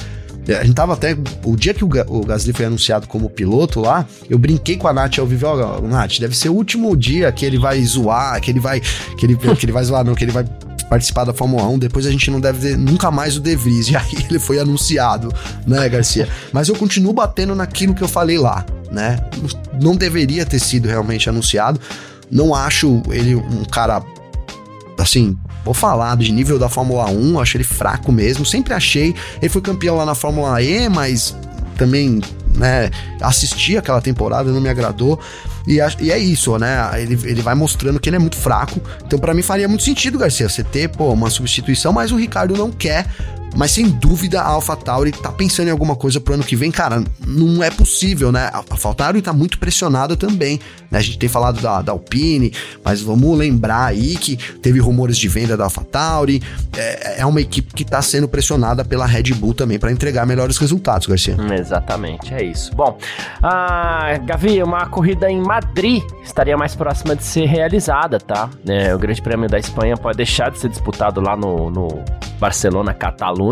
É, 0.48 0.56
a 0.56 0.64
gente 0.64 0.76
tava 0.76 0.94
até. 0.94 1.16
O 1.44 1.56
dia 1.56 1.74
que 1.74 1.84
o, 1.84 1.90
o 2.08 2.26
Gasly 2.26 2.54
foi 2.54 2.66
anunciado 2.66 3.08
como 3.08 3.30
piloto 3.30 3.82
lá, 3.82 4.08
eu 4.30 4.38
brinquei 4.38 4.78
com 4.78 4.88
a 4.88 4.94
Nath 4.94 5.20
ao 5.20 5.28
vivo, 5.28 5.46
ó, 5.48 5.82
Nath, 5.82 6.20
deve 6.20 6.36
ser 6.36 6.50
o 6.50 6.54
último 6.54 6.96
dia 6.96 7.32
que 7.32 7.46
ele 7.46 7.58
vai 7.58 7.84
zoar, 7.84 8.40
que 8.42 8.50
ele 8.50 8.60
vai. 8.60 8.82
Que 9.18 9.26
ele, 9.26 9.36
que 9.36 9.66
ele 9.66 9.72
vai 9.72 9.84
zoar, 9.84 10.06
não, 10.06 10.16
que 10.16 10.24
ele 10.24 10.32
vai 10.32 10.46
participar 10.90 11.26
da 11.26 11.34
Fórmula 11.34 11.68
1, 11.68 11.80
depois 11.80 12.06
a 12.06 12.12
gente 12.12 12.32
não 12.32 12.40
deve 12.40 12.70
ver 12.70 12.78
nunca 12.78 13.12
mais 13.12 13.36
o 13.36 13.42
De 13.42 13.56
Vries, 13.58 13.88
e 13.92 13.96
aí 13.98 14.26
ele 14.30 14.40
foi 14.40 14.58
anunciado, 14.58 15.34
né, 15.66 15.88
Garcia? 15.90 16.30
Mas 16.54 16.70
eu 16.70 16.76
continuo 16.76 17.12
batendo 17.12 17.54
naquilo 17.54 17.94
que 17.94 18.02
eu 18.02 18.08
falei 18.08 18.38
lá, 18.38 18.66
né? 18.90 19.20
Não 19.82 19.96
deveria 19.96 20.46
ter 20.46 20.60
sido 20.60 20.88
realmente 20.88 21.30
anunciado. 21.30 21.80
Não 22.32 22.56
acho 22.56 23.02
ele 23.12 23.36
um 23.36 23.66
cara 23.66 24.02
assim, 24.98 25.38
vou 25.68 25.74
falar 25.74 26.16
de 26.18 26.32
nível 26.32 26.58
da 26.58 26.70
Fórmula 26.70 27.10
1, 27.10 27.40
acho 27.40 27.58
ele 27.58 27.64
fraco 27.64 28.12
mesmo, 28.12 28.46
sempre 28.46 28.74
achei. 28.74 29.14
Ele 29.42 29.50
foi 29.50 29.62
campeão 29.62 29.96
lá 29.98 30.06
na 30.06 30.16
Fórmula 30.16 30.62
E, 30.62 30.88
mas 30.88 31.36
também, 31.78 32.22
né, 32.56 32.90
assisti 33.22 33.78
aquela 33.78 34.02
temporada, 34.02 34.52
não 34.52 34.62
me 34.62 34.70
agradou. 34.70 35.20
E, 35.68 35.80
e, 36.00 36.12
é 36.12 36.18
isso, 36.18 36.58
né? 36.58 36.90
Ele, 37.02 37.20
ele 37.26 37.42
vai 37.42 37.54
mostrando 37.54 38.00
que 38.00 38.08
ele 38.08 38.16
é 38.16 38.20
muito 38.20 38.38
fraco. 38.38 38.82
Então, 39.06 39.20
para 39.20 39.34
mim, 39.34 39.42
faria 39.42 39.68
muito 39.68 39.84
sentido, 39.84 40.18
Garcia, 40.18 40.48
você 40.48 40.64
ter, 40.64 40.88
pô, 40.88 41.12
uma 41.12 41.30
substituição, 41.30 41.92
mas 41.92 42.12
o 42.12 42.16
Ricardo 42.16 42.56
não 42.56 42.72
quer 42.72 43.06
mas 43.58 43.72
sem 43.72 43.90
dúvida 43.90 44.40
a 44.40 44.50
AlphaTauri 44.50 45.12
tá 45.12 45.32
pensando 45.32 45.68
em 45.68 45.72
alguma 45.72 45.96
coisa 45.96 46.22
pro 46.22 46.36
ano 46.36 46.44
que 46.44 46.56
vem. 46.56 46.70
Cara, 46.70 47.04
não 47.26 47.64
é 47.64 47.72
possível, 47.72 48.32
né? 48.32 48.52
A 48.54 48.58
AlphaTauri 48.58 49.20
tá 49.20 49.34
muito 49.34 49.58
pressionada 49.58 50.16
também. 50.16 50.60
Né? 50.92 51.00
A 51.00 51.02
gente 51.02 51.18
tem 51.18 51.28
falado 51.28 51.60
da, 51.60 51.82
da 51.82 51.92
Alpine, 51.92 52.54
mas 52.86 53.02
vamos 53.02 53.36
lembrar 53.36 53.86
aí 53.86 54.16
que 54.16 54.38
teve 54.38 54.80
rumores 54.80 55.18
de 55.18 55.28
venda 55.28 55.58
da 55.58 55.64
AlphaTauri. 55.64 56.44
É, 56.78 57.22
é 57.22 57.26
uma 57.26 57.42
equipe 57.42 57.74
que 57.74 57.84
tá 57.84 58.00
sendo 58.00 58.28
pressionada 58.28 58.86
pela 58.86 59.08
Red 59.08 59.34
Bull 59.34 59.56
também 59.56 59.80
para 59.80 59.92
entregar 59.92 60.28
melhores 60.28 60.58
resultados, 60.58 61.08
Garcia. 61.08 61.36
Exatamente, 61.58 62.32
é 62.36 62.44
isso. 62.44 62.76
Bom, 62.76 62.96
a 63.42 64.20
Gavi, 64.24 64.62
uma 64.62 64.86
corrida 64.86 65.32
em 65.32 65.42
Madrid 65.42 66.04
estaria 66.24 66.56
mais 66.56 66.76
próxima 66.76 67.16
de 67.16 67.24
ser 67.24 67.46
realizada, 67.46 68.20
tá? 68.20 68.52
É, 68.68 68.94
o 68.94 69.00
Grande 69.00 69.20
Prêmio 69.20 69.50
da 69.50 69.58
Espanha 69.58 69.98
pode 69.98 70.18
deixar 70.18 70.52
de 70.52 70.60
ser 70.60 70.70
disputado 70.70 71.20
lá 71.20 71.36
no, 71.36 71.72
no 71.72 72.04
Barcelona, 72.40 72.94
Catalunha, 72.94 73.47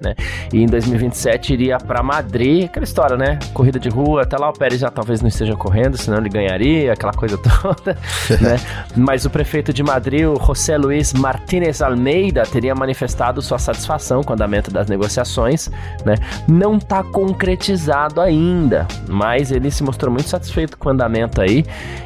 né? 0.00 0.14
E 0.52 0.62
em 0.62 0.66
2027 0.66 1.52
iria 1.52 1.78
para 1.78 2.02
Madrid, 2.02 2.64
aquela 2.64 2.84
história, 2.84 3.16
né? 3.16 3.38
Corrida 3.52 3.78
de 3.78 3.88
rua, 3.88 4.22
até 4.22 4.36
lá 4.36 4.48
o 4.48 4.52
Pérez 4.52 4.80
já 4.80 4.90
talvez 4.90 5.20
não 5.20 5.28
esteja 5.28 5.54
correndo, 5.56 5.96
senão 5.96 6.18
ele 6.18 6.28
ganharia, 6.28 6.92
aquela 6.92 7.12
coisa 7.12 7.38
toda, 7.60 7.96
né? 8.40 8.58
Mas 8.96 9.24
o 9.24 9.30
prefeito 9.30 9.72
de 9.72 9.82
Madrid, 9.82 10.26
o 10.26 10.36
José 10.36 10.76
Luiz 10.76 11.12
Martínez 11.12 11.82
Almeida, 11.82 12.42
teria 12.42 12.74
manifestado 12.74 13.42
sua 13.42 13.58
satisfação 13.58 14.22
com 14.22 14.30
o 14.30 14.34
andamento 14.34 14.70
das 14.70 14.88
negociações, 14.88 15.70
né? 16.04 16.14
Não 16.48 16.76
está 16.76 17.02
concretizado 17.02 18.20
ainda, 18.20 18.86
mas 19.08 19.50
ele 19.50 19.70
se 19.70 19.82
mostrou 19.82 20.12
muito 20.12 20.28
satisfeito 20.28 20.78
com 20.78 20.88
o 20.88 20.92
andamento 20.92 21.40
aí 21.40 21.64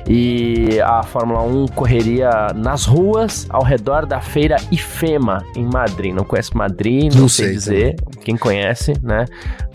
e 0.08 0.80
a 0.80 1.02
Fórmula 1.02 1.42
1 1.42 1.68
correria 1.68 2.48
nas 2.54 2.84
ruas 2.84 3.46
ao 3.50 3.62
redor 3.62 4.06
da 4.06 4.20
feira 4.20 4.56
IFEMA 4.70 5.44
em 5.56 5.64
Madrid. 5.64 6.14
Não 6.14 6.24
conhece 6.24 6.56
Madrid, 6.56 7.14
não, 7.14 7.23
não 7.24 7.28
sei, 7.28 7.46
sei 7.46 7.54
dizer, 7.54 7.96
também. 7.96 8.24
quem 8.24 8.36
conhece, 8.36 8.92
né? 9.02 9.24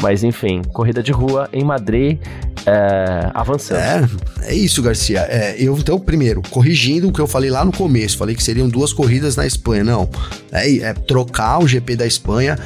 Mas 0.02 0.24
enfim, 0.24 0.62
corrida 0.74 1.04
de 1.04 1.12
rua 1.12 1.50
em 1.52 1.64
Madrid 1.64 2.20
é, 2.66 3.32
avançando. 3.34 3.80
É, 4.42 4.52
é 4.52 4.56
isso, 4.56 4.82
Garcia. 4.82 5.22
É, 5.22 5.56
eu 5.58 5.78
então, 5.78 6.00
primeiro, 6.00 6.42
corrigindo 6.50 7.10
o 7.10 7.14
que 7.14 7.20
eu 7.20 7.28
falei 7.28 7.50
lá 7.50 7.64
no 7.66 7.72
começo, 7.72 8.18
falei 8.18 8.36
que 8.36 8.44
seriam 8.44 8.70
duas 8.70 8.94
corridas 8.94 9.36
na 9.36 9.46
Espanha. 9.46 9.84
Não, 9.84 10.10
é, 10.52 10.78
é 10.78 10.94
trocar 10.94 11.60
o 11.60 11.68
GP 11.68 11.96
da 11.96 12.06
Espanha 12.06 12.58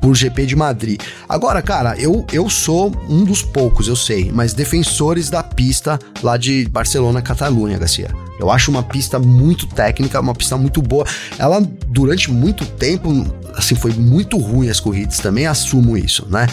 por 0.00 0.14
GP 0.14 0.46
de 0.46 0.56
Madrid. 0.56 1.00
Agora, 1.28 1.60
cara, 1.60 1.94
eu, 1.98 2.24
eu 2.32 2.48
sou 2.48 2.92
um 3.08 3.24
dos 3.24 3.42
poucos, 3.42 3.86
eu 3.86 3.96
sei, 3.96 4.30
mas 4.32 4.54
defensores 4.54 5.28
da 5.28 5.42
pista 5.42 5.98
lá 6.22 6.36
de 6.36 6.66
Barcelona, 6.68 7.20
Catalunha, 7.20 7.78
Garcia. 7.78 8.10
Eu 8.40 8.50
acho 8.50 8.70
uma 8.70 8.82
pista 8.82 9.18
muito 9.18 9.66
técnica, 9.66 10.18
uma 10.18 10.34
pista 10.34 10.56
muito 10.56 10.80
boa. 10.80 11.04
Ela, 11.38 11.60
durante 11.86 12.30
muito 12.30 12.64
tempo, 12.64 13.26
assim, 13.54 13.74
foi 13.74 13.92
muito 13.92 14.38
ruim 14.38 14.70
as 14.70 14.80
corridas, 14.80 15.18
também 15.18 15.46
assumo 15.46 15.96
isso, 15.96 16.26
né? 16.30 16.46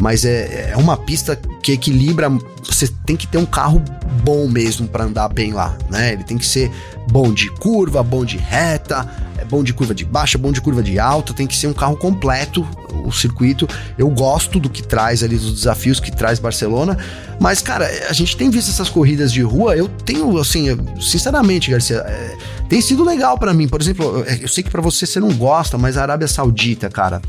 Mas 0.00 0.24
é, 0.24 0.70
é 0.72 0.76
uma 0.76 0.96
pista 0.96 1.38
que 1.62 1.72
equilibra. 1.72 2.30
Você 2.64 2.88
tem 3.04 3.16
que 3.16 3.26
ter 3.26 3.38
um 3.38 3.46
carro 3.46 3.82
bom 4.24 4.48
mesmo 4.48 4.86
para 4.86 5.04
andar 5.04 5.28
bem 5.28 5.52
lá, 5.52 5.76
né? 5.90 6.12
Ele 6.12 6.24
tem 6.24 6.38
que 6.38 6.46
ser 6.46 6.70
bom 7.10 7.32
de 7.32 7.50
curva, 7.50 8.02
bom 8.02 8.24
de 8.24 8.36
reta, 8.36 9.08
bom 9.52 9.62
de 9.62 9.74
curva 9.74 9.94
de 9.94 10.06
baixa, 10.06 10.38
bom 10.38 10.50
de 10.50 10.62
curva 10.62 10.82
de 10.82 10.98
alta, 10.98 11.34
tem 11.34 11.46
que 11.46 11.54
ser 11.54 11.66
um 11.66 11.74
carro 11.74 11.94
completo, 11.94 12.66
o 13.04 13.12
circuito. 13.12 13.68
Eu 13.98 14.08
gosto 14.08 14.58
do 14.58 14.70
que 14.70 14.82
traz 14.82 15.22
ali, 15.22 15.36
dos 15.36 15.52
desafios 15.52 16.00
que 16.00 16.10
traz 16.10 16.38
Barcelona, 16.38 16.96
mas, 17.38 17.60
cara, 17.60 17.86
a 18.08 18.14
gente 18.14 18.34
tem 18.34 18.48
visto 18.48 18.70
essas 18.70 18.88
corridas 18.88 19.30
de 19.30 19.42
rua, 19.42 19.76
eu 19.76 19.88
tenho, 19.88 20.38
assim, 20.38 20.68
sinceramente, 20.98 21.70
Garcia, 21.70 21.98
é, 21.98 22.36
tem 22.66 22.80
sido 22.80 23.04
legal 23.04 23.36
para 23.36 23.52
mim. 23.52 23.68
Por 23.68 23.82
exemplo, 23.82 24.24
eu 24.40 24.48
sei 24.48 24.64
que 24.64 24.70
para 24.70 24.80
você 24.80 25.04
você 25.04 25.20
não 25.20 25.34
gosta, 25.34 25.76
mas 25.76 25.98
a 25.98 26.02
Arábia 26.02 26.26
Saudita, 26.26 26.88
cara 26.88 27.20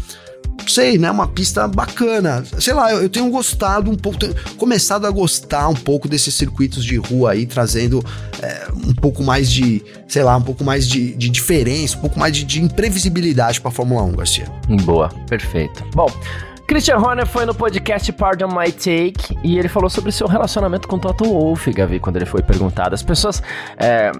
sei, 0.67 0.97
né? 0.97 1.09
Uma 1.11 1.27
pista 1.27 1.67
bacana. 1.67 2.43
Sei 2.59 2.73
lá, 2.73 2.91
eu, 2.91 3.03
eu 3.03 3.09
tenho 3.09 3.29
gostado 3.29 3.89
um 3.89 3.95
pouco, 3.95 4.19
começado 4.57 5.05
a 5.05 5.11
gostar 5.11 5.67
um 5.67 5.75
pouco 5.75 6.07
desses 6.07 6.33
circuitos 6.33 6.83
de 6.83 6.97
rua 6.97 7.31
aí, 7.31 7.45
trazendo 7.45 8.03
é, 8.41 8.67
um 8.73 8.93
pouco 8.93 9.23
mais 9.23 9.51
de, 9.51 9.83
sei 10.07 10.23
lá, 10.23 10.35
um 10.37 10.41
pouco 10.41 10.63
mais 10.63 10.87
de, 10.87 11.13
de 11.15 11.29
diferença, 11.29 11.97
um 11.97 12.01
pouco 12.01 12.19
mais 12.19 12.35
de, 12.35 12.43
de 12.43 12.61
imprevisibilidade 12.61 13.61
pra 13.61 13.71
Fórmula 13.71 14.03
1, 14.03 14.11
Garcia. 14.13 14.45
Boa, 14.83 15.09
perfeito. 15.27 15.83
Bom. 15.93 16.07
Christian 16.67 16.97
Horner 16.97 17.27
foi 17.27 17.45
no 17.45 17.53
podcast 17.53 18.11
Pardon 18.13 18.47
My 18.47 18.71
Take 18.71 19.37
e 19.43 19.59
ele 19.59 19.67
falou 19.67 19.89
sobre 19.89 20.11
seu 20.11 20.27
relacionamento 20.27 20.87
com 20.87 20.97
Toto 20.97 21.25
Wolff, 21.25 21.71
Gavi, 21.71 21.99
quando 21.99 22.15
ele 22.15 22.25
foi 22.25 22.41
perguntado. 22.41 22.95
As 22.95 23.03
pessoas. 23.03 23.43
É, 23.77 24.11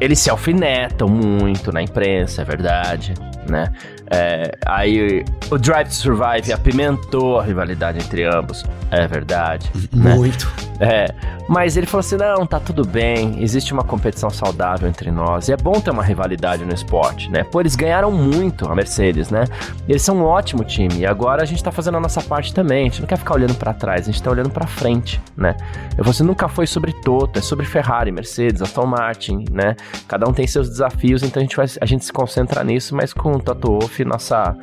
eles 0.00 0.18
se 0.18 0.30
alfinetam 0.30 1.08
muito 1.08 1.72
na 1.72 1.82
imprensa, 1.82 2.42
é 2.42 2.44
verdade, 2.44 3.14
né? 3.48 3.72
É, 4.10 4.50
aí 4.66 5.24
o 5.50 5.58
Drive 5.58 5.88
to 5.88 5.94
Survive 5.94 6.52
apimentou 6.52 7.38
a 7.38 7.44
rivalidade 7.44 7.98
entre 7.98 8.24
ambos. 8.24 8.64
É 8.90 9.06
verdade. 9.06 9.70
Né? 9.92 10.14
Muito. 10.14 10.50
Né? 10.80 11.04
É. 11.04 11.37
Mas 11.48 11.76
ele 11.76 11.86
falou 11.86 12.00
assim: 12.00 12.16
não, 12.16 12.46
tá 12.46 12.60
tudo 12.60 12.86
bem, 12.86 13.42
existe 13.42 13.72
uma 13.72 13.82
competição 13.82 14.28
saudável 14.28 14.88
entre 14.88 15.10
nós. 15.10 15.48
E 15.48 15.52
é 15.52 15.56
bom 15.56 15.80
ter 15.80 15.90
uma 15.90 16.02
rivalidade 16.02 16.64
no 16.64 16.74
esporte, 16.74 17.30
né? 17.30 17.42
Pô, 17.44 17.60
eles 17.60 17.74
ganharam 17.74 18.12
muito 18.12 18.70
a 18.70 18.74
Mercedes, 18.74 19.30
né? 19.30 19.44
Eles 19.88 20.02
são 20.02 20.18
um 20.18 20.24
ótimo 20.24 20.62
time. 20.62 20.98
E 20.98 21.06
agora 21.06 21.42
a 21.42 21.46
gente 21.46 21.64
tá 21.64 21.72
fazendo 21.72 21.96
a 21.96 22.00
nossa 22.00 22.20
parte 22.20 22.52
também. 22.52 22.82
A 22.82 22.84
gente 22.84 23.00
não 23.00 23.08
quer 23.08 23.16
ficar 23.16 23.34
olhando 23.34 23.54
para 23.54 23.72
trás, 23.72 24.02
a 24.08 24.12
gente 24.12 24.22
tá 24.22 24.30
olhando 24.30 24.50
para 24.50 24.66
frente, 24.66 25.20
né? 25.36 25.56
Eu 25.92 26.04
falei 26.04 26.10
assim: 26.10 26.24
nunca 26.24 26.48
foi 26.48 26.66
sobre 26.66 26.92
Toto, 26.92 27.38
é 27.38 27.42
sobre 27.42 27.64
Ferrari, 27.64 28.12
Mercedes, 28.12 28.60
Aston 28.60 28.86
Martin, 28.86 29.44
né? 29.50 29.74
Cada 30.06 30.28
um 30.28 30.32
tem 30.32 30.46
seus 30.46 30.68
desafios, 30.68 31.22
então 31.22 31.40
a 31.40 31.44
gente, 31.44 31.56
vai, 31.56 31.66
a 31.80 31.86
gente 31.86 32.04
se 32.04 32.12
concentra 32.12 32.62
nisso, 32.62 32.94
mas 32.94 33.14
com 33.14 33.32
o 33.32 33.40
Toto 33.40 33.78
Wolff, 33.78 34.04
nossa 34.04 34.54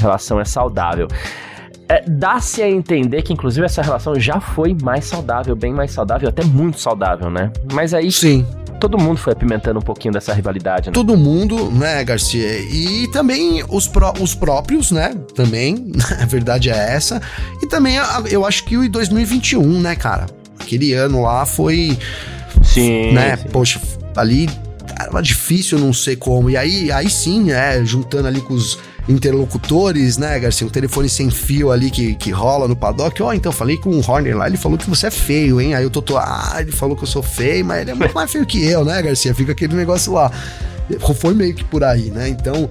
relação 0.00 0.40
é 0.40 0.44
saudável. 0.44 1.06
É, 1.88 2.02
Dá-se 2.06 2.62
a 2.62 2.70
entender 2.70 3.22
que, 3.22 3.32
inclusive, 3.32 3.64
essa 3.64 3.82
relação 3.82 4.18
já 4.18 4.40
foi 4.40 4.76
mais 4.82 5.04
saudável, 5.04 5.54
bem 5.54 5.72
mais 5.72 5.92
saudável, 5.92 6.28
até 6.28 6.44
muito 6.44 6.80
saudável, 6.80 7.30
né? 7.30 7.52
Mas 7.72 7.92
aí. 7.92 8.10
Sim. 8.10 8.46
Todo 8.80 8.98
mundo 8.98 9.16
foi 9.16 9.32
apimentando 9.32 9.78
um 9.78 9.82
pouquinho 9.82 10.12
dessa 10.12 10.34
rivalidade, 10.34 10.88
né? 10.90 10.92
Todo 10.92 11.16
mundo, 11.16 11.70
né, 11.70 12.04
Garcia? 12.04 12.58
E 12.58 13.08
também 13.08 13.64
os, 13.68 13.86
pró 13.86 14.12
os 14.20 14.34
próprios, 14.34 14.90
né? 14.90 15.14
Também, 15.34 15.92
a 16.20 16.26
verdade 16.26 16.70
é 16.70 16.94
essa. 16.94 17.22
E 17.62 17.66
também 17.66 17.96
eu 18.30 18.44
acho 18.44 18.64
que 18.64 18.76
o 18.76 18.90
2021, 18.90 19.80
né, 19.80 19.94
cara? 19.94 20.26
Aquele 20.58 20.92
ano 20.92 21.22
lá 21.22 21.46
foi. 21.46 21.96
Sim. 22.62 23.12
Né? 23.12 23.36
Sim. 23.36 23.48
Poxa, 23.48 23.80
ali 24.16 24.50
era 24.98 25.20
difícil 25.20 25.78
não 25.78 25.92
sei 25.92 26.16
como. 26.16 26.50
E 26.50 26.56
aí, 26.56 26.90
aí 26.92 27.08
sim, 27.08 27.52
é, 27.52 27.84
juntando 27.84 28.28
ali 28.28 28.40
com 28.40 28.54
os 28.54 28.78
interlocutores, 29.08 30.16
né, 30.16 30.38
Garcia? 30.38 30.66
Um 30.66 30.70
telefone 30.70 31.08
sem 31.08 31.30
fio 31.30 31.70
ali 31.70 31.90
que, 31.90 32.14
que 32.14 32.30
rola 32.30 32.66
no 32.66 32.76
paddock. 32.76 33.22
Ó, 33.22 33.28
oh, 33.28 33.32
então 33.32 33.52
falei 33.52 33.76
com 33.76 33.90
o 33.90 34.00
Horner 34.00 34.36
lá, 34.36 34.46
ele 34.46 34.56
falou 34.56 34.78
que 34.78 34.88
você 34.88 35.08
é 35.08 35.10
feio, 35.10 35.60
hein? 35.60 35.74
Aí 35.74 35.84
eu 35.84 35.90
tô, 35.90 36.16
ah, 36.16 36.56
ele 36.58 36.72
falou 36.72 36.96
que 36.96 37.04
eu 37.04 37.08
sou 37.08 37.22
feio, 37.22 37.64
mas 37.64 37.82
ele 37.82 37.90
é 37.90 37.94
muito 37.94 38.14
mais 38.14 38.30
feio 38.30 38.46
que 38.46 38.64
eu, 38.64 38.84
né, 38.84 39.00
Garcia? 39.02 39.34
Fica 39.34 39.52
aquele 39.52 39.74
negócio 39.74 40.12
lá. 40.12 40.30
Foi 41.16 41.34
meio 41.34 41.54
que 41.54 41.64
por 41.64 41.82
aí, 41.82 42.10
né? 42.10 42.28
Então, 42.28 42.68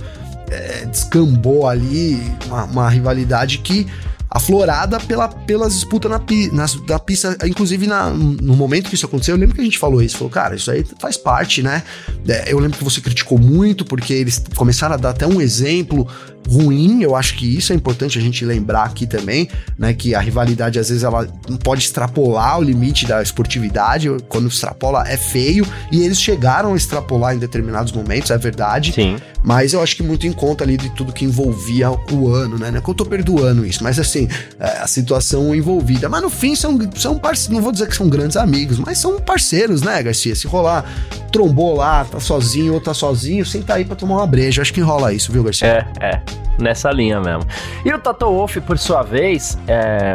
é, 0.51 0.85
descambou 0.85 1.67
ali 1.67 2.21
uma, 2.45 2.65
uma 2.65 2.89
rivalidade 2.89 3.57
que 3.59 3.87
aflorada 4.33 4.99
pela, 4.99 5.27
pelas 5.27 5.73
disputas 5.75 6.09
na, 6.09 6.19
na, 6.51 6.65
na 6.89 6.99
pista, 6.99 7.37
inclusive 7.45 7.85
na, 7.85 8.09
no 8.09 8.55
momento 8.55 8.89
que 8.89 8.95
isso 8.95 9.05
aconteceu, 9.05 9.35
eu 9.35 9.39
lembro 9.39 9.53
que 9.53 9.61
a 9.61 9.63
gente 9.63 9.77
falou 9.77 10.01
isso, 10.01 10.17
falou, 10.17 10.31
cara, 10.31 10.55
isso 10.55 10.71
aí 10.71 10.83
faz 10.99 11.15
parte, 11.15 11.61
né? 11.61 11.83
É, 12.27 12.51
eu 12.51 12.57
lembro 12.57 12.75
que 12.75 12.83
você 12.83 12.99
criticou 12.99 13.37
muito, 13.37 13.85
porque 13.85 14.11
eles 14.11 14.43
começaram 14.55 14.95
a 14.95 14.97
dar 14.97 15.11
até 15.11 15.27
um 15.27 15.39
exemplo 15.39 16.07
ruim, 16.49 17.01
eu 17.01 17.15
acho 17.15 17.36
que 17.36 17.58
isso 17.58 17.73
é 17.73 17.75
importante 17.75 18.17
a 18.17 18.21
gente 18.21 18.43
lembrar 18.45 18.84
aqui 18.84 19.08
também, 19.08 19.47
né, 19.77 19.93
que 19.93 20.13
a 20.13 20.19
rivalidade 20.19 20.79
às 20.79 20.89
vezes 20.89 21.03
ela 21.03 21.27
não 21.49 21.58
pode 21.58 21.84
extrapolar 21.84 22.60
o 22.60 22.63
limite 22.63 23.06
da 23.06 23.21
esportividade, 23.21 24.10
quando 24.27 24.47
extrapola 24.47 25.08
é 25.08 25.17
feio, 25.17 25.65
e 25.91 26.03
eles 26.03 26.21
chegaram 26.21 26.73
a 26.73 26.75
extrapolar 26.75 27.36
em 27.36 27.39
determinados 27.39 27.91
momentos, 27.91 28.32
é 28.32 28.38
verdade, 28.38 28.93
Sim. 28.93 29.17
mas 29.43 29.73
eu 29.73 29.82
acho 29.82 29.95
que 29.95 30.03
muito 30.03 30.27
em 30.27 30.34
conta 30.34 30.63
ali 30.63 30.77
de 30.77 30.89
tudo 30.89 31.13
que 31.13 31.25
envolvia 31.25 31.89
o 31.91 32.29
ano, 32.29 32.58
né, 32.58 32.71
não 32.71 32.77
é 32.77 32.82
que 32.82 32.89
eu 32.89 32.93
tô 32.93 33.06
perdoando 33.06 33.65
isso, 33.65 33.84
mas 33.84 33.99
assim, 33.99 34.27
é, 34.60 34.79
a 34.79 34.88
situação 34.88 35.56
envolvida, 35.56 36.10
mas 36.10 36.21
no 36.21 36.29
fim 36.29 36.56
são, 36.56 36.77
são 36.95 37.17
parceiros, 37.17 37.56
não 37.56 37.62
vou 37.62 37.71
dizer 37.71 37.88
que 37.88 37.95
são 37.95 38.10
grandes 38.10 38.38
amigos, 38.38 38.79
mas 38.79 38.97
são 38.97 39.19
parceiros, 39.19 39.82
né, 39.82 40.01
Garcia, 40.03 40.36
se 40.36 40.47
rolar, 40.47 40.86
trombou 41.32 41.75
lá, 41.75 42.06
tá 42.06 42.19
sozinho 42.19 42.73
ou 42.73 42.82
tá 42.82 42.93
sozinho, 42.93 43.45
senta 43.45 43.75
aí 43.75 43.86
pra 43.86 43.95
tomar 43.95 44.17
uma 44.17 44.27
breja, 44.27 44.62
acho 44.62 44.73
que 44.73 44.82
rola 44.82 45.13
isso, 45.13 45.32
viu, 45.32 45.43
Garcia? 45.43 45.88
É, 45.99 46.06
é 46.06 46.32
nessa 46.59 46.91
linha 46.91 47.19
mesmo. 47.19 47.45
E 47.85 47.93
o 47.93 47.99
Toto 47.99 48.25
Wolff, 48.25 48.59
por 48.61 48.77
sua 48.77 49.03
vez, 49.03 49.57
é, 49.67 50.13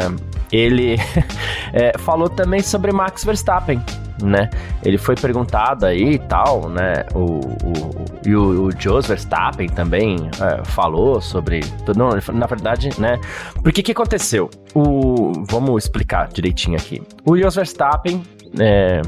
ele 0.51 0.95
é, 1.73 1.97
falou 1.97 2.29
também 2.29 2.61
sobre 2.61 2.91
Max 2.91 3.23
Verstappen. 3.23 3.81
né? 4.21 4.49
Ele 4.83 4.97
foi 4.97 5.15
perguntado 5.15 5.85
aí 5.85 6.13
e 6.13 6.19
tal, 6.19 6.69
né? 6.69 7.05
O, 7.13 7.39
o, 7.39 8.05
e 8.25 8.35
o, 8.35 8.65
o 8.65 8.71
Jos 8.71 9.07
Verstappen 9.07 9.69
também 9.69 10.29
é, 10.41 10.63
falou 10.65 11.21
sobre. 11.21 11.61
Não, 11.95 12.09
na 12.33 12.45
verdade, 12.45 12.89
né? 12.99 13.19
Porque 13.63 13.81
que 13.81 13.91
aconteceu? 13.91 14.49
O, 14.73 15.31
vamos 15.49 15.83
explicar 15.83 16.27
direitinho 16.27 16.77
aqui. 16.77 17.01
O 17.25 17.37
Jos 17.37 17.55
Verstappen 17.55 18.23
é, 18.59 19.01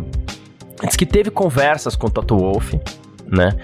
disse 0.83 0.97
que 0.97 1.05
teve 1.05 1.29
conversas 1.29 1.95
com 1.95 2.07
o 2.07 2.09
Toto 2.09 2.37
Wolff, 2.37 2.79
né? 3.27 3.55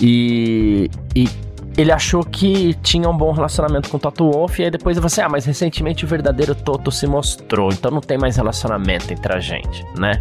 E, 0.00 0.90
e 1.14 1.28
ele 1.76 1.90
achou 1.90 2.22
que 2.22 2.74
tinha 2.74 3.08
um 3.08 3.16
bom 3.16 3.32
relacionamento 3.32 3.88
com 3.88 3.96
o 3.96 4.00
Toto 4.00 4.30
Wolff, 4.30 4.60
e 4.60 4.64
aí 4.64 4.70
depois 4.70 4.96
ele 4.96 5.00
falou 5.00 5.12
assim: 5.12 5.22
ah, 5.22 5.28
mas 5.28 5.44
recentemente 5.44 6.04
o 6.04 6.08
verdadeiro 6.08 6.54
Toto 6.54 6.90
se 6.90 7.06
mostrou, 7.06 7.70
então 7.70 7.90
não 7.90 8.00
tem 8.00 8.18
mais 8.18 8.36
relacionamento 8.36 9.12
entre 9.12 9.32
a 9.32 9.40
gente, 9.40 9.84
né? 9.98 10.12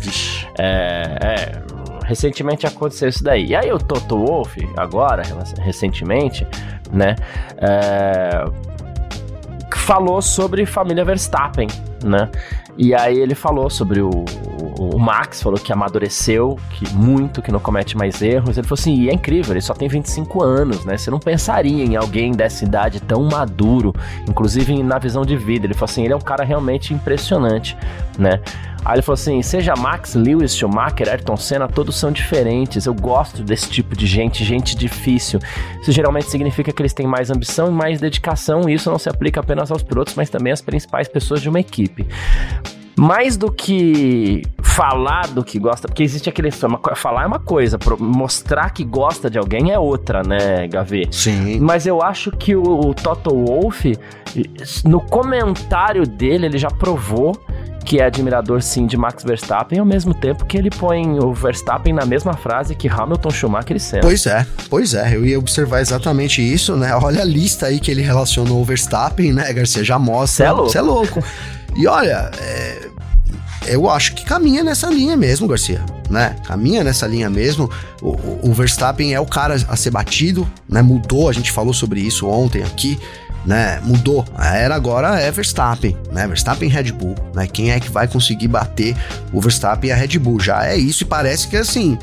É, 0.58 1.18
é, 1.22 1.62
recentemente 2.06 2.66
aconteceu 2.66 3.10
isso 3.10 3.24
daí. 3.24 3.48
E 3.48 3.56
aí 3.56 3.72
o 3.72 3.78
Toto 3.78 4.18
Wolff, 4.18 4.68
agora, 4.78 5.24
recentemente, 5.60 6.48
né? 6.92 7.16
É, 7.58 8.46
falou 9.76 10.22
sobre 10.22 10.66
família 10.66 11.04
Verstappen, 11.04 11.68
né? 12.04 12.30
E 12.78 12.96
aí 12.96 13.20
ele 13.20 13.36
falou 13.36 13.70
sobre 13.70 14.02
o, 14.02 14.10
o, 14.82 14.98
Max, 14.98 15.44
falou 15.44 15.60
que 15.60 15.72
amadureceu, 15.72 16.58
que 16.72 16.92
muito, 16.94 17.42
que 17.42 17.52
não 17.52 17.60
comete 17.60 17.96
mais 17.96 18.22
erros. 18.22 18.58
Ele 18.58 18.68
falou 18.68 18.80
assim, 18.80 18.96
e 18.96 19.10
é 19.10 19.14
incrível, 19.14 19.54
ele 19.54 19.62
só 19.62 19.74
tem 19.74 19.88
25 19.88 20.44
anos, 20.44 20.84
né? 20.86 20.98
Você 20.98 21.12
não 21.12 21.20
pensaria 21.20 21.84
em 21.84 21.96
alguém 21.96 22.32
dessa 22.32 22.66
idade 22.66 23.00
tão 23.00 23.24
maduro, 23.24 23.94
inclusive 24.28 24.82
na 24.82 24.98
visão 24.98 25.24
de 25.24 25.38
vida. 25.38 25.68
Ele 25.68 25.74
falou 25.74 25.86
assim, 25.86 26.04
ele 26.04 26.14
é 26.14 26.16
um 26.16 26.22
cara 26.22 26.44
realmente 26.44 26.94
impressionante, 26.94 27.78
né? 28.18 28.42
Aí 28.84 28.96
ele 28.96 29.02
falou 29.04 29.14
assim: 29.14 29.40
seja 29.44 29.76
Max, 29.76 30.16
Lewis, 30.16 30.56
Schumacher, 30.56 31.08
Ayrton 31.08 31.38
Senna, 31.38 31.68
todos 31.68 31.96
são 31.96 32.12
diferentes. 32.12 32.88
Eu 32.88 32.94
gosto 32.96 33.44
desse 33.44 33.70
tipo 33.70 33.96
de 33.96 34.08
gente, 34.08 34.44
gente 34.44 34.76
difícil. 34.76 35.40
Isso 35.80 35.92
geralmente 35.92 36.32
significa 36.32 36.72
que 36.72 36.82
eles 36.82 36.94
têm 36.94 37.06
mais 37.06 37.30
ambição 37.30 37.68
e 37.68 37.72
mais 37.72 38.02
dedicação, 38.02 38.68
e 38.68 38.74
isso 38.74 38.90
não 38.90 38.98
se 38.98 39.08
aplica 39.08 39.40
apenas 39.40 39.72
aos 39.72 39.84
pilotos, 39.84 40.16
mas 40.16 40.30
também 40.32 40.52
às 40.52 40.62
principais 40.62 41.08
pessoas 41.08 41.40
de 41.40 41.50
uma 41.50 41.60
equipe. 41.60 42.08
Mais 42.98 43.38
do 43.38 43.52
que 43.52 44.44
falar 44.72 45.28
do 45.28 45.44
que 45.44 45.60
gosta, 45.60 45.88
porque 45.88 46.04
existe 46.04 46.30
aquele. 46.30 46.50
Falar 46.52 47.24
é 47.24 47.28
uma 47.28 47.40
coisa, 47.40 47.78
mostrar 48.00 48.70
que 48.72 48.84
gosta 48.84 49.30
de 49.30 49.38
alguém 49.38 49.72
é 49.72 49.80
outra, 49.80 50.24
né, 50.24 50.68
Gavi? 50.68 51.08
Sim. 51.12 51.60
Mas 51.60 51.86
eu 51.86 52.02
acho 52.02 52.32
que 52.32 52.56
o, 52.56 52.62
o 52.62 52.94
Toto 52.94 53.30
Wolff, 53.32 53.98
no 54.86 55.02
comentário 55.02 56.08
dele, 56.08 56.46
ele 56.46 56.58
já 56.58 56.70
provou 56.70 57.38
que 57.84 58.00
é 58.00 58.06
admirador 58.06 58.62
sim 58.62 58.86
de 58.86 58.96
Max 58.96 59.24
Verstappen, 59.24 59.80
ao 59.80 59.86
mesmo 59.86 60.14
tempo 60.14 60.46
que 60.46 60.56
ele 60.56 60.70
põe 60.70 61.20
o 61.20 61.34
Verstappen 61.34 61.92
na 61.92 62.06
mesma 62.06 62.34
frase 62.34 62.76
que 62.76 62.88
Hamilton, 62.88 63.30
Schumacher 63.32 63.76
e 63.76 63.80
Senna. 63.80 64.04
Pois 64.04 64.26
é, 64.28 64.46
pois 64.70 64.94
é, 64.94 65.16
eu 65.16 65.26
ia 65.26 65.38
observar 65.40 65.82
exatamente 65.82 66.42
isso, 66.42 66.76
né? 66.76 66.96
Olha 66.96 67.24
a 67.24 67.26
lista 67.26 67.66
aí 67.66 67.80
que 67.80 67.90
ele 67.90 68.02
relacionou 68.02 68.62
o 68.62 68.64
Verstappen, 68.64 69.34
né, 69.34 69.52
Garcia? 69.52 69.84
Já 69.84 69.98
mostra. 69.98 70.54
Você 70.54 70.78
é 70.78 70.82
louco. 70.82 71.20
é 71.20 71.20
louco. 71.20 71.24
E 71.76 71.88
olha, 71.88 72.30
é, 72.40 72.91
eu 73.68 73.90
acho 73.90 74.16
que 74.16 74.26
caminha 74.26 74.64
nessa 74.64 74.90
linha 74.90 75.16
mesmo, 75.16 75.48
Garcia, 75.48 75.84
né? 76.10 76.36
Caminha 76.46 76.84
nessa 76.84 77.08
linha 77.08 77.30
mesmo. 77.30 77.70
O, 78.02 78.50
o, 78.50 78.54
Verstappen 78.54 79.14
é 79.14 79.20
o 79.20 79.26
cara 79.26 79.56
a 79.68 79.76
ser 79.76 79.92
batido, 79.92 80.50
né? 80.68 80.82
Mudou, 80.82 81.30
a 81.30 81.34
gente 81.34 81.52
falou 81.52 81.74
sobre 81.74 82.02
isso 82.02 82.28
ontem 82.28 82.64
aqui 82.64 83.00
né, 83.46 83.80
mudou. 83.84 84.26
A 84.36 84.56
era 84.56 84.76
agora 84.76 85.20
é 85.20 85.32
Verstappen, 85.32 85.98
né? 86.12 86.28
Verstappen 86.28 86.70
Red 86.70 86.92
Bull, 86.92 87.16
né? 87.34 87.48
Quem 87.48 87.72
é 87.72 87.80
que 87.80 87.90
vai 87.90 88.08
conseguir 88.08 88.48
bater 88.48 88.96
o 89.32 89.42
Verstappen 89.42 89.90
e 89.90 89.94
a 89.94 89.96
Red 89.96 90.20
Bull? 90.20 90.40
Já 90.40 90.66
é 90.66 90.76
isso 90.76 91.04
e 91.04 91.06
parece 91.06 91.48
que 91.48 91.58
assim, 91.58 91.98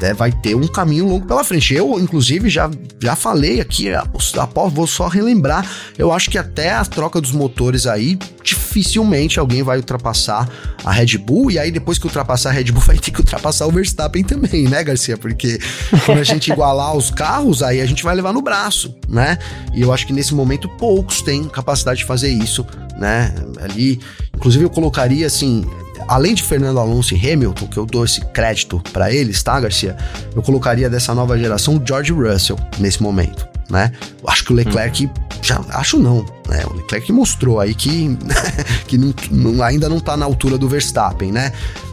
né, 0.00 0.14
vai 0.14 0.32
ter 0.32 0.54
um 0.54 0.66
caminho 0.66 1.06
longo 1.06 1.26
pela 1.26 1.44
frente. 1.44 1.74
Eu, 1.74 1.98
inclusive, 2.00 2.48
já, 2.48 2.70
já 3.00 3.14
falei 3.14 3.60
aqui, 3.60 3.92
após, 3.92 4.72
vou 4.72 4.86
só 4.86 5.08
relembrar, 5.08 5.68
eu 5.98 6.12
acho 6.12 6.30
que 6.30 6.38
até 6.38 6.72
a 6.72 6.84
troca 6.84 7.20
dos 7.20 7.32
motores 7.32 7.86
aí, 7.86 8.18
dificilmente 8.42 9.38
alguém 9.38 9.62
vai 9.62 9.76
ultrapassar 9.76 10.48
a 10.84 10.90
Red 10.90 11.18
Bull, 11.18 11.50
e 11.50 11.58
aí 11.58 11.70
depois 11.70 11.98
que 11.98 12.06
ultrapassar 12.06 12.50
a 12.50 12.52
Red 12.52 12.72
Bull 12.72 12.82
vai 12.86 12.98
ter 12.98 13.10
que 13.10 13.20
ultrapassar 13.20 13.66
o 13.66 13.70
Verstappen 13.70 14.24
também, 14.24 14.64
né, 14.64 14.82
Garcia? 14.82 15.16
Porque 15.16 15.58
quando 16.06 16.18
a 16.18 16.24
gente 16.24 16.50
igualar 16.50 16.96
os 16.96 17.10
carros, 17.10 17.62
aí 17.62 17.80
a 17.80 17.86
gente 17.86 18.02
vai 18.02 18.14
levar 18.14 18.32
no 18.32 18.42
braço, 18.42 18.94
né? 19.08 19.38
E 19.74 19.82
eu 19.82 19.92
acho 19.92 20.06
que 20.06 20.12
nesse 20.12 20.34
momento 20.34 20.68
poucos 20.68 21.20
têm 21.22 21.44
capacidade 21.44 22.00
de 22.00 22.06
fazer 22.06 22.28
isso, 22.30 22.66
né? 22.98 23.34
Ali, 23.60 24.00
inclusive 24.34 24.64
eu 24.64 24.70
colocaria 24.70 25.26
assim, 25.26 25.64
além 26.10 26.34
de 26.34 26.42
Fernando 26.42 26.80
Alonso 26.80 27.14
e 27.14 27.32
Hamilton, 27.32 27.68
que 27.68 27.76
eu 27.76 27.86
dou 27.86 28.04
esse 28.04 28.20
crédito 28.20 28.82
para 28.92 29.12
eles, 29.12 29.40
tá, 29.44 29.60
Garcia? 29.60 29.96
Eu 30.34 30.42
colocaria 30.42 30.90
dessa 30.90 31.14
nova 31.14 31.38
geração 31.38 31.76
o 31.76 31.82
George 31.86 32.12
Russell 32.12 32.58
nesse 32.80 33.00
momento, 33.00 33.46
né? 33.70 33.92
Acho 34.26 34.44
que 34.44 34.52
o 34.52 34.56
Leclerc 34.56 35.06
hum. 35.06 35.10
já 35.40 35.60
acho 35.68 36.00
não, 36.00 36.26
né? 36.48 36.64
O 36.68 36.74
Leclerc 36.74 37.12
mostrou 37.12 37.60
aí 37.60 37.72
que 37.76 38.18
que 38.88 38.98
não, 38.98 39.14
não, 39.30 39.62
ainda 39.62 39.88
não 39.88 40.00
tá 40.00 40.16
na 40.16 40.26
altura 40.26 40.58
do 40.58 40.68
Verstappen, 40.68 41.30
né? 41.30 41.52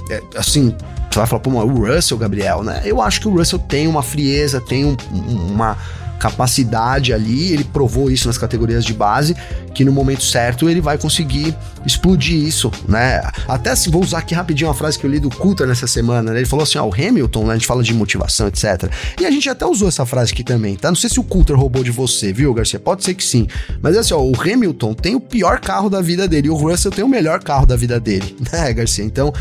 É, 0.09 0.23
assim, 0.35 0.75
você 1.11 1.19
vai 1.19 1.27
falar, 1.27 1.41
pô, 1.41 1.51
o 1.51 1.85
Russell, 1.85 2.17
Gabriel, 2.17 2.63
né? 2.63 2.81
Eu 2.85 2.99
acho 2.99 3.21
que 3.21 3.27
o 3.27 3.37
Russell 3.37 3.59
tem 3.59 3.87
uma 3.87 4.01
frieza, 4.01 4.59
tem 4.59 4.83
um, 4.83 4.97
uma 5.13 5.77
capacidade 6.17 7.13
ali, 7.13 7.53
ele 7.53 7.63
provou 7.63 8.09
isso 8.09 8.27
nas 8.27 8.37
categorias 8.37 8.83
de 8.83 8.93
base, 8.93 9.35
que 9.73 9.85
no 9.85 9.91
momento 9.91 10.23
certo 10.23 10.69
ele 10.69 10.81
vai 10.81 10.97
conseguir 10.97 11.55
explodir 11.85 12.35
isso, 12.35 12.71
né? 12.87 13.21
Até 13.47 13.71
assim, 13.71 13.89
vou 13.89 14.01
usar 14.01 14.19
aqui 14.19 14.33
rapidinho 14.33 14.67
uma 14.67 14.75
frase 14.75 14.97
que 14.97 15.05
eu 15.05 15.09
li 15.09 15.19
do 15.19 15.29
Coulter 15.29 15.67
nessa 15.67 15.87
semana, 15.87 16.31
né? 16.31 16.39
Ele 16.39 16.45
falou 16.45 16.63
assim, 16.63 16.77
ó, 16.77 16.85
o 16.85 16.93
Hamilton, 16.93 17.45
né? 17.45 17.51
A 17.51 17.57
gente 17.57 17.67
fala 17.67 17.83
de 17.83 17.93
motivação, 17.93 18.47
etc. 18.47 18.91
E 19.19 19.25
a 19.25 19.31
gente 19.31 19.49
até 19.49 19.65
usou 19.65 19.87
essa 19.87 20.05
frase 20.05 20.33
aqui 20.33 20.43
também, 20.43 20.75
tá? 20.75 20.89
Não 20.89 20.95
sei 20.95 21.09
se 21.09 21.19
o 21.19 21.23
Coulter 21.23 21.55
roubou 21.55 21.83
de 21.83 21.91
você, 21.91 22.33
viu, 22.33 22.53
Garcia? 22.53 22.79
Pode 22.79 23.03
ser 23.03 23.13
que 23.13 23.23
sim. 23.23 23.47
Mas 23.81 23.95
assim, 23.95 24.13
ó, 24.13 24.19
o 24.19 24.33
Hamilton 24.39 24.93
tem 24.93 25.15
o 25.15 25.19
pior 25.19 25.59
carro 25.59 25.89
da 25.89 26.01
vida 26.01 26.27
dele 26.27 26.47
e 26.47 26.49
o 26.49 26.55
Russell 26.55 26.91
tem 26.91 27.03
o 27.03 27.07
melhor 27.07 27.41
carro 27.43 27.65
da 27.65 27.75
vida 27.75 27.99
dele, 27.99 28.35
né, 28.51 28.73
Garcia? 28.73 29.05
Então, 29.05 29.33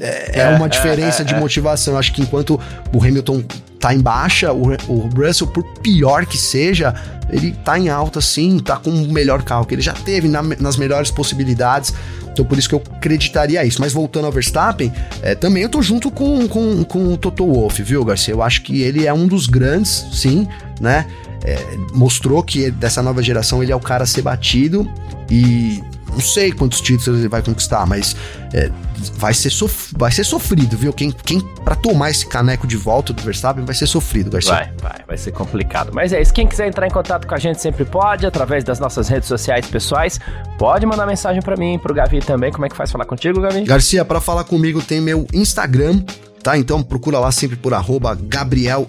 é, 0.00 0.40
é, 0.40 0.48
uma 0.48 0.68
diferença 0.68 1.22
é, 1.22 1.24
de 1.24 1.34
motivação. 1.34 1.98
Acho 1.98 2.12
que 2.12 2.22
enquanto 2.22 2.58
o 2.92 3.04
Hamilton 3.04 3.44
tá 3.78 3.94
em 3.94 4.00
baixa, 4.00 4.52
o, 4.52 4.72
o 4.88 5.08
Russell, 5.14 5.46
por 5.46 5.62
pior 5.80 6.24
que 6.26 6.38
seja, 6.38 6.94
ele 7.30 7.52
tá 7.52 7.78
em 7.78 7.88
alta 7.88 8.20
sim, 8.20 8.58
tá 8.58 8.76
com 8.76 8.90
o 8.90 9.12
melhor 9.12 9.42
carro 9.42 9.64
que 9.66 9.74
ele 9.74 9.82
já 9.82 9.92
teve, 9.92 10.26
na, 10.26 10.42
nas 10.42 10.76
melhores 10.76 11.10
possibilidades. 11.10 11.92
Então 12.32 12.44
por 12.44 12.58
isso 12.58 12.68
que 12.68 12.74
eu 12.74 12.82
acreditaria 12.96 13.64
isso. 13.64 13.80
Mas 13.80 13.92
voltando 13.92 14.24
ao 14.24 14.32
Verstappen, 14.32 14.92
é, 15.22 15.34
também 15.34 15.62
eu 15.62 15.68
tô 15.68 15.82
junto 15.82 16.10
com, 16.10 16.48
com, 16.48 16.82
com 16.84 17.12
o 17.12 17.16
Toto 17.16 17.46
Wolff, 17.46 17.82
viu, 17.82 18.04
Garcia? 18.04 18.32
Eu 18.32 18.42
acho 18.42 18.62
que 18.62 18.82
ele 18.82 19.06
é 19.06 19.12
um 19.12 19.26
dos 19.26 19.46
grandes, 19.46 20.06
sim, 20.12 20.48
né? 20.80 21.06
É, 21.42 21.58
mostrou 21.94 22.42
que 22.42 22.70
dessa 22.70 23.02
nova 23.02 23.22
geração 23.22 23.62
ele 23.62 23.72
é 23.72 23.76
o 23.76 23.80
cara 23.80 24.04
a 24.04 24.06
ser 24.06 24.20
batido 24.20 24.86
e 25.30 25.82
não 26.12 26.20
sei 26.20 26.52
quantos 26.52 26.80
títulos 26.80 27.20
ele 27.20 27.28
vai 27.28 27.42
conquistar, 27.42 27.86
mas 27.86 28.16
é, 28.52 28.70
vai, 29.14 29.32
ser 29.32 29.50
sof 29.50 29.94
vai 29.96 30.10
ser 30.10 30.24
sofrido, 30.24 30.76
viu? 30.76 30.92
Quem, 30.92 31.10
quem 31.10 31.40
para 31.64 31.74
tomar 31.74 32.10
esse 32.10 32.26
caneco 32.26 32.66
de 32.66 32.76
volta 32.76 33.12
do 33.12 33.22
Verstappen 33.22 33.64
vai 33.64 33.74
ser 33.74 33.86
sofrido, 33.86 34.30
Garcia. 34.30 34.52
Vai, 34.52 34.72
vai, 34.80 35.04
vai 35.08 35.18
ser 35.18 35.32
complicado. 35.32 35.90
Mas 35.92 36.12
é 36.12 36.20
isso. 36.20 36.32
Quem 36.32 36.46
quiser 36.46 36.68
entrar 36.68 36.86
em 36.86 36.90
contato 36.90 37.26
com 37.26 37.34
a 37.34 37.38
gente 37.38 37.60
sempre 37.60 37.84
pode, 37.84 38.26
através 38.26 38.64
das 38.64 38.78
nossas 38.78 39.08
redes 39.08 39.28
sociais 39.28 39.66
pessoais. 39.66 40.18
Pode 40.58 40.84
mandar 40.86 41.06
mensagem 41.06 41.40
para 41.40 41.56
mim, 41.56 41.78
pro 41.78 41.94
Gavi 41.94 42.20
também. 42.20 42.52
Como 42.52 42.66
é 42.66 42.68
que 42.68 42.76
faz 42.76 42.90
falar 42.90 43.04
contigo, 43.04 43.40
Gavi? 43.40 43.64
Garcia, 43.64 44.04
para 44.04 44.20
falar 44.20 44.44
comigo 44.44 44.82
tem 44.82 45.00
meu 45.00 45.26
Instagram, 45.32 46.02
tá? 46.42 46.58
Então 46.58 46.82
procura 46.82 47.18
lá 47.18 47.30
sempre 47.30 47.56
por 47.56 47.74
arroba 47.74 48.14
Gabriel 48.14 48.88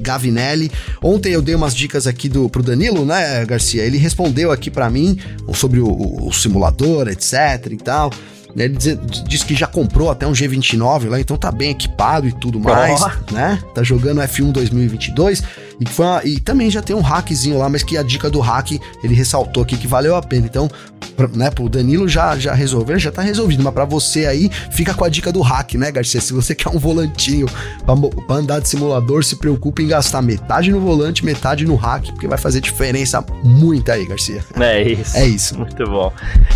Gavinelli. 0.00 0.70
Ontem 1.02 1.32
eu 1.32 1.42
dei 1.42 1.54
umas 1.54 1.74
dicas 1.74 2.06
aqui 2.06 2.28
do, 2.28 2.48
pro 2.48 2.62
Danilo, 2.62 3.04
né, 3.04 3.44
Garcia? 3.44 3.82
Ele 3.82 3.98
respondeu 3.98 4.50
aqui 4.50 4.70
para 4.70 4.88
mim 4.90 5.18
sobre 5.54 5.80
o, 5.80 5.88
o, 5.88 6.28
o 6.28 6.32
simulador, 6.32 7.08
etc 7.08 7.70
e 7.70 7.76
tal. 7.76 8.10
Ele 8.54 8.76
diz, 8.76 8.98
diz, 9.26 9.42
que 9.42 9.54
já 9.54 9.66
comprou 9.66 10.10
até 10.10 10.26
um 10.26 10.32
G29 10.32 11.08
lá, 11.08 11.18
então 11.18 11.38
tá 11.38 11.50
bem 11.50 11.70
equipado 11.70 12.28
e 12.28 12.32
tudo 12.32 12.60
mais, 12.60 13.00
oh. 13.00 13.32
né? 13.32 13.58
Tá 13.74 13.82
jogando 13.82 14.20
F1 14.20 14.52
2022 14.52 15.42
e, 15.80 16.00
uma, 16.00 16.20
e 16.24 16.40
também 16.40 16.70
já 16.70 16.82
tem 16.82 16.94
um 16.94 17.00
hackzinho 17.00 17.58
lá, 17.58 17.68
mas 17.68 17.82
que 17.82 17.96
a 17.96 18.02
dica 18.02 18.30
do 18.30 18.40
hack 18.40 18.72
ele 19.02 19.14
ressaltou 19.14 19.62
aqui 19.62 19.76
que 19.76 19.86
valeu 19.86 20.14
a 20.14 20.22
pena. 20.22 20.46
Então, 20.46 20.70
pra, 21.16 21.28
né, 21.28 21.50
pro 21.50 21.68
Danilo 21.68 22.08
já, 22.08 22.36
já 22.38 22.52
resolver, 22.54 22.98
já 22.98 23.10
tá 23.10 23.22
resolvido. 23.22 23.62
Mas 23.62 23.72
para 23.72 23.84
você 23.84 24.26
aí, 24.26 24.50
fica 24.70 24.94
com 24.94 25.04
a 25.04 25.08
dica 25.08 25.32
do 25.32 25.40
hack, 25.40 25.74
né, 25.74 25.90
Garcia? 25.90 26.20
Se 26.20 26.32
você 26.32 26.54
quer 26.56 26.70
um 26.70 26.78
volantinho 26.78 27.46
pra, 27.84 27.94
pra 28.26 28.36
andar 28.36 28.60
de 28.60 28.68
simulador, 28.68 29.24
se 29.24 29.36
preocupe 29.36 29.82
em 29.82 29.88
gastar 29.88 30.22
metade 30.22 30.70
no 30.70 30.80
volante, 30.80 31.24
metade 31.24 31.64
no 31.64 31.76
hack, 31.76 32.06
porque 32.06 32.26
vai 32.26 32.38
fazer 32.38 32.60
diferença 32.60 33.24
muita 33.42 33.92
aí, 33.94 34.06
Garcia. 34.06 34.44
É 34.58 34.82
isso. 34.82 35.16
É 35.16 35.26
isso. 35.26 35.58
Muito 35.58 35.84
bom. 35.84 36.12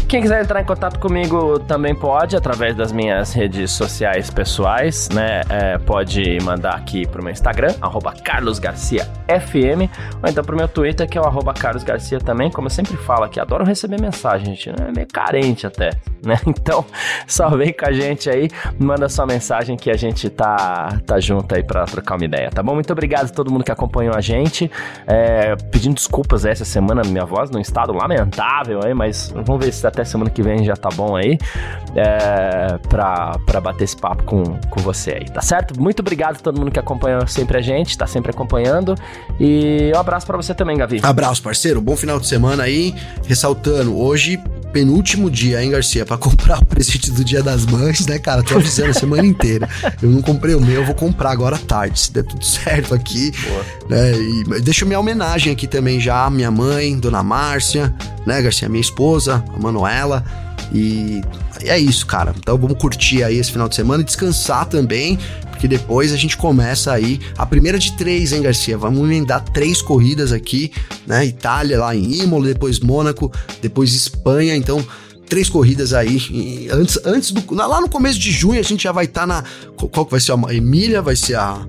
Quem 0.09 0.21
quiser 0.21 0.43
entrar 0.43 0.61
em 0.61 0.65
contato 0.65 0.99
comigo 0.99 1.59
também 1.61 1.95
pode, 1.95 2.37
através 2.37 2.77
das 2.77 2.93
minhas 2.93 3.33
redes 3.33 3.73
sociais 3.73 4.31
pessoais, 4.31 5.09
né? 5.13 5.43
É, 5.49 5.79
pode 5.79 6.39
mandar 6.43 6.75
aqui 6.75 7.07
pro 7.07 7.23
meu 7.23 7.33
Instagram, 7.33 7.75
arroba 7.81 8.13
Carlos 8.13 8.59
Garcia 8.59 9.06
FM, 9.27 9.91
ou 10.23 10.29
então 10.29 10.45
pro 10.45 10.57
meu 10.57 10.69
Twitter, 10.69 11.09
que 11.09 11.19
é 11.19 11.21
o 11.21 11.55
Carlos 11.55 11.83
Garcia 11.83 12.19
também. 12.19 12.51
Como 12.51 12.67
eu 12.67 12.71
sempre 12.71 12.97
falo 12.97 13.25
aqui, 13.25 13.41
adoro 13.41 13.65
receber 13.65 14.01
mensagem, 14.01 14.55
gente. 14.55 14.71
É 14.71 14.93
meio 14.93 15.07
carente 15.07 15.67
até, 15.67 15.91
né? 16.25 16.37
Então, 16.47 16.85
só 17.27 17.51
vem 17.51 17.73
com 17.73 17.87
a 17.87 17.93
gente 17.93 18.29
aí, 18.29 18.49
manda 18.79 19.09
sua 19.09 19.27
mensagem 19.27 19.77
que 19.77 19.91
a 19.91 19.97
gente 19.97 20.29
tá, 20.29 20.99
tá 21.07 21.21
junto 21.21 21.55
aí 21.55 21.63
pra 21.63 21.85
trocar 21.85 22.17
uma 22.17 22.25
ideia, 22.25 22.51
tá 22.51 22.63
bom? 22.63 22.75
Muito 22.75 22.93
obrigado 22.93 23.27
a 23.27 23.29
todo 23.29 23.53
mundo 23.53 23.63
que 23.63 23.71
acompanhou 23.71 24.15
a 24.17 24.21
gente. 24.21 24.71
É, 25.07 25.55
pedindo 25.71 25.95
desculpas 25.95 26.45
essa 26.45 26.65
semana, 26.65 27.03
minha 27.05 27.25
voz 27.25 27.51
num 27.51 27.61
estado 27.61 27.93
lamentável 27.93 28.81
aí, 28.85 28.95
mas 28.95 29.33
vamos 29.33 29.65
ver 29.65 29.73
se 29.73 29.87
até 29.87 30.05
semana 30.05 30.31
que 30.31 30.43
vem 30.43 30.65
já 30.65 30.75
tá 30.75 30.89
bom 30.89 31.15
aí. 31.15 31.39
É, 31.95 32.79
pra, 32.89 33.39
pra 33.47 33.61
bater 33.61 33.85
esse 33.85 33.97
papo 33.97 34.25
com, 34.25 34.43
com 34.71 34.81
você 34.81 35.13
aí, 35.13 35.25
tá 35.27 35.41
certo? 35.41 35.81
Muito 35.81 36.01
obrigado 36.01 36.37
a 36.37 36.39
todo 36.39 36.59
mundo 36.59 36.71
que 36.71 36.81
acompanha 36.81 37.25
sempre 37.27 37.59
a 37.59 37.61
gente, 37.61 37.97
tá 37.97 38.07
sempre 38.07 38.31
acompanhando. 38.31 38.96
E 39.39 39.93
um 39.95 39.99
abraço 39.99 40.27
para 40.27 40.37
você 40.37 40.55
também, 40.55 40.77
Gavi. 40.77 41.01
Abraço, 41.03 41.43
parceiro. 41.43 41.81
Bom 41.81 41.97
final 41.97 42.19
de 42.19 42.27
semana 42.27 42.63
aí. 42.65 42.95
Ressaltando, 43.27 43.99
hoje 43.99 44.41
penúltimo 44.77 45.31
dia, 45.31 45.63
hein, 45.65 45.71
Garcia, 45.71 46.05
para 46.05 46.19
comprar 46.21 46.59
o 46.59 46.67
presente 46.67 47.11
do 47.11 47.25
Dia 47.25 47.43
das 47.43 47.65
Mães, 47.65 48.07
né, 48.07 48.19
cara? 48.19 48.43
Tô 48.43 48.57
avisando 48.57 48.91
a 48.91 48.95
semana 48.95 49.25
inteira. 49.25 49.67
Eu 50.03 50.11
não 50.11 50.21
comprei 50.21 50.55
o 50.55 50.61
meu, 50.61 50.83
eu 50.83 50.85
vou 50.85 50.95
comprar 50.95 51.31
agora 51.31 51.57
à 51.57 51.59
tarde, 51.59 51.99
se 51.99 52.13
der 52.13 52.25
tudo 52.25 52.45
certo 52.45 52.95
aqui. 52.95 53.33
Boa. 53.49 53.65
Né? 53.89 54.13
E 54.19 54.61
deixa 54.61 54.85
minha 54.85 55.01
homenagem 55.01 55.51
aqui 55.51 55.67
também 55.67 55.99
já, 55.99 56.29
minha 56.29 56.51
mãe, 56.51 56.99
Dona 56.99 57.23
Márcia, 57.23 57.95
né, 58.27 58.43
Garcia, 58.43 58.69
minha 58.69 58.81
esposa, 58.81 59.43
a 59.55 59.59
Manuela. 59.59 60.23
E 60.73 61.23
é 61.63 61.79
isso, 61.79 62.07
cara. 62.07 62.35
Então 62.37 62.57
vamos 62.59 62.79
curtir 62.79 63.23
aí 63.23 63.39
esse 63.39 63.53
final 63.53 63.69
de 63.69 63.75
semana 63.75 64.03
e 64.03 64.05
descansar 64.05 64.67
também, 64.67 65.19
porque 65.51 65.69
depois 65.69 66.13
a 66.13 66.17
gente 66.17 66.37
começa 66.37 66.93
aí 66.93 67.21
a 67.37 67.47
primeira 67.47 67.79
de 67.79 67.97
três, 67.97 68.33
hein, 68.33 68.43
Garcia? 68.43 68.77
Vamos 68.77 69.01
emendar 69.01 69.43
três 69.43 69.81
corridas 69.81 70.33
aqui, 70.33 70.73
né? 71.07 71.25
Itália 71.25 71.79
lá 71.79 71.95
em 71.95 72.23
Imola, 72.23 72.49
depois 72.49 72.81
Mônaco, 72.81 73.33
depois 73.63 73.95
Espanha, 73.95 74.55
então 74.57 74.85
três 75.29 75.49
corridas 75.49 75.93
aí. 75.93 76.69
Antes, 76.71 76.99
antes 77.05 77.31
do. 77.31 77.55
Lá 77.55 77.81
no 77.81 77.89
começo 77.89 78.19
de 78.19 78.31
junho 78.31 78.61
a 78.61 78.63
gente 78.63 78.85
já 78.85 78.93
vai 78.93 79.05
estar 79.05 79.23
tá 79.23 79.27
na. 79.27 79.45
Qual 79.77 80.05
que 80.05 80.11
vai 80.11 80.21
ser 80.21 80.33
a 80.33 80.55
Emília? 80.55 81.03
Vai 81.03 81.17
ser 81.17 81.37
a 81.37 81.67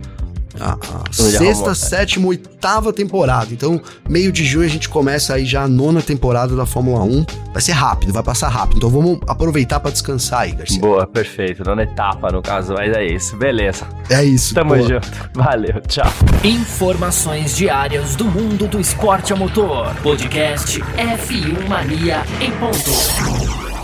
a, 0.60 0.74
a 0.74 1.14
sexta, 1.14 1.76
sétima, 1.76 2.28
oitava 2.28 2.92
temporada. 2.92 3.48
Então, 3.52 3.82
meio 4.08 4.32
de 4.32 4.46
junho 4.46 4.66
a 4.66 4.70
gente 4.70 4.90
começa 4.90 5.36
aí 5.36 5.46
já 5.46 5.64
a 5.64 5.68
nona 5.68 6.02
temporada 6.02 6.56
da 6.56 6.66
Fórmula 6.66 7.04
1. 7.04 7.26
Vai 7.54 7.62
ser 7.62 7.72
rápido, 7.74 8.14
vai 8.14 8.24
passar 8.24 8.50
rápido. 8.50 8.78
Então 8.78 8.90
vamos 8.90 9.20
aproveitar 9.28 9.80
para 9.80 9.92
descansar 9.92 10.42
aí, 10.42 10.52
Garcia. 10.52 10.80
Boa, 10.80 11.08
perfeito. 11.08 11.64
Nona 11.64 11.84
etapa, 11.84 12.32
no 12.32 12.42
caso, 12.42 12.74
mas 12.74 12.96
é 12.96 13.06
isso. 13.06 13.36
Beleza. 13.36 13.88
É 14.10 14.24
isso. 14.24 14.54
Tamo 14.54 14.76
boa. 14.76 14.88
junto. 14.88 15.12
Valeu, 15.34 15.82
tchau. 15.88 16.12
Informações 16.44 17.56
diárias 17.56 18.16
do 18.16 18.26
mundo 18.26 18.68
do 18.68 18.80
esporte 18.80 19.34
a 19.34 19.36
motor. 19.36 19.94
Podcast 20.04 20.80
F1 20.80 21.68
Mania 21.68 22.24
em 22.42 22.52
ponto. 22.52 23.77